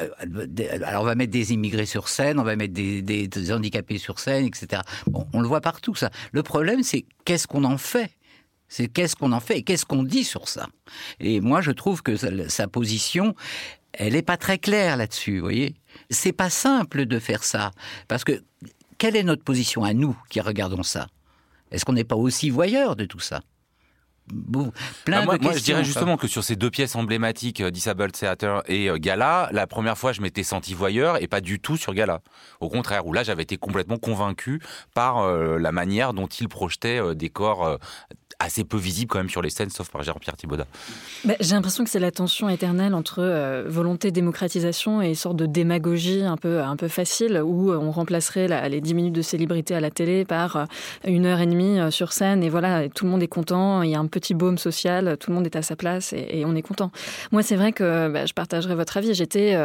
Alors 0.85 1.03
on 1.03 1.07
va 1.07 1.15
mettre 1.15 1.33
des 1.33 1.53
immigrés 1.53 1.87
sur 1.87 2.09
scène, 2.09 2.39
on 2.39 2.45
va 2.45 2.57
mettre 2.57 2.75
des, 2.75 3.01
des, 3.01 3.27
des 3.27 3.53
handicapés 3.53 3.99
sur 3.99 4.19
scène, 4.19 4.45
etc. 4.45 4.83
Bon, 5.07 5.27
on 5.33 5.41
le 5.41 5.49
voit 5.49 5.61
partout 5.63 5.95
ça. 5.95 6.11
Le 6.33 6.43
problème 6.43 6.83
c'est 6.83 7.07
qu'est-ce 7.25 7.47
qu'on 7.47 7.65
en 7.65 7.79
fait? 7.79 8.11
C'est 8.77 8.89
qu'est-ce 8.89 9.15
qu'on 9.15 9.31
en 9.31 9.39
fait 9.39 9.59
et 9.59 9.63
qu'est-ce 9.63 9.87
qu'on 9.87 10.03
dit 10.03 10.25
sur 10.25 10.49
ça. 10.49 10.67
Et 11.21 11.41
moi, 11.41 11.61
je 11.61 11.71
trouve 11.71 12.03
que 12.03 12.17
sa 12.49 12.67
position, 12.67 13.37
elle 13.93 14.15
n'est 14.15 14.23
pas 14.23 14.37
très 14.37 14.59
claire 14.59 14.97
là-dessus, 14.97 15.37
vous 15.37 15.45
voyez. 15.45 15.77
C'est 16.11 16.33
pas 16.33 16.51
simple 16.51 17.07
de 17.07 17.21
faire 17.21 17.45
ça. 17.45 17.71
Parce 18.09 18.25
que, 18.25 18.43
quelle 18.99 19.15
est 19.15 19.23
notre 19.23 19.45
position 19.45 19.85
à 19.85 19.95
nous 19.95 20.19
qui 20.29 20.41
regardons 20.41 20.83
ça? 20.83 21.07
Est-ce 21.71 21.85
qu'on 21.85 21.93
n'est 21.93 22.03
pas 22.03 22.17
aussi 22.17 22.51
voyeurs 22.51 22.97
de 22.97 23.05
tout 23.05 23.21
ça? 23.21 23.43
Plein 25.05 25.27
bah, 25.27 25.37
moi, 25.41 25.53
je 25.53 25.63
dirais 25.63 25.85
justement 25.85 26.17
que 26.17 26.27
sur 26.27 26.43
ces 26.43 26.57
deux 26.57 26.71
pièces 26.71 26.97
emblématiques, 26.97 27.61
euh, 27.61 27.71
Disabled 27.71 28.13
Theater 28.13 28.63
et 28.67 28.89
euh, 28.89 28.97
Gala, 28.97 29.51
la 29.53 29.67
première 29.67 29.99
fois, 29.99 30.13
je 30.13 30.23
m'étais 30.23 30.43
senti 30.43 30.73
voyeur 30.73 31.23
et 31.23 31.29
pas 31.29 31.43
du 31.43 31.61
tout 31.61 31.77
sur 31.77 31.93
Gala. 31.93 32.23
Au 32.61 32.71
contraire, 32.71 33.07
où 33.07 33.13
là, 33.13 33.23
j'avais 33.23 33.43
été 33.43 33.59
complètement 33.59 33.99
convaincu 33.99 34.63
par 34.95 35.19
euh, 35.19 35.59
la 35.59 35.73
manière 35.73 36.15
dont 36.15 36.27
il 36.27 36.49
projetait 36.49 37.15
des 37.15 37.29
corps 37.29 37.79
assez 38.45 38.65
peu 38.65 38.77
visible 38.77 39.11
quand 39.11 39.19
même 39.19 39.31
sur 39.31 39.43
les 39.43 39.51
scènes, 39.51 39.71
sauf 39.71 39.91
par 39.91 40.03
Jean-Pierre 40.03 40.37
Thibaudat. 40.37 40.67
Bah, 41.25 41.35
j'ai 41.41 41.55
l'impression 41.55 41.85
que 41.85 41.91
c'est 41.91 42.01
la 42.01 42.11
tension 42.11 42.49
éternelle 42.49 42.95
entre 42.95 43.21
euh, 43.21 43.65
volonté 43.67 44.11
démocratisation 44.11 45.03
et 45.03 45.15
sorte 45.15 45.37
de 45.37 45.47
démagogie 45.47 46.23
un 46.23 46.37
peu, 46.37 46.61
un 46.61 46.77
peu 46.77 46.89
facile, 46.89 47.41
où 47.45 47.71
euh, 47.71 47.79
on 47.79 47.91
remplacerait 47.91 48.69
les 48.69 48.81
10 48.81 48.95
minutes 48.95 49.15
de 49.15 49.23
célébrité 49.23 49.75
à 49.75 49.81
la 49.81 49.91
télé 49.91 50.25
par 50.25 50.57
euh, 50.57 50.65
une 51.07 51.27
heure 51.27 51.41
et 51.41 51.47
demie 51.47 51.79
sur 51.91 52.13
scène, 52.13 52.43
et 52.43 52.49
voilà, 52.49 52.89
tout 52.89 53.05
le 53.05 53.11
monde 53.11 53.23
est 53.23 53.29
content, 53.29 53.83
il 53.83 53.91
y 53.91 53.95
a 53.95 53.99
un 53.99 54.07
petit 54.07 54.35
baume 54.35 54.59
social, 54.59 55.17
tout 55.19 55.31
le 55.31 55.37
monde 55.37 55.47
est 55.47 55.57
à 55.57 55.63
sa 55.63 55.77
place, 55.77 56.13
et, 56.13 56.45
on 56.47 56.55
est 56.55 56.63
content. 56.63 56.91
Moi, 57.33 57.43
c'est 57.43 57.57
vrai 57.57 57.73
que 57.73 58.09
bah, 58.09 58.27
je 58.27 58.35
partagerai 58.35 58.75
votre 58.75 58.97
avis, 58.97 59.15
j'étais 59.15 59.57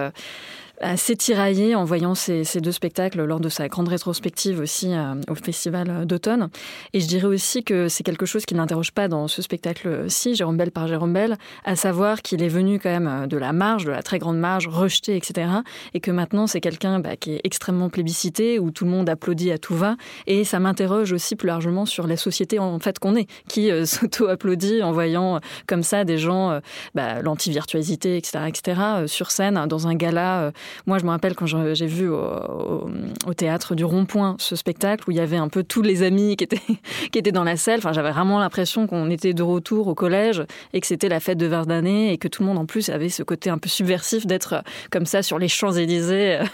assez 0.82 1.16
tiraillé 1.16 1.76
en 1.76 1.84
voyant 1.84 2.16
ces, 2.16 2.44
deux 2.62 2.72
spectacles 2.72 3.24
lors 3.24 3.40
de 3.40 3.50
sa 3.50 3.68
grande 3.68 3.88
rétrospective 3.88 4.60
aussi 4.60 4.94
euh, 4.94 5.16
au 5.30 5.36
festival 5.36 6.06
d'automne. 6.06 6.50
Et 6.94 7.00
je 7.00 7.08
dirais 7.08 7.28
aussi 7.28 7.64
que 7.64 7.88
c'est 7.88 8.04
quelque 8.04 8.26
chose 8.26 8.46
qui 8.46 8.56
n'interroge 8.56 8.92
pas 8.92 9.08
dans 9.08 9.28
ce 9.28 9.42
spectacle-ci, 9.42 10.36
Jérôme 10.36 10.58
Bell 10.58 10.72
par 10.72 10.88
Jérôme 10.88 11.14
Bell, 11.14 11.38
à 11.66 11.76
savoir 11.76 12.22
qu'il 12.22 12.44
est 12.44 12.50
venu 12.50 12.80
quand 12.80 12.90
même 12.90 13.08
euh, 13.08 13.28
de 13.28 13.38
la 13.38 13.54
marge, 13.54 13.86
de 13.86 13.92
la 13.92 14.04
très 14.04 14.20
grande 14.20 14.40
marge, 14.40 14.68
rejeté, 14.68 15.16
etc. 15.16 15.48
Et 15.94 16.00
que 16.00 16.12
maintenant 16.12 16.48
c'est 16.48 16.62
quelqu'un 16.62 17.00
bah, 17.00 17.16
qui 17.16 17.34
est 17.34 17.42
extrêmement 17.44 17.90
plébiscité, 17.90 18.60
où 18.60 18.72
tout 18.72 18.86
le 18.86 18.92
monde 18.92 19.10
applaudit 19.10 19.52
à 19.52 19.58
tout 19.58 19.76
va. 19.76 19.96
Et 20.28 20.44
ça 20.44 20.60
m'interroge 20.60 21.12
aussi 21.12 21.36
plus 21.36 21.48
largement 21.48 21.86
sur 21.86 22.08
la 22.08 22.18
société 22.18 22.60
en 22.60 22.80
fait 22.80 23.00
qu'on 23.00 23.16
est, 23.16 23.28
qui 23.48 23.72
euh, 23.72 23.86
s'auto-applaudit 23.90 24.82
en 24.84 24.92
voyant 24.92 25.40
comme 25.68 25.84
ça 25.84 26.04
des 26.04 26.18
gens, 26.18 26.60
bah, 26.96 27.22
l'anti-virtuosité, 27.22 28.18
etc., 28.18 28.46
etc., 28.48 28.82
sur 29.08 29.32
scène 29.32 29.66
dans 29.68 29.88
un 29.88 29.96
gala 29.96 30.52
moi, 30.86 30.98
je 30.98 31.06
me 31.06 31.10
rappelle 31.10 31.36
quand 31.36 31.46
j'ai 31.46 31.86
vu 31.88 32.10
au, 32.10 33.34
théâtre 33.36 33.76
du 33.76 33.86
Rond-Point 33.86 34.36
ce 34.40 34.56
spectacle 34.56 35.06
où 35.08 35.12
il 35.12 35.18
y 35.18 35.22
avait 35.22 35.38
un 35.38 35.48
peu 35.48 35.64
tous 35.64 35.82
les 35.82 36.04
amis 36.04 36.36
qui 36.36 36.44
étaient, 36.44 36.62
qui 37.12 37.20
étaient 37.20 37.32
dans 37.32 37.44
la 37.44 37.58
salle. 37.58 37.80
Enfin, 37.80 37.94
j'avais 37.94 38.12
vraiment 38.12 38.40
l'impression 38.40 38.88
qu'on 38.88 39.10
était 39.10 39.34
de 39.34 39.44
retour 39.44 39.88
au 39.88 39.96
collège 39.96 40.44
et 40.74 40.82
que 40.82 40.88
c'était 40.88 41.10
la 41.10 41.20
fête 41.20 41.38
de 41.38 41.46
Verdanet 41.46 42.14
et 42.14 42.18
que 42.18 42.28
tout 42.28 42.44
le 42.44 42.48
monde 42.48 42.58
en 42.58 42.66
plus 42.66 42.90
avait 42.90 43.10
ce 43.10 43.24
côté 43.24 43.50
un 43.50 43.58
peu 43.58 43.70
subversif 43.70 44.26
d'être 44.26 44.64
comme 44.92 45.06
ça 45.06 45.24
sur 45.24 45.40
les 45.40 45.48
Champs-Élysées. 45.48 46.40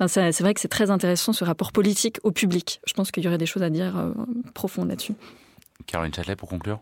Enfin, 0.00 0.08
c'est 0.08 0.40
vrai 0.40 0.54
que 0.54 0.60
c'est 0.60 0.68
très 0.68 0.90
intéressant 0.90 1.32
ce 1.32 1.44
rapport 1.44 1.72
politique 1.72 2.18
au 2.22 2.30
public. 2.30 2.80
Je 2.86 2.94
pense 2.94 3.10
qu'il 3.10 3.24
y 3.24 3.28
aurait 3.28 3.38
des 3.38 3.46
choses 3.46 3.62
à 3.62 3.70
dire 3.70 3.96
euh, 3.96 4.12
profondes 4.54 4.88
là-dessus. 4.88 5.14
Caroline 5.86 6.12
Châtelet, 6.14 6.36
pour 6.36 6.48
conclure 6.48 6.80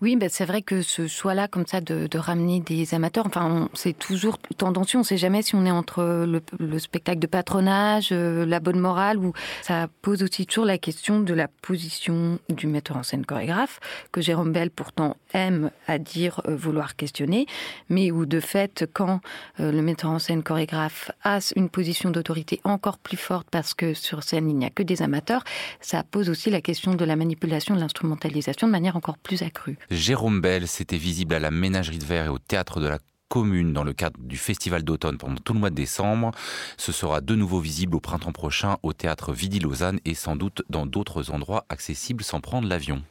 oui, 0.00 0.16
ben 0.16 0.28
c'est 0.28 0.44
vrai 0.44 0.62
que 0.62 0.82
ce 0.82 1.06
choix-là, 1.06 1.48
comme 1.48 1.66
ça, 1.66 1.80
de, 1.80 2.08
ramener 2.18 2.60
des 2.60 2.94
amateurs, 2.94 3.26
enfin, 3.26 3.68
c'est 3.74 3.98
toujours 3.98 4.38
tendancieux. 4.56 4.98
On 4.98 5.02
ne 5.02 5.06
sait 5.06 5.16
jamais 5.16 5.42
si 5.42 5.54
on 5.54 5.64
est 5.66 5.70
entre 5.70 6.26
le, 6.26 6.78
spectacle 6.78 7.18
de 7.18 7.26
patronage, 7.26 8.10
euh, 8.12 8.44
la 8.44 8.60
bonne 8.60 8.78
morale, 8.78 9.18
ou 9.18 9.32
ça 9.62 9.88
pose 10.02 10.22
aussi 10.22 10.46
toujours 10.46 10.66
la 10.66 10.78
question 10.78 11.20
de 11.20 11.34
la 11.34 11.48
position 11.48 12.38
du 12.48 12.66
metteur 12.66 12.96
en 12.96 13.02
scène 13.02 13.24
chorégraphe, 13.24 13.80
que 14.12 14.20
Jérôme 14.20 14.52
Bell 14.52 14.70
pourtant 14.70 15.16
aime 15.32 15.70
à 15.86 15.98
dire 15.98 16.40
euh, 16.48 16.56
vouloir 16.56 16.96
questionner, 16.96 17.46
mais 17.88 18.10
où 18.10 18.26
de 18.26 18.40
fait, 18.40 18.84
quand 18.92 19.20
euh, 19.60 19.72
le 19.72 19.82
metteur 19.82 20.10
en 20.10 20.18
scène 20.18 20.42
chorégraphe 20.42 21.10
a 21.22 21.38
une 21.56 21.68
position 21.68 22.10
d'autorité 22.10 22.60
encore 22.64 22.98
plus 22.98 23.16
forte 23.16 23.48
parce 23.50 23.74
que 23.74 23.94
sur 23.94 24.22
scène 24.22 24.50
il 24.50 24.56
n'y 24.56 24.66
a 24.66 24.70
que 24.70 24.82
des 24.82 25.02
amateurs, 25.02 25.44
ça 25.80 26.02
pose 26.02 26.30
aussi 26.30 26.50
la 26.50 26.60
question 26.60 26.94
de 26.94 27.04
la 27.04 27.16
manipulation, 27.16 27.74
de 27.74 27.80
l'instrumentalisation 27.80 28.66
de 28.66 28.72
manière 28.72 28.96
encore 28.96 29.18
plus 29.18 29.42
accrue. 29.44 29.78
Jérôme 29.90 30.40
Bell, 30.40 30.66
c'était 30.68 30.96
visible 30.96 31.34
à 31.34 31.38
la 31.38 31.50
Ménagerie 31.50 31.98
de 31.98 32.04
Verre 32.04 32.26
et 32.26 32.30
au 32.30 32.38
Théâtre 32.38 32.80
de 32.80 32.88
la 32.88 32.98
commune 33.28 33.72
dans 33.72 33.84
le 33.84 33.92
cadre 33.92 34.20
du 34.20 34.36
festival 34.36 34.84
d'automne 34.84 35.18
pendant 35.18 35.36
tout 35.36 35.54
le 35.54 35.58
mois 35.58 35.70
de 35.70 35.74
décembre. 35.74 36.30
Ce 36.76 36.92
sera 36.92 37.20
de 37.20 37.34
nouveau 37.34 37.58
visible 37.58 37.96
au 37.96 38.00
printemps 38.00 38.32
prochain 38.32 38.76
au 38.82 38.92
théâtre 38.92 39.32
Vidi-Lausanne 39.32 39.98
et 40.04 40.14
sans 40.14 40.36
doute 40.36 40.62
dans 40.68 40.86
d'autres 40.86 41.30
endroits 41.30 41.64
accessibles 41.68 42.22
sans 42.22 42.40
prendre 42.40 42.68
l'avion. 42.68 43.02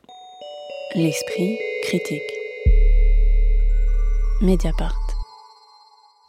L'esprit 0.96 1.58
critique. 1.84 2.22
Mediapart. 4.42 5.03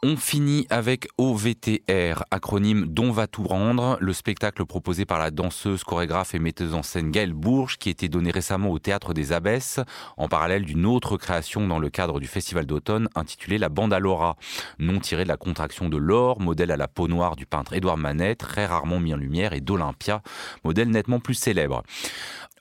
On 0.06 0.18
finit 0.18 0.66
avec 0.68 1.08
OVTR, 1.16 2.24
acronyme 2.30 2.84
Dont 2.84 3.10
va 3.10 3.26
tout 3.26 3.44
rendre, 3.44 3.96
le 4.02 4.12
spectacle 4.12 4.66
proposé 4.66 5.06
par 5.06 5.18
la 5.18 5.30
danseuse, 5.30 5.82
chorégraphe 5.82 6.34
et 6.34 6.38
metteuse 6.38 6.74
en 6.74 6.82
scène 6.82 7.10
Gaëlle 7.10 7.32
Bourges, 7.32 7.78
qui 7.78 7.88
était 7.88 8.10
donné 8.10 8.30
récemment 8.30 8.68
au 8.68 8.78
Théâtre 8.78 9.14
des 9.14 9.32
Abbesses, 9.32 9.80
en 10.18 10.28
parallèle 10.28 10.66
d'une 10.66 10.84
autre 10.84 11.16
création 11.16 11.66
dans 11.66 11.78
le 11.78 11.88
cadre 11.88 12.20
du 12.20 12.26
Festival 12.26 12.66
d'automne 12.66 13.08
intitulée 13.14 13.56
La 13.56 13.70
Bande 13.70 13.94
à 13.94 13.98
Laura, 13.98 14.36
nom 14.78 15.00
tiré 15.00 15.22
de 15.22 15.28
la 15.28 15.38
contraction 15.38 15.88
de 15.88 15.96
l'or, 15.96 16.38
modèle 16.38 16.70
à 16.70 16.76
la 16.76 16.86
peau 16.86 17.08
noire 17.08 17.34
du 17.34 17.46
peintre 17.46 17.72
Édouard 17.72 17.96
Manet, 17.96 18.34
très 18.34 18.66
rarement 18.66 19.00
mis 19.00 19.14
en 19.14 19.16
lumière, 19.16 19.54
et 19.54 19.62
d'Olympia, 19.62 20.20
modèle 20.64 20.90
nettement 20.90 21.18
plus 21.18 21.32
célèbre. 21.32 21.82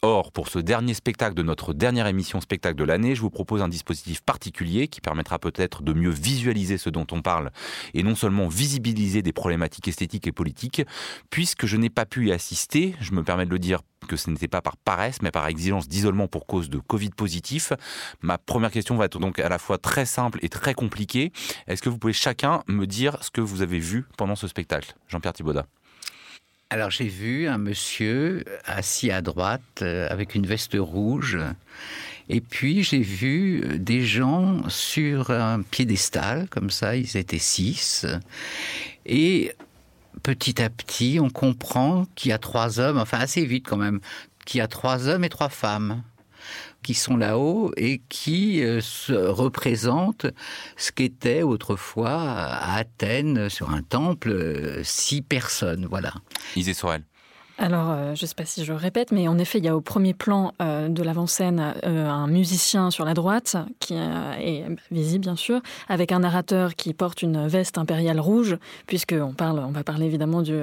Or, 0.05 0.33
pour 0.33 0.49
ce 0.49 0.59
dernier 0.59 0.93
spectacle 0.93 1.33
de 1.33 1.43
notre 1.43 1.73
dernière 1.73 2.07
émission 2.07 2.41
spectacle 2.41 2.75
de 2.75 2.83
l'année, 2.83 3.15
je 3.15 3.21
vous 3.21 3.29
propose 3.29 3.61
un 3.61 3.69
dispositif 3.69 4.19
particulier 4.19 4.89
qui 4.89 4.99
permettra 4.99 5.39
peut-être 5.39 5.81
de 5.81 5.93
mieux 5.93 6.09
visualiser 6.09 6.77
ce 6.77 6.89
dont 6.89 7.07
on 7.11 7.21
parle 7.21 7.51
et 7.93 8.03
non 8.03 8.13
seulement 8.13 8.49
visibiliser 8.49 9.21
des 9.21 9.31
problématiques 9.31 9.87
esthétiques 9.87 10.27
et 10.27 10.33
politiques, 10.33 10.81
puisque 11.29 11.67
je 11.67 11.77
n'ai 11.77 11.89
pas 11.89 12.05
pu 12.05 12.27
y 12.27 12.31
assister, 12.33 12.95
je 12.99 13.13
me 13.13 13.23
permets 13.23 13.45
de 13.45 13.51
le 13.51 13.59
dire 13.59 13.79
que 14.09 14.17
ce 14.17 14.29
n'était 14.29 14.49
pas 14.49 14.61
par 14.61 14.75
paresse, 14.75 15.21
mais 15.21 15.31
par 15.31 15.47
exigence 15.47 15.87
d'isolement 15.87 16.27
pour 16.27 16.47
cause 16.47 16.69
de 16.69 16.79
Covid 16.79 17.11
positif. 17.11 17.71
Ma 18.21 18.37
première 18.37 18.71
question 18.71 18.97
va 18.97 19.05
être 19.05 19.19
donc 19.19 19.39
à 19.39 19.47
la 19.47 19.57
fois 19.57 19.77
très 19.77 20.05
simple 20.05 20.37
et 20.41 20.49
très 20.49 20.73
compliquée. 20.73 21.31
Est-ce 21.67 21.81
que 21.81 21.87
vous 21.87 21.97
pouvez 21.97 22.11
chacun 22.11 22.61
me 22.67 22.85
dire 22.85 23.23
ce 23.23 23.31
que 23.31 23.39
vous 23.39 23.61
avez 23.61 23.79
vu 23.79 24.03
pendant 24.17 24.35
ce 24.35 24.49
spectacle? 24.49 24.95
Jean-Pierre 25.07 25.31
Thibaudat. 25.31 25.65
Alors 26.73 26.89
j'ai 26.89 27.07
vu 27.07 27.47
un 27.47 27.59
monsieur 27.59 28.43
assis 28.65 29.11
à 29.11 29.21
droite 29.21 29.61
euh, 29.83 30.07
avec 30.09 30.33
une 30.33 30.47
veste 30.47 30.75
rouge. 30.75 31.37
Et 32.29 32.41
puis 32.41 32.81
j'ai 32.81 33.01
vu 33.01 33.77
des 33.77 34.03
gens 34.03 34.67
sur 34.69 35.29
un 35.29 35.61
piédestal, 35.61 36.47
comme 36.49 36.71
ça, 36.71 36.95
ils 36.95 37.15
étaient 37.15 37.37
six. 37.37 38.07
Et 39.05 39.53
petit 40.23 40.63
à 40.63 40.71
petit, 40.71 41.19
on 41.21 41.29
comprend 41.29 42.07
qu'il 42.15 42.29
y 42.29 42.33
a 42.33 42.39
trois 42.39 42.79
hommes, 42.79 42.97
enfin 42.97 43.19
assez 43.19 43.45
vite 43.45 43.67
quand 43.69 43.77
même, 43.77 43.99
qu'il 44.43 44.57
y 44.57 44.61
a 44.61 44.67
trois 44.67 45.07
hommes 45.07 45.23
et 45.23 45.29
trois 45.29 45.49
femmes 45.49 46.01
qui 46.83 46.93
sont 46.93 47.17
là-haut 47.17 47.71
et 47.77 48.01
qui 48.09 48.63
euh, 48.63 48.81
se 48.81 49.13
représentent 49.13 50.27
ce 50.77 50.91
qu'était 50.91 51.41
autrefois 51.41 52.21
à 52.21 52.75
Athènes, 52.77 53.49
sur 53.49 53.71
un 53.71 53.81
temple, 53.81 54.29
euh, 54.29 54.83
six 54.83 55.21
personnes. 55.21 55.87
Voilà. 55.89 56.13
Sorel 56.73 57.03
alors, 57.59 57.91
euh, 57.91 58.15
je 58.15 58.23
ne 58.23 58.27
sais 58.27 58.33
pas 58.33 58.45
si 58.45 58.65
je 58.65 58.73
répète, 58.73 59.11
mais 59.11 59.27
en 59.27 59.37
effet, 59.37 59.59
il 59.59 59.65
y 59.65 59.67
a 59.67 59.75
au 59.75 59.81
premier 59.81 60.15
plan 60.15 60.53
euh, 60.59 60.89
de 60.89 61.03
l'avant-scène 61.03 61.75
euh, 61.85 62.09
un 62.09 62.25
musicien 62.25 62.89
sur 62.89 63.05
la 63.05 63.13
droite, 63.13 63.55
qui 63.79 63.93
est 63.93 64.65
visible 64.89 65.21
bien 65.21 65.35
sûr, 65.35 65.61
avec 65.87 66.11
un 66.11 66.19
narrateur 66.19 66.73
qui 66.73 66.95
porte 66.95 67.21
une 67.21 67.47
veste 67.47 67.77
impériale 67.77 68.19
rouge, 68.19 68.57
puisqu'on 68.87 69.33
parle, 69.33 69.59
on 69.59 69.71
va 69.71 69.83
parler 69.83 70.07
évidemment 70.07 70.41
du, 70.41 70.59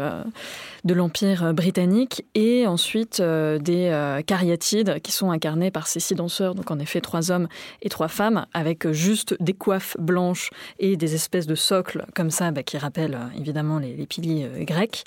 de 0.85 0.94
l'Empire 0.94 1.55
britannique, 1.55 2.24
et 2.35 2.66
ensuite 2.66 3.22
des 3.22 4.20
cariatides 4.26 5.00
qui 5.00 5.12
sont 5.12 5.31
incarnés 5.31 5.70
par 5.70 5.87
ces 5.87 6.00
six 6.00 6.14
danseurs, 6.14 6.55
donc 6.55 6.70
en 6.70 6.79
effet 6.79 7.00
trois 7.00 7.31
hommes 7.31 7.46
et 7.83 7.88
trois 7.88 8.09
femmes, 8.09 8.46
avec 8.53 8.90
juste 8.90 9.37
des 9.40 9.55
coiffes 9.55 9.96
blanches 9.98 10.50
et 10.79 10.96
des 10.96 11.14
espèces 11.14 11.46
de 11.46 11.55
socles 11.55 12.05
comme 12.14 12.31
ça, 12.31 12.50
bah, 12.50 12.62
qui 12.62 12.79
rappellent 12.79 13.18
évidemment 13.38 13.79
les, 13.79 13.94
les 13.94 14.07
piliers 14.07 14.48
grecs, 14.61 15.05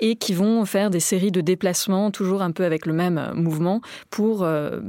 et 0.00 0.16
qui 0.16 0.32
vont 0.32 0.64
faire 0.64 0.90
des 0.90 1.00
séries 1.00 1.25
de 1.30 1.40
déplacement, 1.40 2.10
toujours 2.10 2.42
un 2.42 2.52
peu 2.52 2.64
avec 2.64 2.86
le 2.86 2.92
même 2.92 3.18
euh, 3.18 3.34
mouvement, 3.34 3.80
pour 4.10 4.42
euh, 4.42 4.80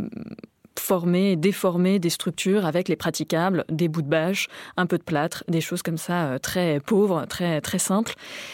former 0.79 1.31
et 1.31 1.35
déformer 1.35 1.99
des 1.99 2.09
structures 2.09 2.65
avec 2.65 2.87
les 2.87 2.95
praticables, 2.95 3.65
des 3.69 3.87
bouts 3.87 4.01
de 4.01 4.07
bâche, 4.07 4.47
un 4.77 4.85
peu 4.85 4.97
de 4.97 5.03
plâtre, 5.03 5.43
des 5.47 5.61
choses 5.61 5.81
comme 5.81 5.97
ça 5.97 6.25
euh, 6.25 6.37
très 6.39 6.79
pauvres, 6.79 7.25
très 7.27 7.61
très 7.61 7.79
simples. 7.79 8.13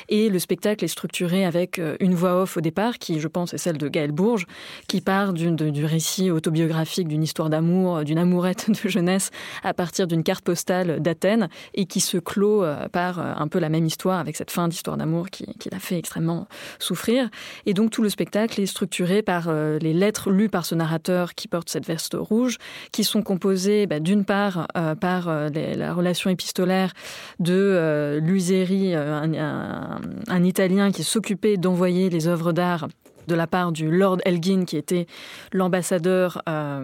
Et 0.09 0.29
le 0.29 0.39
spectacle 0.39 0.83
est 0.83 0.89
structuré 0.89 1.45
avec 1.45 1.79
euh, 1.79 1.95
une 1.99 2.15
voix 2.15 2.41
off 2.41 2.57
au 2.57 2.61
départ, 2.61 2.97
qui 2.97 3.19
je 3.19 3.27
pense 3.27 3.53
est 3.53 3.57
celle 3.57 3.77
de 3.77 3.87
Gaël 3.87 4.11
Bourges, 4.11 4.45
qui 4.87 5.01
part 5.01 5.33
du 5.33 5.85
récit 5.85 6.31
autobiographique 6.31 7.07
d'une 7.07 7.23
histoire 7.23 7.49
d'amour, 7.49 8.03
d'une 8.03 8.17
amourette 8.17 8.69
de 8.69 8.89
jeunesse 8.89 9.31
à 9.63 9.73
partir 9.73 10.07
d'une 10.07 10.23
carte 10.23 10.43
postale 10.43 11.01
d'Athènes 11.01 11.49
et 11.73 11.85
qui 11.85 11.99
se 11.99 12.17
clôt 12.17 12.63
euh, 12.63 12.87
par 12.89 13.19
un 13.19 13.47
peu 13.47 13.59
la 13.59 13.69
même 13.69 13.85
histoire 13.85 14.19
avec 14.19 14.35
cette 14.35 14.51
fin 14.51 14.67
d'histoire 14.67 14.97
d'amour 14.97 15.29
qui, 15.29 15.45
qui 15.59 15.69
l'a 15.69 15.79
fait 15.79 15.97
extrêmement 15.97 16.47
souffrir. 16.79 17.29
Et 17.65 17.73
donc 17.73 17.91
tout 17.91 18.01
le 18.01 18.09
spectacle 18.09 18.61
est 18.61 18.65
structuré 18.65 19.21
par 19.21 19.51
les 19.51 19.93
lettres 19.93 20.29
lues 20.31 20.49
par 20.49 20.65
ce 20.65 20.75
narrateur 20.75 21.35
qui 21.35 21.47
porte 21.47 21.69
cette 21.69 21.85
veste 21.85 22.12
rouge, 22.15 22.57
qui 22.91 23.03
sont 23.03 23.21
composées 23.21 23.87
bah, 23.87 23.99
d'une 23.99 24.25
part 24.25 24.67
euh, 24.77 24.95
par 24.95 25.27
euh, 25.27 25.49
la 25.49 25.93
relation 25.93 26.29
épistolaire 26.29 26.93
de 27.39 27.53
euh, 27.53 28.19
Luseri, 28.19 28.95
un, 28.95 30.43
Italien 30.43 30.91
qui 30.91 31.03
s'occupait 31.03 31.57
d'envoyer 31.57 32.09
les 32.09 32.27
œuvres 32.27 32.51
d'art 32.51 32.87
de 33.27 33.35
la 33.35 33.47
part 33.47 33.71
du 33.71 33.89
Lord 33.89 34.17
Elgin, 34.25 34.65
qui 34.65 34.75
était 34.75 35.07
l'ambassadeur 35.53 36.41
bah, 36.45 36.81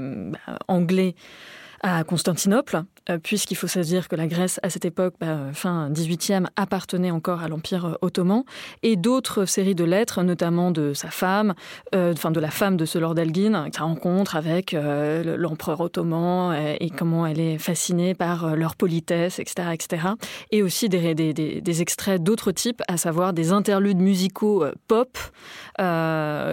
anglais 0.68 1.16
à 1.82 2.04
Constantinople, 2.04 2.84
puisqu'il 3.18 3.56
faut 3.56 3.68
se 3.68 3.80
dire 3.80 4.08
que 4.08 4.16
la 4.16 4.28
Grèce, 4.28 4.60
à 4.64 4.70
cette 4.70 4.86
époque, 4.86 5.16
bah, 5.20 5.38
fin 5.54 5.90
18e, 5.90 6.46
appartenait 6.56 7.12
encore 7.12 7.42
à 7.42 7.48
l'Empire 7.48 7.86
euh, 7.86 7.94
ottoman, 8.02 8.44
et 8.84 8.96
d'autres 8.96 9.46
séries 9.46 9.76
de 9.76 9.84
lettres, 9.84 10.22
notamment 10.24 10.72
de 10.72 10.94
sa 10.94 11.10
femme, 11.10 11.54
euh, 11.96 12.14
enfin 12.14 12.32
de 12.32 12.40
la 12.40 12.52
femme 12.52 12.78
de 12.78 12.86
ce 12.86 13.00
Lord 13.00 13.18
Elgin, 13.18 13.70
sa 13.74 13.84
rencontre 13.84 14.36
avec 14.36 14.76
l'empereur 14.76 15.80
ottoman, 15.82 16.54
et, 16.80 16.90
comment 16.90 17.26
elle 17.26 17.40
est 17.40 17.58
fascinée 17.58 18.14
par 18.14 18.56
leur 18.56 18.76
politesse, 18.76 19.40
etc., 19.40 19.70
etc. 19.74 20.08
Et 20.52 20.62
aussi 20.64 20.90
des, 20.90 21.82
extraits 21.82 22.22
d'autres 22.22 22.52
types, 22.52 22.82
à 22.88 22.98
savoir 22.98 23.34
des 23.34 23.52
interludes 23.52 24.00
musicaux 24.00 24.66
pop, 24.88 25.18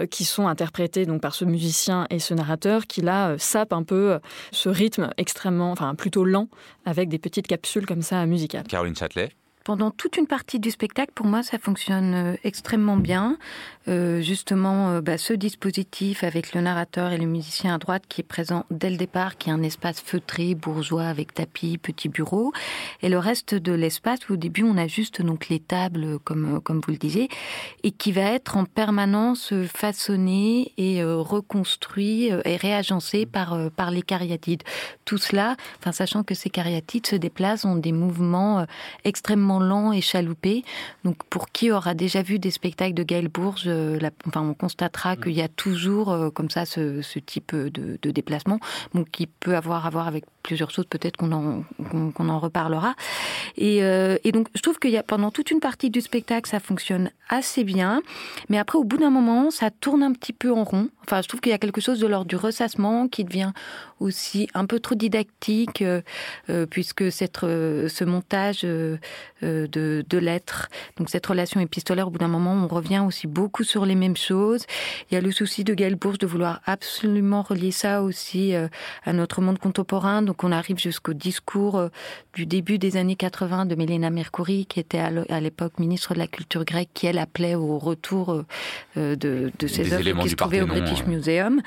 qui 0.09 0.25
sont 0.25 0.47
interprétés 0.47 1.05
donc 1.05 1.21
par 1.21 1.33
ce 1.35 1.45
musicien 1.45 2.07
et 2.09 2.19
ce 2.19 2.33
narrateur, 2.33 2.87
qui 2.87 3.01
là 3.01 3.35
sape 3.37 3.73
un 3.73 3.83
peu 3.83 4.19
ce 4.51 4.69
rythme 4.69 5.09
extrêmement, 5.17 5.71
enfin 5.71 5.95
plutôt 5.95 6.23
lent, 6.23 6.46
avec 6.85 7.09
des 7.09 7.19
petites 7.19 7.47
capsules 7.47 7.85
comme 7.85 8.01
ça 8.01 8.25
musicales. 8.25 8.67
Caroline 8.67 8.95
pendant 9.67 9.91
toute 9.91 10.15
une 10.15 10.27
partie 10.27 10.61
du 10.61 10.71
spectacle, 10.71 11.11
pour 11.13 11.25
moi, 11.25 11.43
ça 11.43 11.59
fonctionne 11.59 12.13
euh, 12.13 12.35
extrêmement 12.45 12.95
bien. 12.95 13.37
Euh, 13.89 14.21
justement, 14.21 14.91
euh, 14.91 15.01
bah, 15.01 15.17
ce 15.17 15.33
dispositif 15.33 16.23
avec 16.23 16.53
le 16.53 16.61
narrateur 16.61 17.11
et 17.11 17.17
le 17.17 17.25
musicien 17.25 17.75
à 17.75 17.77
droite 17.77 18.03
qui 18.07 18.21
est 18.21 18.23
présent 18.23 18.65
dès 18.71 18.89
le 18.89 18.95
départ, 18.95 19.37
qui 19.37 19.49
est 19.49 19.51
un 19.51 19.63
espace 19.63 19.99
feutré, 19.99 20.55
bourgeois, 20.55 21.07
avec 21.07 21.33
tapis, 21.33 21.77
petit 21.77 22.07
bureau, 22.07 22.53
et 23.01 23.09
le 23.09 23.17
reste 23.17 23.55
de 23.55 23.73
l'espace 23.73 24.19
au 24.29 24.37
début 24.37 24.63
on 24.63 24.77
a 24.77 24.87
juste 24.87 25.21
donc 25.21 25.49
les 25.49 25.59
tables, 25.59 26.19
comme 26.19 26.61
comme 26.61 26.79
vous 26.79 26.91
le 26.91 26.97
disiez, 26.97 27.27
et 27.83 27.91
qui 27.91 28.13
va 28.13 28.21
être 28.21 28.55
en 28.55 28.63
permanence 28.63 29.53
façonné 29.65 30.71
et 30.77 31.03
reconstruit 31.03 32.27
et 32.27 32.55
réagencé 32.55 33.25
par 33.25 33.57
par 33.71 33.91
les 33.91 34.01
cariatides. 34.01 34.63
Tout 35.05 35.17
cela, 35.17 35.55
sachant 35.91 36.23
que 36.23 36.35
ces 36.35 36.49
cariatides 36.49 37.07
se 37.07 37.15
déplacent 37.15 37.65
ont 37.65 37.75
des 37.75 37.93
mouvements 37.93 38.65
extrêmement 39.03 39.56
lents 39.59 39.91
et 39.91 40.01
chaloupés. 40.01 40.63
Donc 41.03 41.23
pour 41.29 41.49
qui 41.49 41.71
aura 41.71 41.93
déjà 41.93 42.21
vu 42.21 42.39
des 42.39 42.51
spectacles 42.51 42.93
de 42.93 43.03
Gaël 43.03 43.27
Bourges 43.27 43.69
enfin, 44.27 44.41
on 44.41 44.53
constatera 44.53 45.15
mm. 45.15 45.21
qu'il 45.21 45.33
y 45.33 45.41
a 45.41 45.47
toujours 45.47 46.11
euh, 46.11 46.29
comme 46.29 46.49
ça 46.49 46.65
ce, 46.65 47.01
type 47.19 47.55
de, 47.55 48.11
déplacement, 48.11 48.59
donc 48.93 49.09
qui 49.09 49.27
peut 49.27 49.55
avoir 49.55 49.85
à 49.85 49.89
voir 49.89 50.07
avec 50.07 50.25
plusieurs 50.43 50.71
choses. 50.71 50.85
Peut-être 50.85 51.17
qu'on 51.17 51.31
en, 51.31 51.63
qu'on, 52.13 52.29
en 52.29 52.39
reparlera. 52.39 52.95
Et, 53.57 53.83
euh, 53.83 54.17
et, 54.23 54.31
donc, 54.31 54.47
je 54.55 54.61
trouve 54.61 54.79
qu'il 54.79 54.91
y 54.91 54.97
a 54.97 55.03
pendant 55.03 55.31
toute 55.31 55.51
une 55.51 55.59
partie 55.59 55.89
du 55.89 56.01
spectacle, 56.01 56.49
ça 56.49 56.59
fonctionne 56.59 57.11
assez 57.29 57.63
bien, 57.63 58.01
mais 58.49 58.57
après, 58.57 58.77
au 58.77 58.83
bout 58.83 58.97
d'un 58.97 59.09
moment, 59.09 59.51
ça 59.51 59.71
tourne 59.71 60.03
un 60.03 60.13
petit 60.13 60.33
peu 60.33 60.51
en 60.51 60.63
rond. 60.63 60.89
Enfin, 61.03 61.21
je 61.21 61.27
trouve 61.27 61.41
qu'il 61.41 61.51
y 61.51 61.55
a 61.55 61.57
quelque 61.57 61.81
chose 61.81 61.99
de 61.99 62.07
l'ordre 62.07 62.27
du 62.27 62.35
ressassement 62.35 63.07
qui 63.07 63.23
devient 63.23 63.51
aussi 63.99 64.47
un 64.53 64.65
peu 64.65 64.79
trop 64.79 64.95
didactique, 64.95 65.81
euh, 65.81 66.65
puisque 66.69 67.11
cette, 67.11 67.39
ce 67.41 68.03
montage 68.03 68.65
de, 69.47 70.05
de 70.07 70.17
lettres, 70.17 70.67
donc 70.97 71.09
cette 71.09 71.25
relation 71.25 71.59
épistolaire, 71.59 72.07
au 72.07 72.11
bout 72.11 72.17
d'un 72.17 72.27
moment, 72.27 72.53
on 72.53 72.67
revient 72.67 73.03
aussi 73.05 73.27
beaucoup 73.27 73.63
sur 73.63 73.85
les 73.85 73.95
mêmes 73.95 74.17
choses. 74.17 74.65
Il 75.09 75.15
y 75.15 75.17
a 75.17 75.21
le 75.21 75.31
souci 75.31 75.63
de 75.63 75.73
Gaël 75.73 75.95
Bourges 75.95 76.17
de 76.17 76.27
vouloir 76.27 76.61
absolument 76.65 77.41
relier 77.41 77.71
ça 77.71 78.01
aussi 78.01 78.53
euh, 78.53 78.67
à 79.05 79.13
notre 79.13 79.41
monde 79.41 79.59
contemporain. 79.59 80.21
Donc 80.21 80.43
on 80.43 80.51
arrive 80.51 80.77
jusqu'au 80.77 81.13
discours 81.13 81.77
euh, 81.77 81.89
du 82.33 82.45
début 82.45 82.77
des 82.77 82.97
années 82.97 83.15
80 83.15 83.65
de 83.65 83.75
Mélina 83.75 84.09
Mercouri, 84.09 84.65
qui 84.65 84.79
était 84.79 84.99
à 84.99 85.39
l'époque 85.39 85.79
ministre 85.79 86.13
de 86.13 86.19
la 86.19 86.27
Culture 86.27 86.65
grecque, 86.65 86.89
qui 86.93 87.07
elle 87.07 87.17
appelait 87.17 87.55
au 87.55 87.77
retour 87.77 88.43
euh, 88.97 89.15
de, 89.15 89.51
de 89.57 89.67
ces 89.67 89.93
œuvres 89.93 90.23
qui 90.23 90.29
se 90.29 90.35
trouvaient 90.35 90.61
au 90.61 90.67
British 90.67 91.05
Museum. 91.05 91.61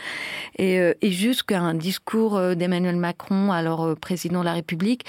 Et, 0.58 0.76
et 1.00 1.12
jusqu'à 1.12 1.60
un 1.60 1.74
discours 1.74 2.40
d'Emmanuel 2.54 2.96
Macron, 2.96 3.52
alors 3.52 3.96
président 3.96 4.40
de 4.40 4.44
la 4.44 4.52
République. 4.52 5.04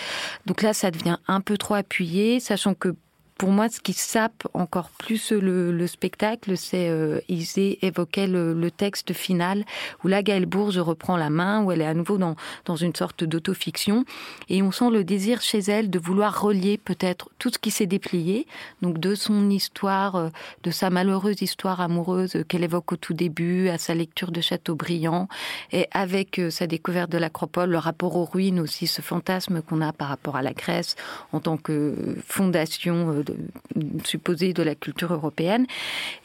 Donc 0.46 0.62
là, 0.62 0.74
ça 0.74 0.92
devient 0.92 1.18
un 1.28 1.42
peu 1.42 1.58
trop 1.58 1.76
appuyé, 1.76 2.40
sachant 2.62 2.76
que 2.76 2.96
pour 3.42 3.50
moi, 3.50 3.70
ce 3.70 3.80
qui 3.80 3.94
sape 3.94 4.48
encore 4.54 4.92
plus 4.92 5.32
le, 5.32 5.88
spectacle, 5.88 6.56
c'est 6.58 6.90
euh, 6.90 7.22
Isée 7.28 7.80
évoquait 7.84 8.28
le, 8.28 8.70
texte 8.70 9.14
final 9.14 9.66
où 10.04 10.08
la 10.08 10.22
Gaëlle 10.22 10.46
Bourges 10.46 10.78
reprend 10.78 11.18
la 11.18 11.32
main, 11.32 11.64
où 11.64 11.72
elle 11.72 11.82
est 11.82 11.88
à 11.88 11.96
nouveau 11.96 12.20
dans, 12.20 12.76
une 12.76 12.96
sorte 12.96 13.24
d'autofiction, 13.24 14.06
et 14.48 14.62
on 14.62 14.72
sent 14.72 14.92
le 14.92 15.04
désir 15.04 15.42
chez 15.42 15.58
elle 15.58 15.90
de 15.90 15.98
vouloir 15.98 16.40
relier 16.40 16.78
peut-être 16.78 17.32
tout 17.40 17.50
ce 17.52 17.58
qui 17.58 17.72
s'est 17.72 17.88
déplié, 17.88 18.46
donc 18.84 19.00
de 19.00 19.16
son 19.16 19.50
histoire, 19.50 20.16
euh, 20.18 20.30
de 20.62 20.70
sa 20.70 20.92
malheureuse 20.92 21.42
histoire 21.42 21.82
amoureuse 21.82 22.44
qu'elle 22.48 22.64
évoque 22.64 22.92
au 22.92 22.96
tout 22.96 23.16
début, 23.16 23.70
à 23.70 23.80
sa 23.80 23.96
lecture 23.96 24.32
de 24.32 24.42
Chateaubriand, 24.42 25.28
et 25.72 25.88
avec 25.90 26.38
euh, 26.38 26.52
sa 26.52 26.68
découverte 26.68 27.10
de 27.10 27.18
l'acropole, 27.18 27.72
le 27.72 27.80
rapport 27.80 28.18
aux 28.18 28.26
ruines 28.26 28.60
aussi, 28.60 28.86
ce 28.86 29.02
fantasme 29.02 29.64
qu'on 29.64 29.82
a 29.82 29.94
par 29.94 30.10
rapport 30.10 30.36
à 30.36 30.44
la 30.44 30.54
Grèce 30.54 30.96
en 31.32 31.40
tant 31.40 31.58
que 31.58 32.16
fondation 32.28 33.24
euh, 33.32 33.82
supposée 34.04 34.54
de 34.54 34.64
la 34.64 34.76
culture 34.76 35.14
européenne, 35.14 35.66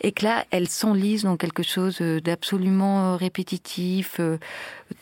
et 0.00 0.12
que 0.12 0.24
là, 0.24 0.44
elle 0.50 0.68
s'enlise 0.68 1.22
dans 1.24 1.36
quelque 1.36 1.62
chose 1.62 2.00
d'absolument 2.00 3.14
euh, 3.14 3.16
répétitif, 3.16 4.16
euh, 4.20 4.38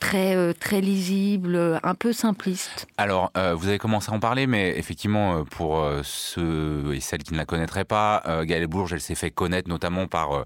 très 0.01 0.55
très 0.55 0.81
lisible, 0.81 1.81
un 1.83 1.95
peu 1.95 2.13
simpliste. 2.13 2.87
Alors, 2.97 3.33
vous 3.57 3.69
avez 3.69 3.79
commencé 3.79 4.11
à 4.11 4.15
en 4.15 4.21
parler, 4.21 4.47
mais 4.47 4.79
effectivement, 4.79 5.45
pour 5.45 5.87
ceux 6.03 6.93
et 6.95 7.01
celles 7.01 7.23
qui 7.23 7.33
ne 7.33 7.39
la 7.39 7.45
connaîtraient 7.45 7.85
pas, 7.85 8.23
Gaëlle 8.45 8.67
Bourges, 8.67 8.93
elle 8.93 9.01
s'est 9.01 9.15
fait 9.15 9.31
connaître 9.31 9.69
notamment 9.69 10.07
par 10.07 10.45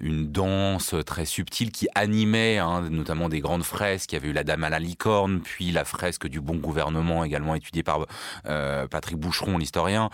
une 0.00 0.30
danse 0.30 0.94
très 1.04 1.24
subtile 1.24 1.70
qui 1.70 1.88
animait 1.94 2.58
hein, 2.58 2.82
notamment 2.90 3.28
des 3.28 3.40
grandes 3.40 3.64
fresques. 3.64 4.12
Il 4.12 4.16
y 4.16 4.18
avait 4.18 4.28
eu 4.28 4.32
La 4.32 4.44
Dame 4.44 4.64
à 4.64 4.70
la 4.70 4.78
licorne, 4.78 5.40
puis 5.40 5.72
la 5.72 5.84
fresque 5.84 6.26
du 6.26 6.40
bon 6.40 6.56
gouvernement, 6.56 7.24
également 7.24 7.54
étudiée 7.54 7.82
par 7.82 8.06
Patrick 8.44 9.16
Boucheron, 9.16 9.58
l'historien 9.58 10.10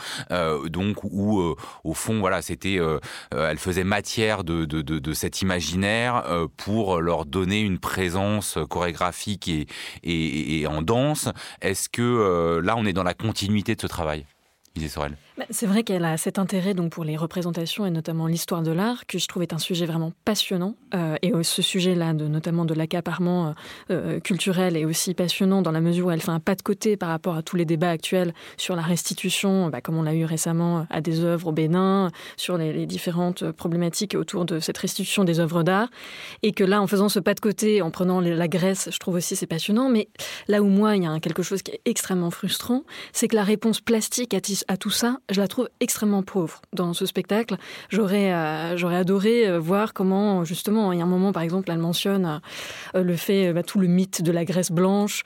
donc 0.68 1.04
où 1.04 1.40
euh, 1.40 1.54
au 1.84 1.94
fond 1.94 2.20
voilà 2.20 2.42
c'était 2.42 2.78
euh, 2.78 2.98
euh, 3.34 3.50
elle 3.50 3.58
faisait 3.58 3.84
matière 3.84 4.44
de, 4.44 4.64
de, 4.64 4.82
de, 4.82 5.12
cet 5.12 5.42
imaginaire 5.42 6.24
pour 6.56 7.00
leur 7.00 7.26
donner 7.26 7.60
une 7.60 7.78
présence 7.78 8.51
chorégraphique 8.58 9.48
et, 9.48 9.66
et, 10.02 10.66
en 10.66 10.82
danse. 10.82 11.28
Est-ce 11.60 11.88
que 11.88 12.60
là 12.62 12.74
on 12.76 12.86
est 12.86 12.92
dans 12.92 13.02
la 13.02 13.14
continuité 13.14 13.74
de 13.74 13.80
ce 13.80 13.86
travail, 13.86 14.26
Bah, 15.38 15.44
c'est 15.50 15.66
vrai 15.66 15.82
qu'elle 15.82 16.04
a 16.04 16.16
cet 16.16 16.38
intérêt 16.38 16.74
donc 16.74 16.92
pour 16.92 17.04
les 17.04 17.16
représentations 17.16 17.84
et 17.86 17.90
notamment 17.90 18.26
l'histoire 18.26 18.62
de 18.62 18.70
l'art 18.70 19.06
que 19.06 19.18
je 19.18 19.26
trouve 19.26 19.42
est 19.42 19.52
un 19.52 19.58
sujet 19.58 19.86
vraiment 19.86 20.12
passionnant 20.24 20.76
euh, 20.94 21.16
et 21.22 21.32
ce 21.42 21.62
sujet-là 21.62 22.12
de 22.14 22.26
notamment 22.26 22.64
de 22.64 22.74
l'accaparement 22.74 23.48
euh, 23.48 23.52
euh, 23.90 24.20
culturel 24.20 24.76
est 24.76 24.84
aussi 24.84 25.14
passionnant 25.14 25.62
dans 25.62 25.72
la 25.72 25.80
mesure 25.80 26.06
où 26.06 26.10
elle 26.10 26.20
fait 26.20 26.30
un 26.30 26.40
pas 26.40 26.54
de 26.54 26.62
côté 26.62 26.96
par 26.96 27.08
rapport 27.08 27.34
à 27.34 27.42
tous 27.42 27.56
les 27.56 27.64
débats 27.64 27.90
actuels 27.90 28.34
sur 28.56 28.76
la 28.76 28.82
restitution, 28.82 29.68
bah, 29.68 29.80
comme 29.80 29.96
on 29.96 30.02
l'a 30.02 30.14
eu 30.14 30.24
récemment 30.24 30.86
à 30.90 31.00
des 31.00 31.20
œuvres 31.20 31.48
au 31.48 31.52
Bénin, 31.52 32.10
sur 32.36 32.56
les, 32.56 32.86
différentes 32.86 33.50
problématiques 33.52 34.14
autour 34.14 34.44
de 34.44 34.58
cette 34.58 34.76
restitution 34.78 35.24
des 35.24 35.40
œuvres 35.40 35.62
d'art 35.62 35.88
et 36.42 36.52
que 36.52 36.64
là 36.64 36.82
en 36.82 36.86
faisant 36.86 37.08
ce 37.08 37.20
pas 37.20 37.34
de 37.34 37.40
côté, 37.40 37.80
en 37.80 37.90
prenant 37.90 38.20
la 38.20 38.48
Grèce, 38.48 38.88
je 38.92 38.98
trouve 38.98 39.14
aussi 39.14 39.36
c'est 39.36 39.46
passionnant. 39.46 39.88
Mais 39.88 40.08
là 40.48 40.62
où 40.62 40.66
moi 40.66 40.96
il 40.96 41.04
y 41.04 41.06
a 41.06 41.20
quelque 41.20 41.42
chose 41.42 41.62
qui 41.62 41.72
est 41.72 41.80
extrêmement 41.84 42.30
frustrant, 42.30 42.82
c'est 43.12 43.28
que 43.28 43.36
la 43.36 43.44
réponse 43.44 43.80
plastique 43.80 44.34
à, 44.34 44.40
à 44.68 44.76
tout 44.76 44.90
ça 44.90 45.18
je 45.30 45.40
la 45.40 45.48
trouve 45.48 45.68
extrêmement 45.80 46.22
pauvre 46.22 46.60
dans 46.72 46.92
ce 46.92 47.06
spectacle. 47.06 47.56
J'aurais 47.88 48.32
euh, 48.32 48.76
j'aurais 48.76 48.96
adoré 48.96 49.48
euh, 49.48 49.58
voir 49.58 49.92
comment, 49.92 50.44
justement, 50.44 50.92
il 50.92 50.98
y 50.98 51.02
a 51.02 51.04
un 51.04 51.08
moment, 51.08 51.32
par 51.32 51.42
exemple, 51.42 51.70
elle 51.70 51.78
mentionne 51.78 52.40
euh, 52.94 53.02
le 53.02 53.16
fait, 53.16 53.52
bah, 53.52 53.62
tout 53.62 53.78
le 53.78 53.88
mythe 53.88 54.22
de 54.22 54.32
la 54.32 54.44
Grèce 54.44 54.70
blanche, 54.70 55.22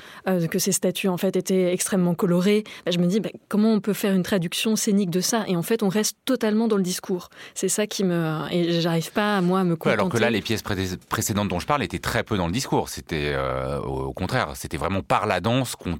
que 0.50 0.58
ces 0.58 0.72
statues, 0.72 1.08
en 1.08 1.16
fait, 1.16 1.36
étaient 1.36 1.72
extrêmement 1.72 2.14
colorées. 2.14 2.64
Bah, 2.84 2.92
je 2.92 2.98
me 2.98 3.06
dis, 3.06 3.20
bah, 3.20 3.30
comment 3.48 3.72
on 3.72 3.80
peut 3.80 3.92
faire 3.92 4.14
une 4.14 4.22
traduction 4.22 4.76
scénique 4.76 5.10
de 5.10 5.20
ça? 5.20 5.44
Et 5.48 5.56
en 5.56 5.62
fait, 5.62 5.82
on 5.82 5.88
reste 5.88 6.16
totalement 6.24 6.68
dans 6.68 6.76
le 6.76 6.82
discours. 6.82 7.28
C'est 7.54 7.68
ça 7.68 7.86
qui 7.86 8.04
me... 8.04 8.42
Et 8.50 8.80
j'arrive 8.80 9.12
pas, 9.12 9.40
moi, 9.40 9.60
à 9.60 9.64
me 9.64 9.76
contenter. 9.76 9.94
alors 9.94 10.08
que 10.08 10.18
là, 10.18 10.30
les 10.30 10.42
pièces 10.42 10.62
précédentes 10.62 11.48
dont 11.48 11.60
je 11.60 11.66
parle 11.66 11.82
étaient 11.82 11.98
très 11.98 12.22
peu 12.22 12.36
dans 12.36 12.46
le 12.46 12.52
discours. 12.52 12.88
C'était, 12.88 13.36
au 13.84 14.12
contraire, 14.12 14.52
c'était 14.54 14.76
vraiment 14.76 15.02
par 15.02 15.26
la 15.26 15.40
danse 15.40 15.76
qu'on... 15.76 15.98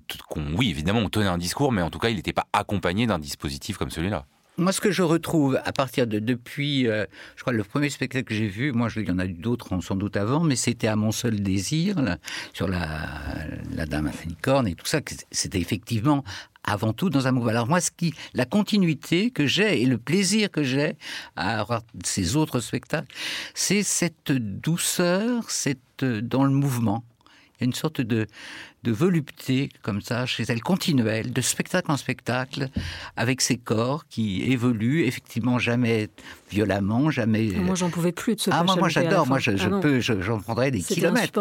oui, 0.57 0.71
évidemment, 0.71 1.01
on 1.01 1.09
tenait 1.09 1.27
un 1.27 1.39
discours, 1.39 1.73
mais 1.73 1.83
en 1.83 1.91
tout 1.91 1.99
cas, 1.99 2.09
il 2.09 2.17
n'était 2.17 2.33
pas 2.33 2.47
accompagné 2.53 3.07
d'un 3.07 3.19
dispositif 3.27 3.77
comme 3.77 3.91
celui-là. 3.91 4.25
Moi, 4.59 4.73
ce 4.73 4.81
que 4.81 4.91
je 4.91 5.03
retrouve 5.03 5.61
à 5.67 5.73
partir 5.73 6.07
de 6.07 6.19
depuis, 6.19 6.89
euh, 6.89 7.05
je 7.37 7.43
crois, 7.43 7.53
le 7.53 7.63
premier 7.63 7.91
spectacle 7.91 8.25
que 8.25 8.35
j'ai 8.35 8.49
vu, 8.49 8.73
moi, 8.73 8.89
il 8.97 9.07
y 9.07 9.11
en 9.11 9.19
a 9.19 9.27
eu 9.27 9.35
d'autres 9.35 9.79
sans 9.83 9.97
doute 9.97 10.17
avant, 10.17 10.41
mais 10.41 10.57
c'était 10.57 10.87
à 10.87 10.97
mon 10.97 11.13
seul 11.13 11.41
désir, 11.41 11.97
sur 12.55 12.67
la, 12.67 13.87
Dame 13.87 14.07
à 14.07 14.13
Fénicorne 14.13 14.67
et 14.67 14.75
tout 14.75 14.87
ça, 14.87 15.01
c'était 15.31 15.61
effectivement 15.61 16.25
avant 16.65 16.95
tout 16.95 17.11
dans 17.11 17.29
un 17.29 17.33
mouvement. 17.33 17.51
Alors 17.51 17.69
moi, 17.69 17.81
qui, 17.99 18.15
la 18.33 18.47
continuité 18.47 19.31
que 19.31 19.47
j'ai 19.47 19.83
et 19.83 19.85
le 19.85 19.99
plaisir 19.99 20.51
que 20.51 20.63
j'ai 20.63 20.97
à 21.37 21.61
avoir 21.61 21.83
ces 22.03 22.35
autres 22.35 22.61
spectacles, 22.61 23.15
c'est 23.53 23.83
cette 23.83 24.33
douceur, 24.33 25.51
cette 25.51 26.03
dans 26.03 26.45
le 26.45 26.51
mouvement. 26.51 27.05
Une 27.61 27.73
sorte 27.73 28.01
de, 28.01 28.27
de 28.87 28.93
volupté 28.93 29.69
comme 29.83 30.01
ça 30.01 30.27
chez 30.27 30.45
elle, 30.49 30.63
continuelle, 30.63 31.33
de 31.33 31.41
spectacle 31.41 31.91
en 31.91 31.97
spectacle, 31.97 32.69
avec 33.17 33.41
ses 33.41 33.57
corps 33.57 34.07
qui 34.07 34.45
évoluent, 34.45 35.05
effectivement 35.05 35.59
jamais 35.59 36.09
violemment, 36.51 37.11
jamais. 37.11 37.47
Moi, 37.57 37.75
j'en 37.75 37.91
pouvais 37.91 38.13
plus 38.13 38.37
de 38.37 38.41
ce 38.41 38.51
Ah, 38.53 38.63
moi, 38.63 38.77
moi 38.77 38.89
j'adore, 38.89 39.27
moi, 39.27 39.39
je, 39.39 39.51
ah 39.51 39.81
peux, 39.81 40.01
j'en 40.01 40.39
prendrais 40.39 40.71
des 40.71 40.81
kilomètres. 40.81 41.41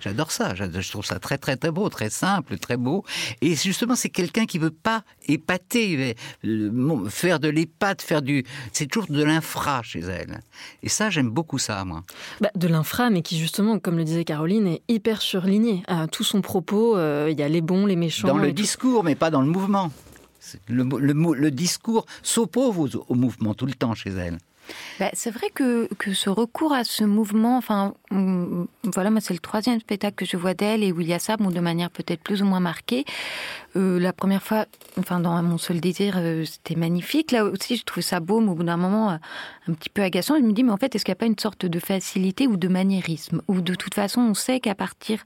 J'adore 0.00 0.30
ça, 0.30 0.54
je 0.54 0.90
trouve 0.90 1.04
ça 1.04 1.18
très, 1.18 1.38
très, 1.38 1.56
très 1.56 1.70
beau, 1.70 1.88
très 1.88 2.10
simple, 2.10 2.58
très 2.58 2.76
beau. 2.76 3.04
Et 3.40 3.54
justement, 3.54 3.96
c'est 3.96 4.10
quelqu'un 4.10 4.44
qui 4.44 4.58
veut 4.58 4.70
pas 4.70 5.02
épater, 5.28 6.14
euh, 6.44 7.08
faire 7.08 7.40
de 7.40 7.48
l'épate, 7.48 8.02
faire 8.02 8.20
du. 8.20 8.44
C'est 8.72 8.86
toujours 8.86 9.10
de 9.10 9.22
l'infra 9.22 9.82
chez 9.82 10.00
elle. 10.00 10.42
Et 10.82 10.90
ça, 10.90 11.08
j'aime 11.08 11.30
beaucoup 11.30 11.58
ça, 11.58 11.84
moi. 11.84 12.02
Bah, 12.40 12.50
de 12.54 12.68
l'infra, 12.68 13.08
mais 13.08 13.22
qui, 13.22 13.38
justement, 13.38 13.78
comme 13.78 13.96
le 13.96 14.04
disait 14.04 14.24
Caroline, 14.24 14.66
est 14.66 14.82
hyper 14.88 15.22
surligné. 15.22 15.82
à 15.86 16.06
tout 16.08 16.24
son 16.24 16.42
propos 16.42 16.65
euh, 16.72 17.28
il 17.30 17.38
y 17.38 17.42
a 17.42 17.48
les 17.48 17.60
bons, 17.60 17.86
les 17.86 17.96
méchants. 17.96 18.28
Dans 18.28 18.38
le 18.38 18.52
discours, 18.52 19.04
mais 19.04 19.14
pas 19.14 19.30
dans 19.30 19.40
le 19.40 19.48
mouvement. 19.48 19.90
Le, 20.68 20.84
le, 20.84 21.50
discours 21.50 22.06
s'oppose 22.22 23.00
au, 23.08 23.14
mouvement 23.14 23.54
tout 23.54 23.66
le 23.66 23.74
temps 23.74 23.94
chez 23.94 24.10
elle. 24.10 24.38
Bah, 24.98 25.10
c'est 25.12 25.30
vrai 25.30 25.50
que, 25.50 25.88
que 25.94 26.12
ce 26.12 26.30
recours 26.30 26.72
à 26.72 26.84
ce 26.84 27.04
mouvement, 27.04 27.56
enfin, 27.56 27.94
voilà, 28.10 29.10
moi 29.10 29.20
c'est 29.20 29.34
le 29.34 29.40
troisième 29.40 29.78
spectacle 29.80 30.16
que 30.16 30.24
je 30.24 30.36
vois 30.36 30.54
d'elle 30.54 30.82
et 30.82 30.92
où 30.92 31.00
il 31.00 31.06
y 31.06 31.12
a 31.12 31.18
ça, 31.18 31.36
bon, 31.36 31.50
de 31.50 31.60
manière 31.60 31.90
peut-être 31.90 32.22
plus 32.22 32.42
ou 32.42 32.46
moins 32.46 32.60
marquée. 32.60 33.04
Euh, 33.76 34.00
la 34.00 34.12
première 34.12 34.42
fois, 34.42 34.66
enfin 34.98 35.20
dans 35.20 35.40
mon 35.42 35.58
seul 35.58 35.80
désir, 35.80 36.14
euh, 36.16 36.44
c'était 36.44 36.76
magnifique. 36.76 37.32
Là 37.32 37.44
aussi, 37.44 37.76
je 37.76 37.84
trouve 37.84 38.02
ça 38.02 38.20
beau, 38.20 38.40
mais 38.40 38.50
au 38.50 38.54
bout 38.54 38.64
d'un 38.64 38.76
moment, 38.76 39.10
euh, 39.10 39.16
un 39.68 39.74
petit 39.74 39.90
peu 39.90 40.02
agaçant. 40.02 40.36
Je 40.36 40.42
me 40.42 40.52
dis, 40.52 40.64
mais 40.64 40.72
en 40.72 40.76
fait, 40.76 40.94
est-ce 40.94 41.04
qu'il 41.04 41.12
n'y 41.12 41.18
a 41.18 41.20
pas 41.20 41.26
une 41.26 41.38
sorte 41.38 41.66
de 41.66 41.78
facilité 41.78 42.46
ou 42.46 42.56
de 42.56 42.68
maniérisme? 42.68 43.42
Ou 43.48 43.60
de 43.60 43.74
toute 43.74 43.94
façon, 43.94 44.20
on 44.20 44.34
sait 44.34 44.60
qu'à 44.60 44.74
partir 44.74 45.22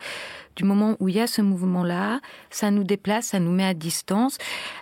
du 0.56 0.64
moment 0.64 0.96
où 1.00 1.08
il 1.08 1.16
y 1.16 1.20
a 1.20 1.26
ce 1.26 1.42
mouvement-là, 1.42 2.20
ça 2.50 2.70
nous 2.70 2.84
déplace, 2.84 3.28
ça 3.28 3.40
nous 3.40 3.52
met 3.52 3.64
à 3.64 3.74
distance. 3.74 4.38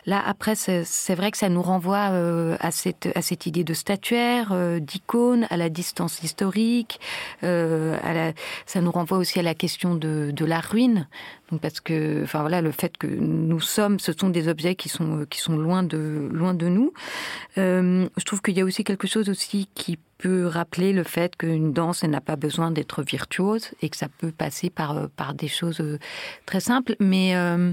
Là, 0.06 0.22
après, 0.24 0.54
c'est 0.54 1.14
vrai 1.14 1.30
que 1.30 1.38
ça 1.38 1.48
nous 1.48 1.62
renvoie 1.62 2.10
à, 2.60 2.70
cette, 2.70 3.08
à 3.14 3.22
cette 3.22 3.46
idée 3.46 3.64
de 3.64 3.74
statuaire, 3.74 4.54
d'icône, 4.80 5.46
à 5.50 5.56
la 5.56 5.68
distance 5.68 6.22
historique. 6.22 7.00
la, 7.42 8.32
ça 8.66 8.80
nous 8.80 8.90
renvoie 8.90 9.18
aussi 9.18 9.38
à 9.38 9.42
la 9.42 9.54
question 9.54 9.94
de, 9.94 10.44
la 10.44 10.60
ruine. 10.60 11.08
Donc 11.50 11.60
parce 11.60 11.80
que, 11.80 12.22
enfin 12.24 12.40
voilà, 12.40 12.60
le 12.60 12.72
fait 12.72 12.96
que 12.96 13.06
nous 13.06 13.60
sommes, 13.60 13.98
ce 14.00 14.12
sont 14.12 14.30
des 14.30 14.48
objets 14.48 14.74
qui 14.74 14.88
sont 14.88 15.26
loin 15.56 15.82
de 15.82 16.28
loin 16.32 16.54
de 16.54 16.68
nous. 16.68 16.92
Euh, 17.58 18.08
je 18.16 18.24
trouve 18.24 18.42
qu'il 18.42 18.56
y 18.56 18.60
a 18.60 18.64
aussi 18.64 18.84
quelque 18.84 19.06
chose 19.06 19.28
aussi 19.28 19.68
qui 19.74 19.98
peut 20.18 20.46
rappeler 20.46 20.92
le 20.92 21.04
fait 21.04 21.36
qu'une 21.36 21.72
danse 21.72 22.02
n'a 22.02 22.20
pas 22.20 22.36
besoin 22.36 22.70
d'être 22.70 23.02
virtuose 23.02 23.70
et 23.80 23.88
que 23.88 23.96
ça 23.96 24.08
peut 24.08 24.32
passer 24.32 24.68
par 24.68 25.08
par 25.10 25.34
des 25.34 25.48
choses 25.48 25.80
euh, 25.80 25.98
très 26.44 26.60
simples. 26.60 26.96
Mais 27.00 27.36
euh, 27.36 27.72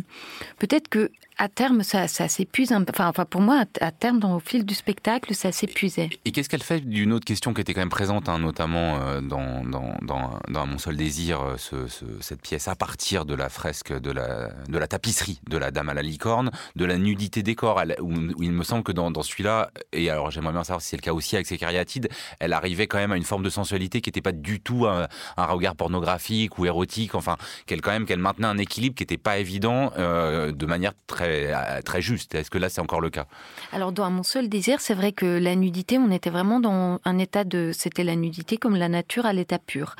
peut-être 0.59 0.87
que 0.87 1.11
à 1.37 1.49
terme, 1.49 1.83
ça, 1.83 2.07
ça 2.07 2.27
s'épuise. 2.27 2.71
Enfin, 2.71 3.09
enfin, 3.09 3.25
pour 3.25 3.41
moi, 3.41 3.65
à 3.81 3.91
terme, 3.91 4.19
dans, 4.19 4.35
au 4.35 4.39
fil 4.39 4.65
du 4.65 4.73
spectacle, 4.73 5.33
ça 5.35 5.51
s'épuisait. 5.51 6.09
Et, 6.23 6.31
qu'est-ce 6.31 6.49
qu'elle 6.49 6.63
fait 6.63 6.79
d'une 6.79 7.11
autre 7.13 7.25
question 7.25 7.53
qui 7.53 7.61
était 7.61 7.73
quand 7.73 7.81
même 7.81 7.89
présente, 7.89 8.29
hein, 8.29 8.39
notamment 8.39 8.99
euh, 9.01 9.21
dans, 9.21 9.63
dans, 9.65 9.95
dans, 10.01 10.65
Mon 10.65 10.77
seul 10.77 10.95
désir, 10.95 11.41
euh, 11.41 11.57
ce, 11.57 11.75
cette 12.21 12.41
pièce, 12.41 12.67
à 12.67 12.75
partir 12.75 13.25
de 13.25 13.35
la 13.35 13.49
fresque, 13.49 13.93
de 13.93 14.11
la, 14.11 14.49
de 14.67 14.77
la 14.77 14.87
tapisserie 14.87 15.41
de 15.49 15.57
la 15.57 15.71
Dame 15.71 15.89
à 15.89 15.93
la 15.93 16.01
licorne, 16.01 16.51
de 16.75 16.85
la 16.85 16.97
nudité 16.97 17.43
des 17.43 17.55
corps, 17.55 17.81
où, 17.99 18.11
il 18.41 18.51
me 18.51 18.63
semble 18.63 18.83
que 18.83 18.91
dans, 18.91 19.11
celui-là, 19.21 19.71
et 19.91 20.09
alors 20.09 20.31
j'aimerais 20.31 20.53
bien 20.53 20.63
savoir 20.63 20.81
si 20.81 20.89
c'est 20.89 20.97
le 20.97 21.01
cas 21.01 21.13
aussi 21.13 21.35
avec 21.35 21.47
ses 21.47 21.57
cariatides, 21.57 22.09
elle 22.39 22.53
arrivait 22.53 22.87
quand 22.87 22.97
même 22.97 23.11
à 23.11 23.17
une 23.17 23.23
forme 23.23 23.43
de 23.43 23.49
sensualité 23.49 24.01
qui 24.01 24.09
n'était 24.09 24.21
pas 24.21 24.31
du 24.31 24.59
tout 24.59 24.85
un, 24.85 25.07
regard 25.37 25.75
pornographique 25.75 26.57
ou 26.59 26.65
érotique, 26.65 27.15
enfin, 27.15 27.37
qu'elle 27.65 27.81
quand 27.81 27.95
maintenait 28.17 28.47
un 28.47 28.57
équilibre 28.57 28.95
qui 28.95 29.03
n'était 29.03 29.17
pas 29.17 29.37
évident 29.37 29.91
euh, 29.97 30.51
de 30.51 30.65
manière 30.65 30.93
très 31.07 31.24
euh, 31.25 31.81
très, 31.81 32.01
juste. 32.01 32.35
Est-ce 32.35 32.49
que 32.49 32.57
là, 32.57 32.69
c'est 32.69 32.81
encore 32.81 33.01
le 33.01 33.09
cas? 33.09 33.27
Alors, 33.71 33.91
dans 33.91 34.09
Mon 34.09 34.23
seul 34.23 34.49
désir, 34.49 34.81
c'est 34.81 34.93
vrai 34.93 35.11
que 35.11 35.25
la 35.25 35.55
nudité, 35.55 35.97
on 35.97 36.11
était 36.11 36.29
vraiment 36.29 36.59
dans 36.59 36.99
un 37.03 37.17
état 37.17 37.43
de... 37.43 37.71
C'était 37.73 38.03
la 38.03 38.15
nudité 38.15 38.57
comme 38.57 38.75
la 38.75 38.89
nature 38.89 39.25
à 39.25 39.33
l'état 39.33 39.59
pur. 39.59 39.95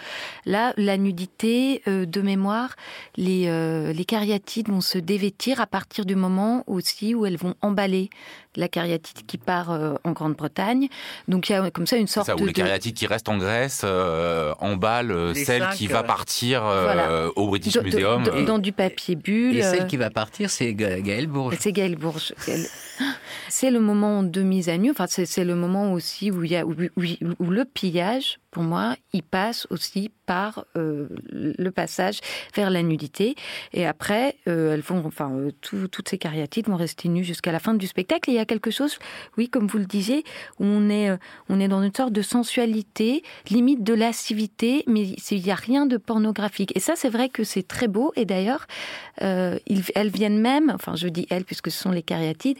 Là, 0.46 0.74
la 0.78 0.98
nudité, 0.98 1.82
euh, 1.88 2.06
de 2.06 2.22
mémoire, 2.22 2.76
les, 3.18 3.48
euh, 3.48 3.94
les 3.94 4.06
cariatides 4.06 4.70
vont 4.70 4.82
se 4.82 4.98
dévêtir 4.98 5.60
à 5.60 5.68
partir 5.68 6.06
du 6.06 6.16
moment 6.16 6.64
aussi 6.68 7.16
où 7.16 7.26
elles 7.26 7.38
vont 7.38 7.56
emballer 7.62 8.10
la 8.58 8.68
cariatide 8.68 9.26
qui 9.26 9.38
part 9.38 9.72
en 10.04 10.12
Grande-Bretagne. 10.12 10.88
Donc 11.28 11.50
il 11.50 11.54
y 11.54 11.56
a 11.56 11.72
comme 11.72 11.88
ça 11.88 11.98
une 11.98 12.08
sorte 12.08 12.28
ça, 12.28 12.36
où 12.36 12.46
les 12.46 12.54
cariatides 12.54 12.96
qui 12.96 13.08
restent 13.08 13.30
en 13.30 13.38
Grèce 13.38 13.82
euh, 13.84 14.54
emballent 14.60 15.36
celle 15.36 15.68
qui 15.76 15.88
va 15.88 16.04
partir 16.04 16.64
au 17.36 17.48
British 17.48 17.78
Museum. 17.78 18.24
Dans, 18.46 18.60
du 18.60 18.72
papier 18.72 19.16
bulle. 19.16 19.58
Et 19.58 19.62
celle 19.62 19.88
qui 19.88 19.98
va 19.98 20.10
partir, 20.10 20.50
c'est 20.50 20.74
Gaël 20.74 21.28
Bourges. 21.28 21.56
C'est 21.60 21.72
Gaël 21.72 21.96
Bourges. 21.96 22.34
C'est 23.50 23.72
le 23.72 23.80
moment 23.80 24.24
de 24.24 24.42
mise 24.42 24.70
à 24.70 24.78
nu. 24.78 24.92
Enfin, 24.92 25.06
c'est 25.08 25.44
le 25.44 25.56
moment 25.56 25.94
aussi 25.94 26.32
où 26.32 26.44
il 26.44 26.52
y 26.52 26.56
a 26.56 26.66
où, 26.66 26.74
le 26.76 27.66
pillage 27.66 28.40
pour 28.52 28.64
moi, 28.64 28.96
il 29.12 29.22
passe 29.22 29.68
aussi 29.70 30.12
par 30.26 30.64
euh, 30.78 31.10
le 31.30 31.70
passage 31.72 32.22
vers 32.56 32.70
la 32.70 32.84
nudité. 32.84 33.36
Et 33.74 33.86
après, 33.86 34.38
euh, 34.48 34.74
elles 34.74 34.82
vont, 34.82 35.04
enfin, 35.06 35.30
euh, 35.32 35.52
toutes 35.62 36.08
ces 36.08 36.18
cariatides 36.18 36.70
vont 36.70 36.78
rester 36.78 37.10
nues 37.10 37.26
jusqu'à 37.26 37.52
la 37.52 37.60
fin 37.60 37.74
du 37.74 37.86
spectacle. 37.86 38.30
Et 38.30 38.34
il 38.34 38.36
y 38.38 38.40
a 38.40 38.46
quelque 38.46 38.72
chose, 38.72 38.98
oui, 39.38 39.50
comme 39.50 39.68
vous 39.68 39.78
le 39.78 39.86
disiez, 39.86 40.24
où 40.60 40.66
on 40.66 40.90
est, 40.90 41.10
on 41.50 41.60
est 41.60 41.68
dans 41.68 41.84
une 41.84 41.94
sorte 41.94 42.14
de 42.14 42.22
sensualité, 42.22 43.24
limite 43.50 43.84
de 43.84 43.94
lascivité, 43.94 44.86
mais 44.88 45.04
il 45.04 45.44
n'y 45.44 45.52
a 45.52 45.56
rien 45.56 45.86
de 45.86 45.98
pornographique. 45.98 46.72
Et 46.76 46.80
ça, 46.80 46.94
c'est 46.96 47.10
vrai 47.10 47.28
que 47.28 47.44
c'est 47.44 47.68
très 47.68 47.90
beau. 47.90 48.14
Et 48.16 48.24
d'ailleurs, 48.24 48.68
elles 49.18 50.10
viennent 50.14 50.40
même, 50.40 50.72
enfin, 50.74 50.96
je 50.96 51.10
dis 51.10 51.28
elles 51.30 51.44
puisque 51.44 51.72
ce 51.72 51.78
sont 51.78 51.92
les 51.92 52.04
cariatides, 52.04 52.58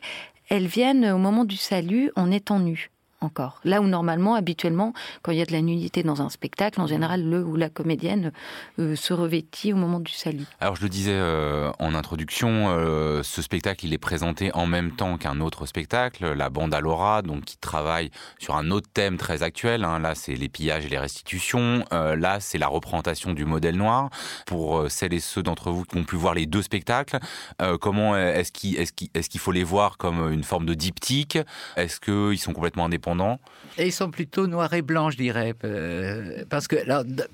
elles 0.50 0.68
viennent 0.68 1.06
au 1.06 1.18
moment 1.18 1.46
du 1.46 1.58
salut 1.58 2.12
en 2.16 2.32
étant 2.32 2.60
nues 2.60 2.92
encore. 3.26 3.60
Là 3.64 3.82
où 3.82 3.88
normalement, 3.88 4.36
habituellement, 4.36 4.94
quand 5.22 5.32
il 5.32 5.38
y 5.38 5.42
a 5.42 5.46
de 5.46 5.52
la 5.52 5.62
nudité 5.62 6.04
dans 6.04 6.22
un 6.22 6.30
spectacle, 6.30 6.80
en 6.80 6.88
général, 6.88 7.28
le 7.28 7.44
ou 7.44 7.56
la 7.56 7.70
comédienne 7.70 8.32
euh, 8.80 8.96
se 8.96 9.14
revêtit 9.14 9.74
au 9.74 9.76
moment 9.76 10.00
du 10.00 10.12
salut. 10.12 10.46
Alors 10.60 10.76
je 10.76 10.84
le 10.84 10.90
disais 10.90 11.14
euh, 11.14 11.72
en 11.80 11.94
introduction, 11.96 12.68
euh, 12.70 13.24
ce 13.24 13.42
spectacle, 13.42 13.86
il 13.86 13.94
est 13.94 13.98
présenté 13.98 14.52
en 14.54 14.66
même 14.66 14.92
temps 14.92 15.18
qu'un 15.18 15.42
autre 15.42 15.66
spectacle, 15.66 16.34
la 16.34 16.50
bande 16.50 16.74
à 16.74 16.80
Laura, 16.80 17.22
donc 17.22 17.46
qui 17.46 17.58
travaille 17.58 18.12
sur 18.40 18.56
un 18.56 18.72
autre 18.72 18.88
thème 18.94 19.18
très 19.18 19.44
actuel. 19.44 19.84
Hein. 19.84 20.00
Là, 20.00 20.16
c'est 20.16 20.36
les 20.36 20.50
pillages 20.50 20.86
et 20.86 20.90
les 20.90 21.00
restitutions. 21.00 21.84
là, 21.92 22.40
c'est 22.40 22.58
la 22.58 22.68
représentation 22.68 23.34
du 23.34 23.46
modèle 23.46 23.76
noir. 23.76 24.10
Pour 24.46 24.86
celles 24.90 25.14
et 25.14 25.20
ceux 25.20 25.44
d'entre 25.44 25.72
vous 25.72 25.84
qui 25.84 25.98
ont 25.98 26.04
pu 26.04 26.16
voir 26.16 26.34
les 26.34 26.46
deux 26.46 26.62
spectacles, 26.62 27.20
comment 27.82 28.16
est-ce 28.16 28.52
qu'il 28.52 28.78
est 28.78 28.94
qu'il 28.94 29.10
est 29.14 29.28
qu'il 29.28 29.40
faut 29.40 29.52
les 29.52 29.64
voir 29.64 29.98
comme 29.98 30.32
une 30.32 30.44
forme 30.44 30.66
de 30.66 30.74
diptyque? 30.74 31.38
Est-ce 31.76 32.00
qu'ils 32.00 32.40
sont 32.40 32.54
complètement 32.54 32.86
indépendants? 32.86 33.15
Et 33.78 33.88
ils 33.88 33.92
sont 33.92 34.10
plutôt 34.12 34.48
noirs 34.48 34.74
et 34.74 34.82
blancs, 34.82 35.12
je 35.12 35.18
dirais. 35.18 35.54
Euh, 35.64 36.44
parce 36.50 36.68
que, 36.68 36.78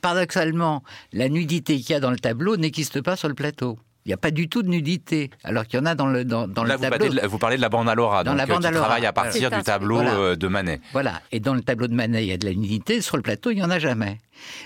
paradoxalement, 0.02 0.84
la 1.14 1.30
nudité 1.30 1.78
qu'il 1.78 1.92
y 1.92 1.94
a 1.94 2.00
dans 2.00 2.12
le 2.12 2.20
tableau 2.20 2.58
n'existe 2.58 3.02
pas 3.02 3.16
sur 3.16 3.28
le 3.28 3.36
plateau. 3.36 3.78
Il 4.06 4.10
n'y 4.10 4.14
a 4.14 4.18
pas 4.18 4.32
du 4.32 4.50
tout 4.50 4.64
de 4.64 4.68
nudité, 4.68 5.30
alors 5.44 5.68
qu'il 5.68 5.78
y 5.80 5.82
en 5.82 5.86
a 5.86 5.94
dans 5.94 6.08
le, 6.08 6.26
dans, 6.26 6.48
dans 6.48 6.64
Là, 6.64 6.74
le 6.74 6.78
vous 6.78 6.84
tableau. 6.90 6.98
Parlez 6.98 7.22
de, 7.22 7.28
vous 7.28 7.38
parlez 7.38 7.58
de 7.58 7.62
la 7.62 7.70
bande 7.70 7.88
à 7.88 7.94
Laura, 7.94 8.24
dans 8.24 8.32
donc, 8.32 8.40
la 8.40 8.46
bande 8.48 8.66
qui 8.66 8.72
travaille 8.72 9.06
à 9.06 9.14
partir 9.14 9.52
du 9.52 9.62
tableau 9.62 10.00
euh, 10.00 10.36
de 10.36 10.48
Manet. 10.48 10.82
Voilà, 10.92 11.22
et 11.32 11.40
dans 11.40 11.54
le 11.54 11.62
tableau 11.62 11.88
de 11.88 11.94
Manet, 11.94 12.24
il 12.24 12.30
y 12.30 12.32
a 12.32 12.38
de 12.38 12.46
la 12.48 12.54
nudité, 12.56 13.02
sur 13.02 13.16
le 13.16 13.22
plateau, 13.22 13.52
il 13.52 13.58
n'y 13.58 13.64
en 13.64 13.70
a 13.70 13.78
jamais. 13.78 14.18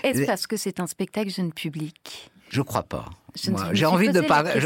Est-ce 0.04 0.24
parce 0.24 0.46
que 0.46 0.56
c'est 0.56 0.80
un 0.80 0.86
spectacle 0.86 1.28
jeune 1.28 1.52
public? 1.52 2.30
Je 2.48 2.62
crois 2.62 2.84
pas. 2.84 3.04
J'ai 3.72 3.86
envie 3.86 4.10
de 4.10 4.22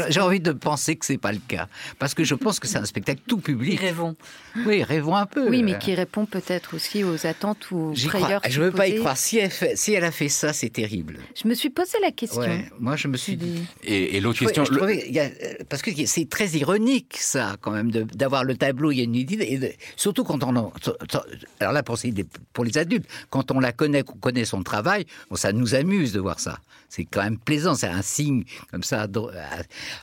j'ai 0.09 0.19
envie 0.21 0.39
de 0.39 0.51
penser 0.51 0.95
que 0.95 1.05
c'est 1.05 1.17
pas 1.17 1.31
le 1.31 1.41
cas 1.47 1.67
parce 1.99 2.13
que 2.13 2.23
je 2.23 2.35
pense 2.35 2.59
que 2.59 2.67
c'est 2.67 2.77
un 2.77 2.85
spectacle 2.85 3.21
tout 3.27 3.37
public. 3.37 3.79
Rêvons. 3.79 4.15
Oui, 4.65 4.83
rêvons 4.83 5.15
un 5.15 5.25
peu. 5.25 5.49
Oui, 5.49 5.63
mais 5.63 5.77
qui 5.77 5.93
répond 5.93 6.25
peut-être 6.25 6.75
aussi 6.75 7.03
aux 7.03 7.25
attentes 7.25 7.71
ou 7.71 7.91
aux 7.91 7.95
frayeurs. 7.95 8.41
Je 8.49 8.61
veux 8.61 8.71
pas 8.71 8.87
y 8.87 8.97
croire. 8.97 9.17
Si 9.17 9.37
elle, 9.37 9.51
fait, 9.51 9.75
si 9.75 9.93
elle 9.93 10.03
a 10.03 10.11
fait 10.11 10.29
ça, 10.29 10.53
c'est 10.53 10.69
terrible. 10.69 11.19
Je 11.41 11.47
me 11.47 11.53
suis 11.53 11.69
posé 11.69 11.97
la 12.01 12.11
question. 12.11 12.41
moi, 12.79 12.95
je 12.95 13.07
me 13.07 13.17
suis 13.17 13.37
dit. 13.37 13.63
Et, 13.83 14.19
l'autre 14.19 14.39
question, 14.39 14.63
parce 15.69 15.81
que 15.81 15.91
c'est 16.05 16.29
très 16.29 16.47
ironique 16.49 17.17
ça, 17.19 17.55
quand 17.61 17.71
même, 17.71 17.91
d'avoir 17.91 18.43
le 18.43 18.55
tableau. 18.55 18.91
Il 18.91 18.97
y 18.97 19.01
a 19.01 19.03
une 19.03 19.15
idée, 19.15 19.35
et 19.41 19.77
surtout 19.95 20.23
quand 20.23 20.43
on, 20.43 20.71
alors 21.59 21.73
là 21.73 21.83
pour, 21.83 21.97
pour 22.53 22.65
les 22.65 22.77
adultes, 22.77 23.07
quand 23.29 23.51
on 23.51 23.59
la 23.59 23.71
connaît, 23.71 24.03
qu'on 24.03 24.17
connaît 24.17 24.45
son 24.45 24.63
travail, 24.63 25.05
bon, 25.29 25.35
ça 25.35 25.51
nous 25.53 25.75
amuse 25.75 26.13
de 26.13 26.19
voir 26.19 26.39
ça. 26.39 26.59
C'est 26.89 27.05
quand 27.05 27.23
même 27.23 27.37
plaisant. 27.37 27.73
C'est 27.73 27.87
un 27.87 28.01
signe 28.01 28.43
ça. 28.83 29.07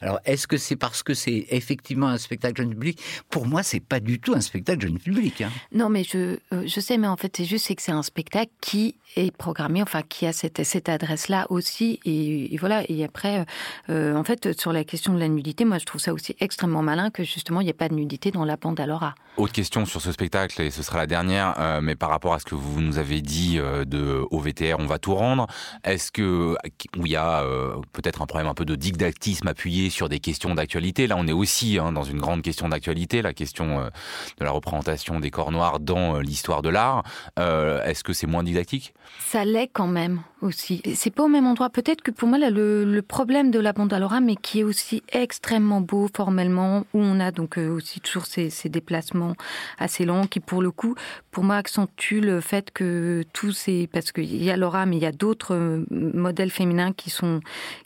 Alors, 0.00 0.20
est-ce 0.24 0.46
que 0.46 0.56
c'est 0.56 0.76
parce 0.76 1.02
que 1.02 1.14
c'est 1.14 1.46
effectivement 1.50 2.08
un 2.08 2.18
spectacle 2.18 2.62
jeune 2.62 2.70
public? 2.70 3.00
Pour 3.30 3.46
moi, 3.46 3.62
c'est 3.62 3.80
pas 3.80 4.00
du 4.00 4.20
tout 4.20 4.34
un 4.34 4.40
spectacle 4.40 4.82
jeune 4.82 4.98
public. 4.98 5.42
Hein. 5.42 5.50
Non, 5.72 5.88
mais 5.88 6.04
je, 6.04 6.38
euh, 6.52 6.66
je 6.66 6.80
sais, 6.80 6.98
mais 6.98 7.08
en 7.08 7.16
fait, 7.16 7.36
c'est 7.36 7.44
juste 7.44 7.74
que 7.74 7.82
c'est 7.82 7.92
un 7.92 8.02
spectacle 8.02 8.52
qui 8.60 8.96
est 9.16 9.30
programmé, 9.36 9.82
enfin, 9.82 10.02
qui 10.02 10.26
a 10.26 10.32
cette, 10.32 10.64
cette 10.64 10.88
adresse-là 10.88 11.46
aussi. 11.50 12.00
Et, 12.04 12.56
voilà. 12.58 12.82
Et 12.88 13.04
après, 13.04 13.44
euh, 13.88 14.14
en 14.14 14.24
fait, 14.24 14.58
sur 14.58 14.72
la 14.72 14.84
question 14.84 15.14
de 15.14 15.18
la 15.18 15.28
nudité, 15.28 15.64
moi, 15.64 15.78
je 15.78 15.84
trouve 15.84 16.00
ça 16.00 16.12
aussi 16.12 16.36
extrêmement 16.40 16.82
malin 16.82 17.10
que 17.10 17.24
justement, 17.24 17.60
il 17.60 17.64
n'y 17.64 17.70
ait 17.70 17.74
pas 17.74 17.88
de 17.88 17.94
nudité 17.94 18.30
dans 18.30 18.44
la 18.44 18.56
bande 18.56 18.78
à 18.80 18.86
Laura. 18.86 19.14
Autre 19.36 19.52
question 19.52 19.84
sur 19.86 20.00
ce 20.00 20.12
spectacle, 20.12 20.60
et 20.60 20.70
ce 20.70 20.82
sera 20.82 20.98
la 20.98 21.06
dernière, 21.06 21.54
euh, 21.58 21.80
mais 21.80 21.94
par 21.94 22.10
rapport 22.10 22.34
à 22.34 22.38
ce 22.38 22.44
que 22.44 22.54
vous 22.54 22.80
nous 22.80 22.98
avez 22.98 23.20
dit 23.20 23.58
de 23.58 24.24
OVTR, 24.30 24.76
on 24.78 24.86
va 24.86 24.98
tout 24.98 25.14
rendre. 25.14 25.46
Est-ce 25.84 26.10
que 26.10 26.56
où 26.96 27.06
il 27.06 27.12
y 27.12 27.16
a 27.16 27.44
peut-être 27.92 28.22
un 28.22 28.26
problème 28.26 28.48
un 28.48 28.54
peu 28.54 28.64
de 28.64 28.74
didactisme 28.74 29.46
appuyé 29.46 29.90
sur 29.90 30.08
des 30.08 30.20
questions 30.20 30.54
d'actualité? 30.54 31.06
Là, 31.06 31.16
on 31.16 31.26
est 31.26 31.32
aussi 31.32 31.78
hein, 31.78 31.92
dans 31.92 32.02
une 32.02 32.18
grande 32.18 32.42
question 32.42 32.68
d'actualité, 32.68 33.22
la 33.22 33.32
question 33.32 33.80
euh, 33.80 33.90
de 34.38 34.44
la 34.44 34.50
représentation 34.50 35.20
des 35.20 35.30
corps 35.30 35.50
noirs 35.50 35.80
dans 35.80 36.16
euh, 36.16 36.22
l'histoire 36.22 36.62
de 36.62 36.68
l'art. 36.68 37.02
Euh, 37.38 37.82
est-ce 37.84 38.04
que 38.04 38.12
c'est 38.12 38.26
moins 38.26 38.42
didactique? 38.42 38.94
Ça 39.30 39.44
l'est 39.44 39.68
quand 39.68 39.86
même. 39.86 40.22
aussi. 40.40 40.80
C'est 40.94 41.10
pas 41.10 41.24
au 41.24 41.28
même 41.28 41.46
endroit. 41.46 41.68
Peut-être 41.68 42.00
que 42.00 42.10
pour 42.10 42.28
moi, 42.28 42.38
là, 42.38 42.48
le, 42.48 43.00
problème 43.02 43.50
de 43.50 43.58
la 43.58 43.72
bande 43.72 43.92
à 43.92 44.20
mais 44.20 44.36
qui 44.36 44.60
est 44.60 44.64
aussi 44.64 45.02
extrêmement 45.12 45.82
beau 45.82 46.08
formellement, 46.14 46.86
où 46.94 47.00
on 47.00 47.20
a 47.20 47.30
donc 47.30 47.58
euh, 47.58 47.68
aussi 47.68 48.00
toujours 48.00 48.24
ces, 48.24 48.50
déplacements 48.70 49.34
assez 49.78 50.06
longs, 50.06 50.26
qui 50.26 50.40
pour 50.40 50.62
le 50.62 50.70
coup, 50.70 50.94
pour 51.30 51.44
moi, 51.44 51.56
accentuent 51.56 52.20
le 52.20 52.40
fait 52.40 52.70
que 52.70 53.22
tous 53.34 53.52
ces, 53.52 53.86
parce 53.86 54.12
qu'il 54.12 54.42
y 54.42 54.50
a 54.50 54.56
Laura, 54.56 54.86
mais 54.86 54.96
il 54.96 55.02
y 55.02 55.06
a 55.06 55.12
d'autres 55.12 55.54
euh, 55.54 55.84
modèles 55.90 56.50
féminins 56.50 56.92
qui 56.92 57.10
sont 57.10 57.40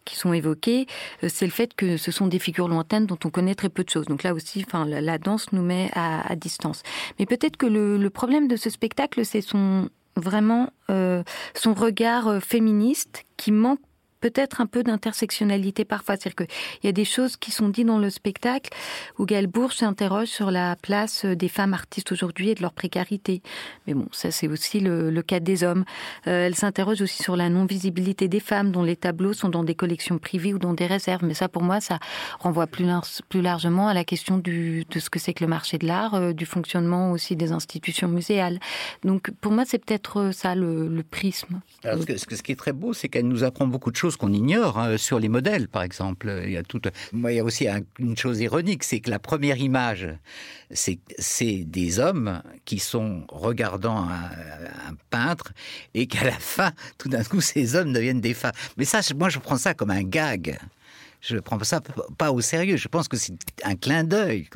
qui 0.04 0.16
sont 0.16 0.32
évoqués. 0.32 0.86
Euh, 1.24 1.28
c'est 1.28 1.46
le 1.46 1.52
fait 1.52 1.74
que 1.74 1.96
ce 1.96 2.12
sont 2.12 2.28
des 2.28 2.38
figures 2.38 2.68
lointaines 2.68 3.06
dont 3.06 3.18
on 3.24 3.30
connaît 3.30 3.56
très 3.56 3.68
peu 3.68 3.82
de 3.82 3.90
choses. 3.90 4.06
Donc 4.06 4.22
là 4.22 4.34
aussi, 4.34 4.64
enfin, 4.66 4.84
la, 4.84 5.18
danse 5.18 5.50
nous 5.52 5.62
met 5.62 5.90
à, 5.94 6.36
distance. 6.36 6.82
Mais 7.18 7.26
peut-être 7.26 7.56
que 7.56 7.66
le 7.66 8.10
problème 8.10 8.46
de 8.46 8.56
ce 8.56 8.70
spectacle, 8.70 9.24
c'est 9.24 9.40
son 9.40 9.88
vraiment 10.16 10.70
euh, 10.90 11.22
son 11.54 11.74
regard 11.74 12.28
euh, 12.28 12.40
féministe 12.40 13.24
qui 13.36 13.52
manque 13.52 13.80
peut-être 14.22 14.60
un 14.60 14.66
peu 14.66 14.82
d'intersectionnalité 14.82 15.84
parfois. 15.84 16.16
C'est-à-dire 16.16 16.46
qu'il 16.46 16.84
y 16.84 16.88
a 16.88 16.92
des 16.92 17.04
choses 17.04 17.36
qui 17.36 17.50
sont 17.50 17.68
dites 17.68 17.86
dans 17.86 17.98
le 17.98 18.08
spectacle 18.08 18.70
où 19.18 19.26
Gaëlle 19.26 19.48
Bourges 19.48 19.76
s'interroge 19.76 20.28
sur 20.28 20.50
la 20.50 20.76
place 20.76 21.26
des 21.26 21.48
femmes 21.48 21.74
artistes 21.74 22.12
aujourd'hui 22.12 22.50
et 22.50 22.54
de 22.54 22.62
leur 22.62 22.72
précarité. 22.72 23.42
Mais 23.86 23.94
bon, 23.94 24.06
ça 24.12 24.30
c'est 24.30 24.48
aussi 24.48 24.80
le, 24.80 25.22
cas 25.22 25.40
des 25.40 25.64
hommes. 25.64 25.84
Euh, 26.26 26.46
elle 26.46 26.54
s'interroge 26.54 27.02
aussi 27.02 27.22
sur 27.22 27.36
la 27.36 27.48
non-visibilité 27.48 28.28
des 28.28 28.40
femmes 28.40 28.72
dont 28.72 28.82
les 28.82 28.96
tableaux 28.96 29.32
sont 29.32 29.48
dans 29.48 29.64
des 29.64 29.74
collections 29.74 30.18
privées 30.18 30.54
ou 30.54 30.58
dans 30.58 30.74
des 30.74 30.86
réserves. 30.86 31.24
Mais 31.24 31.34
ça 31.34 31.48
pour 31.48 31.62
moi, 31.62 31.80
ça 31.80 31.98
renvoie 32.38 32.66
plus, 32.66 32.86
largement 33.34 33.88
à 33.88 33.94
la 33.94 34.04
question 34.04 34.38
de 34.38 34.84
ce 34.96 35.10
que 35.10 35.18
c'est 35.18 35.34
que 35.34 35.44
le 35.44 35.50
marché 35.50 35.78
de 35.78 35.86
l'art, 35.86 36.14
euh, 36.14 36.32
du 36.32 36.46
fonctionnement 36.46 37.10
aussi 37.10 37.34
des 37.36 37.52
institutions 37.52 38.08
muséales. 38.08 38.60
Donc 39.04 39.30
pour 39.40 39.52
moi, 39.52 39.64
c'est 39.66 39.78
peut-être 39.78 40.18
euh, 40.18 40.32
ça 40.32 40.54
le, 40.54 41.02
prisme. 41.10 41.60
Ce 41.82 42.42
qui 42.42 42.52
est 42.52 42.56
très 42.56 42.72
beau, 42.72 42.92
c'est 42.92 43.08
qu'elle 43.08 43.26
nous 43.26 43.42
apprend 43.42 43.66
beaucoup 43.66 43.90
de 43.90 43.96
choses 43.96 44.11
qu'on 44.16 44.32
ignore 44.32 44.78
hein, 44.78 44.96
sur 44.96 45.18
les 45.18 45.28
modèles, 45.28 45.68
par 45.68 45.82
exemple. 45.82 46.42
Il 46.44 46.52
y 46.52 46.56
a 46.56 46.62
tout. 46.62 46.80
Moi, 47.12 47.32
il 47.32 47.36
y 47.36 47.40
a 47.40 47.44
aussi 47.44 47.66
une 47.98 48.16
chose 48.16 48.40
ironique, 48.40 48.84
c'est 48.84 49.00
que 49.00 49.10
la 49.10 49.18
première 49.18 49.58
image, 49.58 50.08
c'est 50.70 50.98
des 51.64 51.98
hommes 51.98 52.42
qui 52.64 52.78
sont 52.78 53.24
regardant 53.28 54.08
un, 54.08 54.30
un 54.88 54.94
peintre 55.10 55.52
et 55.94 56.06
qu'à 56.06 56.24
la 56.24 56.32
fin, 56.38 56.72
tout 56.98 57.08
d'un 57.08 57.24
coup, 57.24 57.40
ces 57.40 57.76
hommes 57.76 57.92
deviennent 57.92 58.20
des 58.20 58.34
femmes. 58.34 58.52
Mais 58.76 58.84
ça, 58.84 59.00
moi, 59.16 59.28
je 59.28 59.38
prends 59.38 59.58
ça 59.58 59.74
comme 59.74 59.90
un 59.90 60.02
gag 60.02 60.58
je 61.22 61.36
ne 61.36 61.40
prends 61.40 61.62
ça 61.62 61.80
pas 62.18 62.32
au 62.32 62.40
sérieux. 62.40 62.76
Je 62.76 62.88
pense 62.88 63.06
que 63.06 63.16
c'est 63.16 63.34
un 63.64 63.76
clin 63.76 64.02
d'œil. 64.02 64.48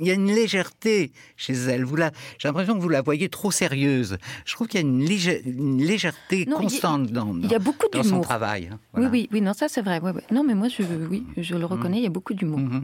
Il 0.00 0.06
y 0.06 0.10
a 0.10 0.14
une 0.14 0.34
légèreté 0.34 1.12
chez 1.36 1.52
elle. 1.52 1.84
Vous 1.84 1.96
j'ai 2.38 2.48
l'impression 2.48 2.74
que 2.74 2.80
vous 2.80 2.88
la 2.88 3.02
voyez 3.02 3.28
trop 3.28 3.50
sérieuse. 3.50 4.16
Je 4.46 4.54
trouve 4.54 4.66
qu'il 4.66 4.80
y 4.80 4.84
a 4.84 4.86
une, 4.86 5.78
légèreté 5.78 6.46
constante 6.46 7.12
dans, 7.12 7.36
il 7.36 7.50
y 7.50 7.54
a 7.54 7.58
beaucoup 7.58 7.86
dans 7.92 8.02
son 8.02 8.22
travail. 8.22 8.70
Hein. 8.72 8.78
Oui, 8.94 9.06
oui, 9.10 9.28
oui, 9.30 9.40
non, 9.42 9.52
ça 9.52 9.68
c'est 9.68 9.82
vrai. 9.82 10.00
Non, 10.30 10.42
mais 10.42 10.54
moi, 10.54 10.68
je, 10.68 10.82
oui, 10.82 11.26
je 11.36 11.54
le 11.54 11.66
reconnais, 11.66 11.98
il 11.98 12.04
y 12.04 12.06
a 12.06 12.10
beaucoup 12.10 12.34
d'humour. 12.34 12.60
Mm-hmm. 12.60 12.82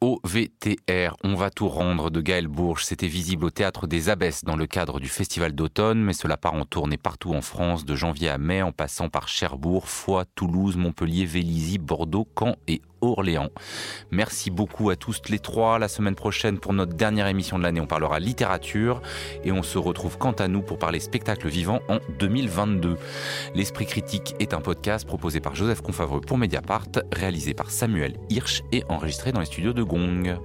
OVTR, 0.00 1.16
On 1.24 1.34
va 1.34 1.50
tout 1.50 1.68
rendre 1.68 2.10
de 2.10 2.20
Gaël 2.20 2.46
Bourges. 2.46 2.84
C'était 2.84 3.08
visible 3.08 3.44
au 3.44 3.50
théâtre 3.50 3.88
des 3.88 4.08
Abbesses 4.08 4.44
dans 4.44 4.54
le 4.54 4.68
cadre 4.68 5.00
du 5.00 5.08
festival 5.08 5.52
d'automne, 5.52 6.00
mais 6.00 6.12
cela 6.12 6.36
part 6.36 6.54
en 6.54 6.64
tournée 6.64 6.96
partout 6.96 7.34
en 7.34 7.40
France, 7.40 7.84
de 7.84 7.96
janvier 7.96 8.28
à 8.28 8.38
mai, 8.38 8.62
en 8.62 8.70
passant 8.70 9.08
par 9.08 9.26
Cherbourg, 9.26 9.88
Foix, 9.88 10.24
Toulouse, 10.36 10.76
Montpellier, 10.76 11.24
Vélizy, 11.24 11.78
Bordeaux, 11.78 12.28
Caen 12.38 12.54
et 12.68 12.80
Merci 14.10 14.50
beaucoup 14.50 14.90
à 14.90 14.96
tous 14.96 15.22
les 15.28 15.38
trois. 15.38 15.78
La 15.78 15.88
semaine 15.88 16.14
prochaine, 16.14 16.58
pour 16.58 16.72
notre 16.72 16.94
dernière 16.94 17.26
émission 17.26 17.58
de 17.58 17.62
l'année, 17.62 17.80
on 17.80 17.86
parlera 17.86 18.18
littérature 18.18 19.00
et 19.44 19.52
on 19.52 19.62
se 19.62 19.78
retrouve 19.78 20.18
quant 20.18 20.32
à 20.32 20.48
nous 20.48 20.62
pour 20.62 20.78
parler 20.78 21.00
spectacle 21.00 21.48
vivant 21.48 21.80
en 21.88 21.98
2022. 22.18 22.96
L'Esprit 23.54 23.86
critique 23.86 24.34
est 24.40 24.54
un 24.54 24.60
podcast 24.60 25.06
proposé 25.06 25.40
par 25.40 25.54
Joseph 25.54 25.80
Confavreux 25.80 26.20
pour 26.20 26.38
Mediapart, 26.38 26.88
réalisé 27.12 27.54
par 27.54 27.70
Samuel 27.70 28.16
Hirsch 28.30 28.62
et 28.72 28.84
enregistré 28.88 29.32
dans 29.32 29.40
les 29.40 29.46
studios 29.46 29.72
de 29.72 29.82
Gong. 29.82 30.38